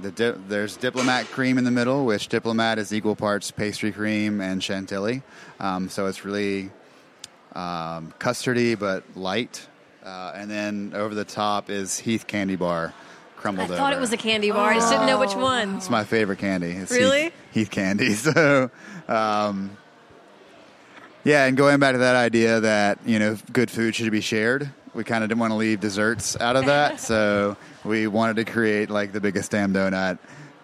The 0.00 0.12
di- 0.12 0.38
there's 0.46 0.76
diplomat 0.76 1.26
cream 1.26 1.58
in 1.58 1.64
the 1.64 1.72
middle, 1.72 2.04
which 2.06 2.28
diplomat 2.28 2.78
is 2.78 2.94
equal 2.94 3.16
parts 3.16 3.50
pastry 3.50 3.90
cream 3.90 4.40
and 4.40 4.62
chantilly. 4.62 5.24
Um, 5.58 5.88
so 5.88 6.06
it's 6.06 6.24
really 6.24 6.70
um, 7.54 8.12
custardy 8.18 8.78
but 8.78 9.04
light. 9.16 9.66
Uh, 10.04 10.32
and 10.34 10.50
then 10.50 10.92
over 10.94 11.14
the 11.14 11.24
top 11.24 11.70
is 11.70 11.98
Heath 11.98 12.26
candy 12.26 12.56
bar, 12.56 12.92
I 12.92 13.40
crumbled 13.40 13.70
over. 13.70 13.76
thought 13.76 13.92
it 13.92 14.00
was 14.00 14.12
a 14.12 14.16
candy 14.16 14.50
bar. 14.50 14.70
I 14.72 14.74
just 14.74 14.90
didn't 14.90 15.06
know 15.06 15.18
which 15.20 15.34
one. 15.34 15.76
It's 15.76 15.90
my 15.90 16.04
favorite 16.04 16.38
candy. 16.40 16.72
It's 16.72 16.90
Really? 16.90 17.24
Heath, 17.24 17.32
Heath 17.52 17.70
candy. 17.70 18.14
So, 18.14 18.70
um, 19.08 19.76
yeah, 21.24 21.46
and 21.46 21.56
going 21.56 21.78
back 21.78 21.92
to 21.92 21.98
that 21.98 22.16
idea 22.16 22.60
that 22.60 22.98
you 23.06 23.18
know 23.20 23.36
good 23.52 23.70
food 23.70 23.94
should 23.94 24.10
be 24.10 24.20
shared, 24.20 24.68
we 24.92 25.04
kind 25.04 25.22
of 25.22 25.30
didn't 25.30 25.40
want 25.40 25.52
to 25.52 25.56
leave 25.56 25.78
desserts 25.80 26.36
out 26.40 26.56
of 26.56 26.66
that, 26.66 26.98
so 27.08 27.56
we 27.84 28.08
wanted 28.08 28.36
to 28.44 28.44
create 28.44 28.90
like 28.90 29.12
the 29.12 29.20
biggest 29.20 29.52
damn 29.52 29.72
donut 29.72 30.18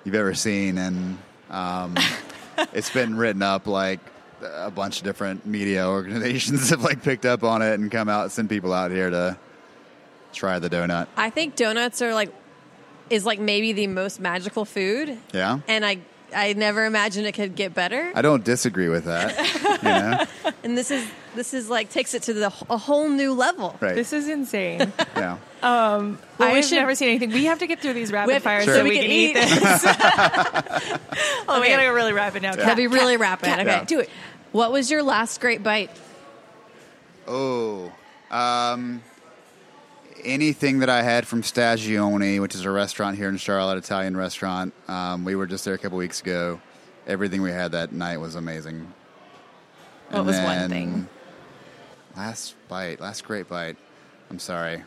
you've 0.04 0.16
ever 0.16 0.34
seen, 0.34 0.78
and 0.78 1.18
um, 1.50 1.96
it's 2.72 2.90
been 2.90 3.16
written 3.16 3.42
up 3.42 3.68
like 3.68 4.00
a 4.42 4.70
bunch 4.70 4.98
of 4.98 5.04
different 5.04 5.44
media 5.46 5.86
organizations 5.88 6.70
have 6.70 6.82
like 6.82 7.02
picked 7.02 7.24
up 7.26 7.42
on 7.44 7.62
it 7.62 7.74
and 7.78 7.90
come 7.90 8.08
out 8.08 8.30
send 8.32 8.48
people 8.48 8.72
out 8.72 8.90
here 8.90 9.10
to 9.10 9.36
try 10.32 10.58
the 10.58 10.68
donut. 10.70 11.06
I 11.16 11.30
think 11.30 11.56
donuts 11.56 12.02
are 12.02 12.14
like 12.14 12.32
is 13.10 13.24
like 13.24 13.40
maybe 13.40 13.72
the 13.72 13.86
most 13.86 14.20
magical 14.20 14.64
food, 14.64 15.16
Yeah. 15.32 15.60
and 15.66 15.84
I 15.84 15.98
I 16.34 16.52
never 16.52 16.84
imagined 16.84 17.26
it 17.26 17.32
could 17.32 17.54
get 17.56 17.72
better. 17.72 18.12
I 18.14 18.20
don't 18.20 18.44
disagree 18.44 18.88
with 18.90 19.04
that. 19.06 19.36
You 19.82 19.88
know? 19.88 20.24
And 20.64 20.76
this 20.76 20.90
is 20.90 21.06
this 21.36 21.54
is 21.54 21.70
like 21.70 21.88
takes 21.88 22.12
it 22.14 22.24
to 22.24 22.34
the 22.34 22.46
a 22.68 22.76
whole 22.76 23.08
new 23.08 23.32
level. 23.32 23.76
Right. 23.80 23.94
This 23.94 24.12
is 24.12 24.28
insane. 24.28 24.92
yeah. 25.16 25.38
Um, 25.62 26.18
Well, 26.36 26.52
we 26.52 26.58
I've 26.58 26.64
should- 26.64 26.76
never 26.76 26.94
seen 26.96 27.08
anything. 27.10 27.30
We 27.30 27.44
have 27.46 27.60
to 27.60 27.66
get 27.66 27.80
through 27.80 27.92
these 27.94 28.10
rapid 28.12 28.32
have- 28.34 28.42
fires 28.42 28.64
Sure. 28.64 28.74
so 28.76 28.84
we, 28.84 28.96
can, 28.98 29.04
eat, 29.10 29.34
this. 29.34 29.50
oh, 31.48 31.60
we 31.60 31.66
Okay. 31.66 31.70
gotta 31.70 31.82
go 31.84 31.92
really 31.94 32.12
rapid 32.12 32.42
now. 32.42 32.54
That'd 32.56 32.76
be 32.76 32.86
really 32.88 33.16
rapid. 33.16 33.46
cat, 33.46 33.60
okay, 33.60 33.68
yeah. 33.70 33.84
do 33.84 34.00
it. 34.00 34.10
What 34.58 34.72
was 34.72 34.90
your 34.90 35.04
last 35.04 35.40
great 35.40 35.62
bite? 35.62 35.88
Oh, 37.28 37.92
um, 38.28 39.04
anything 40.24 40.80
that 40.80 40.90
I 40.90 41.02
had 41.02 41.28
from 41.28 41.42
Stagioni, 41.42 42.40
which 42.40 42.56
is 42.56 42.64
a 42.64 42.70
restaurant 42.72 43.16
here 43.16 43.28
in 43.28 43.36
Charlotte, 43.36 43.78
Italian 43.78 44.16
restaurant. 44.16 44.74
Um, 44.88 45.24
we 45.24 45.36
were 45.36 45.46
just 45.46 45.64
there 45.64 45.74
a 45.74 45.78
couple 45.78 45.96
weeks 45.96 46.20
ago. 46.22 46.60
Everything 47.06 47.40
we 47.40 47.52
had 47.52 47.70
that 47.70 47.92
night 47.92 48.16
was 48.16 48.34
amazing. 48.34 48.92
What 50.08 50.18
And 50.18 50.26
was 50.26 50.40
one 50.40 50.68
thing? 50.68 51.08
Last 52.16 52.56
bite, 52.66 53.00
last 53.00 53.22
great 53.22 53.48
bite. 53.48 53.76
I'm 54.28 54.40
sorry. 54.40 54.82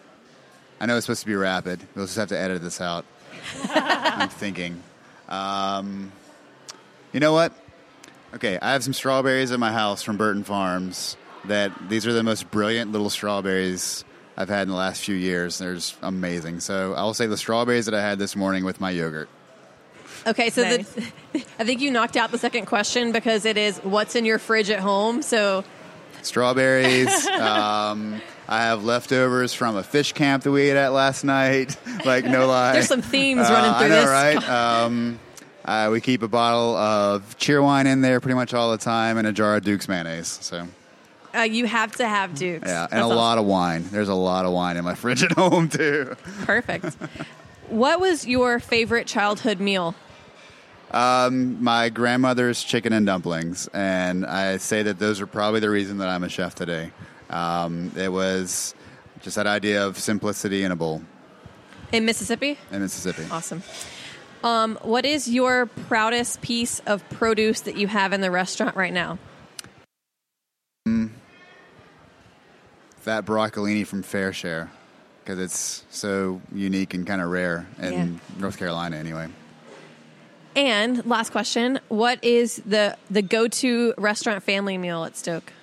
I 0.81 0.85
know 0.85 0.97
it's 0.97 1.05
supposed 1.05 1.21
to 1.21 1.27
be 1.27 1.35
rapid. 1.35 1.79
We'll 1.95 2.07
just 2.07 2.17
have 2.17 2.27
to 2.27 2.37
edit 2.37 2.61
this 2.61 2.81
out. 2.81 3.05
I'm 3.69 4.27
thinking. 4.27 4.83
Um, 5.29 6.11
You 7.13 7.21
know 7.21 7.31
what? 7.31 7.53
Okay, 8.33 8.57
I 8.61 8.71
have 8.73 8.83
some 8.83 8.93
strawberries 8.93 9.51
at 9.51 9.59
my 9.59 9.71
house 9.71 10.01
from 10.03 10.17
Burton 10.17 10.43
Farms. 10.43 11.17
That 11.45 11.71
these 11.89 12.05
are 12.05 12.13
the 12.13 12.23
most 12.23 12.51
brilliant 12.51 12.91
little 12.91 13.09
strawberries 13.09 14.05
I've 14.37 14.47
had 14.49 14.63
in 14.63 14.67
the 14.69 14.75
last 14.75 15.01
few 15.03 15.15
years. 15.15 15.57
They're 15.57 15.75
just 15.75 15.97
amazing. 16.01 16.59
So 16.59 16.93
I 16.93 17.03
will 17.03 17.13
say 17.15 17.25
the 17.25 17.37
strawberries 17.37 17.85
that 17.87 17.95
I 17.95 18.01
had 18.01 18.19
this 18.19 18.35
morning 18.35 18.63
with 18.63 18.79
my 18.79 18.91
yogurt. 18.91 19.27
Okay, 20.27 20.51
so 20.51 20.61
Nice. 20.61 20.87
the, 20.91 21.01
I 21.59 21.63
think 21.63 21.81
you 21.81 21.89
knocked 21.89 22.15
out 22.15 22.29
the 22.31 22.37
second 22.37 22.67
question 22.67 23.11
because 23.11 23.45
it 23.45 23.57
is 23.57 23.79
what's 23.79 24.15
in 24.15 24.23
your 24.23 24.37
fridge 24.37 24.69
at 24.69 24.79
home. 24.79 25.23
So 25.23 25.63
Strawberries. 26.21 27.25
um, 27.39 28.21
I 28.47 28.63
have 28.63 28.83
leftovers 28.83 29.53
from 29.53 29.75
a 29.77 29.83
fish 29.83 30.13
camp 30.13 30.43
that 30.43 30.51
we 30.51 30.69
ate 30.69 30.77
at 30.77 30.89
last 30.93 31.23
night. 31.23 31.75
Like 32.05 32.25
no 32.25 32.47
lie, 32.47 32.73
there's 32.73 32.87
some 32.87 33.01
themes 33.03 33.47
Uh, 33.47 33.53
running 33.53 33.71
I 33.71 33.79
through 33.79 33.89
know, 33.89 34.01
this. 34.01 34.09
right? 34.09 34.49
Um, 34.49 35.19
uh, 35.65 35.89
we 35.91 36.01
keep 36.01 36.21
a 36.23 36.27
bottle 36.27 36.75
of 36.75 37.37
Cheerwine 37.37 37.85
in 37.85 38.01
there 38.01 38.19
pretty 38.19 38.35
much 38.35 38.53
all 38.53 38.71
the 38.71 38.77
time, 38.77 39.17
and 39.17 39.27
a 39.27 39.31
jar 39.31 39.55
of 39.57 39.63
Duke's 39.63 39.87
mayonnaise. 39.87 40.27
So 40.41 40.67
Uh, 41.35 41.41
you 41.41 41.65
have 41.65 41.95
to 41.95 42.07
have 42.07 42.35
Dukes. 42.35 42.67
yeah, 42.67 42.83
and 42.83 42.91
That's 42.91 43.01
a 43.01 43.05
awesome. 43.05 43.17
lot 43.17 43.37
of 43.37 43.45
wine. 43.45 43.85
There's 43.91 44.09
a 44.09 44.13
lot 44.15 44.45
of 44.45 44.51
wine 44.53 44.77
in 44.77 44.83
my 44.83 44.95
fridge 45.01 45.23
at 45.23 45.31
home 45.33 45.69
too. 45.69 46.15
Perfect. 46.43 46.95
what 47.69 47.99
was 47.99 48.25
your 48.27 48.59
favorite 48.59 49.07
childhood 49.07 49.59
meal? 49.59 49.95
My 50.93 51.89
grandmother's 51.93 52.63
chicken 52.63 52.91
and 52.93 53.05
dumplings, 53.05 53.67
and 53.73 54.25
I 54.25 54.57
say 54.57 54.83
that 54.83 54.99
those 54.99 55.21
are 55.21 55.27
probably 55.27 55.59
the 55.61 55.69
reason 55.69 55.99
that 55.99 56.09
I'm 56.09 56.23
a 56.23 56.29
chef 56.29 56.53
today. 56.55 56.91
Um, 57.29 57.91
it 57.95 58.11
was 58.11 58.75
just 59.21 59.37
that 59.37 59.47
idea 59.47 59.85
of 59.87 59.97
simplicity 59.97 60.63
in 60.63 60.71
a 60.73 60.75
bowl 60.75 61.01
In 61.93 62.03
Mississippi? 62.05 62.57
in 62.71 62.81
Mississippi. 62.81 63.23
Awesome. 63.31 63.63
Um, 64.43 64.77
what 64.81 65.05
is 65.05 65.27
your 65.27 65.67
proudest 65.87 66.41
piece 66.41 66.79
of 66.87 67.07
produce 67.09 67.61
that 67.61 67.77
you 67.77 67.87
have 67.87 68.11
in 68.13 68.21
the 68.21 68.31
restaurant 68.31 68.75
right 68.75 68.93
now? 68.93 69.17
that 73.03 73.25
broccolini 73.25 73.85
from 73.85 74.03
Fair 74.03 74.31
Share 74.31 74.69
because 75.23 75.39
it's 75.39 75.83
so 75.89 76.41
unique 76.53 76.93
and 76.93 77.05
kind 77.05 77.21
of 77.21 77.29
rare 77.29 77.67
in 77.79 77.93
Yeah. 77.93 78.07
North 78.39 78.57
Carolina, 78.57 78.95
anyway. 78.97 79.27
And 80.55 81.05
last 81.05 81.31
question: 81.31 81.79
What 81.87 82.23
is 82.23 82.61
the 82.65 82.97
the 83.09 83.21
go 83.21 83.47
to 83.47 83.93
restaurant 83.97 84.43
family 84.43 84.77
meal 84.77 85.03
at 85.03 85.15
Stoke? 85.15 85.53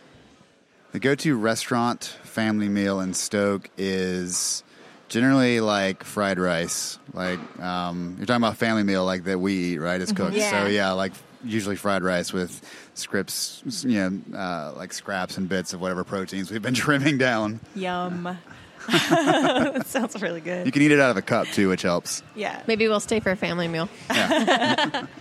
The 0.92 0.98
go-to 0.98 1.36
restaurant 1.36 2.04
family 2.22 2.68
meal 2.70 3.00
in 3.00 3.12
Stoke 3.12 3.68
is 3.76 4.64
generally 5.08 5.60
like 5.60 6.04
fried 6.04 6.38
rice. 6.38 6.98
Like 7.12 7.40
um, 7.60 8.14
you're 8.18 8.26
talking 8.26 8.42
about 8.42 8.56
family 8.56 8.84
meal 8.84 9.04
like 9.04 9.24
that 9.24 9.38
we 9.38 9.54
eat, 9.54 9.78
right? 9.78 10.00
As 10.00 10.12
cooks. 10.12 10.36
Yeah. 10.36 10.50
So 10.50 10.68
yeah, 10.68 10.92
like 10.92 11.12
usually 11.44 11.76
fried 11.76 12.02
rice 12.02 12.32
with 12.32 12.62
scripts, 12.94 13.62
you 13.84 13.98
know, 13.98 14.38
uh, 14.38 14.72
like 14.76 14.92
scraps 14.92 15.36
and 15.36 15.48
bits 15.48 15.72
of 15.72 15.80
whatever 15.80 16.04
proteins 16.04 16.50
we've 16.50 16.62
been 16.62 16.74
trimming 16.86 17.18
down. 17.18 17.60
Yum. 17.74 18.38
that 18.88 19.86
sounds 19.86 20.20
really 20.22 20.40
good. 20.40 20.64
You 20.64 20.72
can 20.72 20.82
eat 20.82 20.92
it 20.92 21.00
out 21.00 21.10
of 21.10 21.16
a 21.16 21.22
cup 21.22 21.46
too, 21.48 21.68
which 21.68 21.82
helps. 21.82 22.22
Yeah. 22.34 22.62
Maybe 22.66 22.88
we'll 22.88 23.00
stay 23.00 23.20
for 23.20 23.30
a 23.30 23.36
family 23.36 23.68
meal. 23.68 23.88
Yeah. 24.10 25.06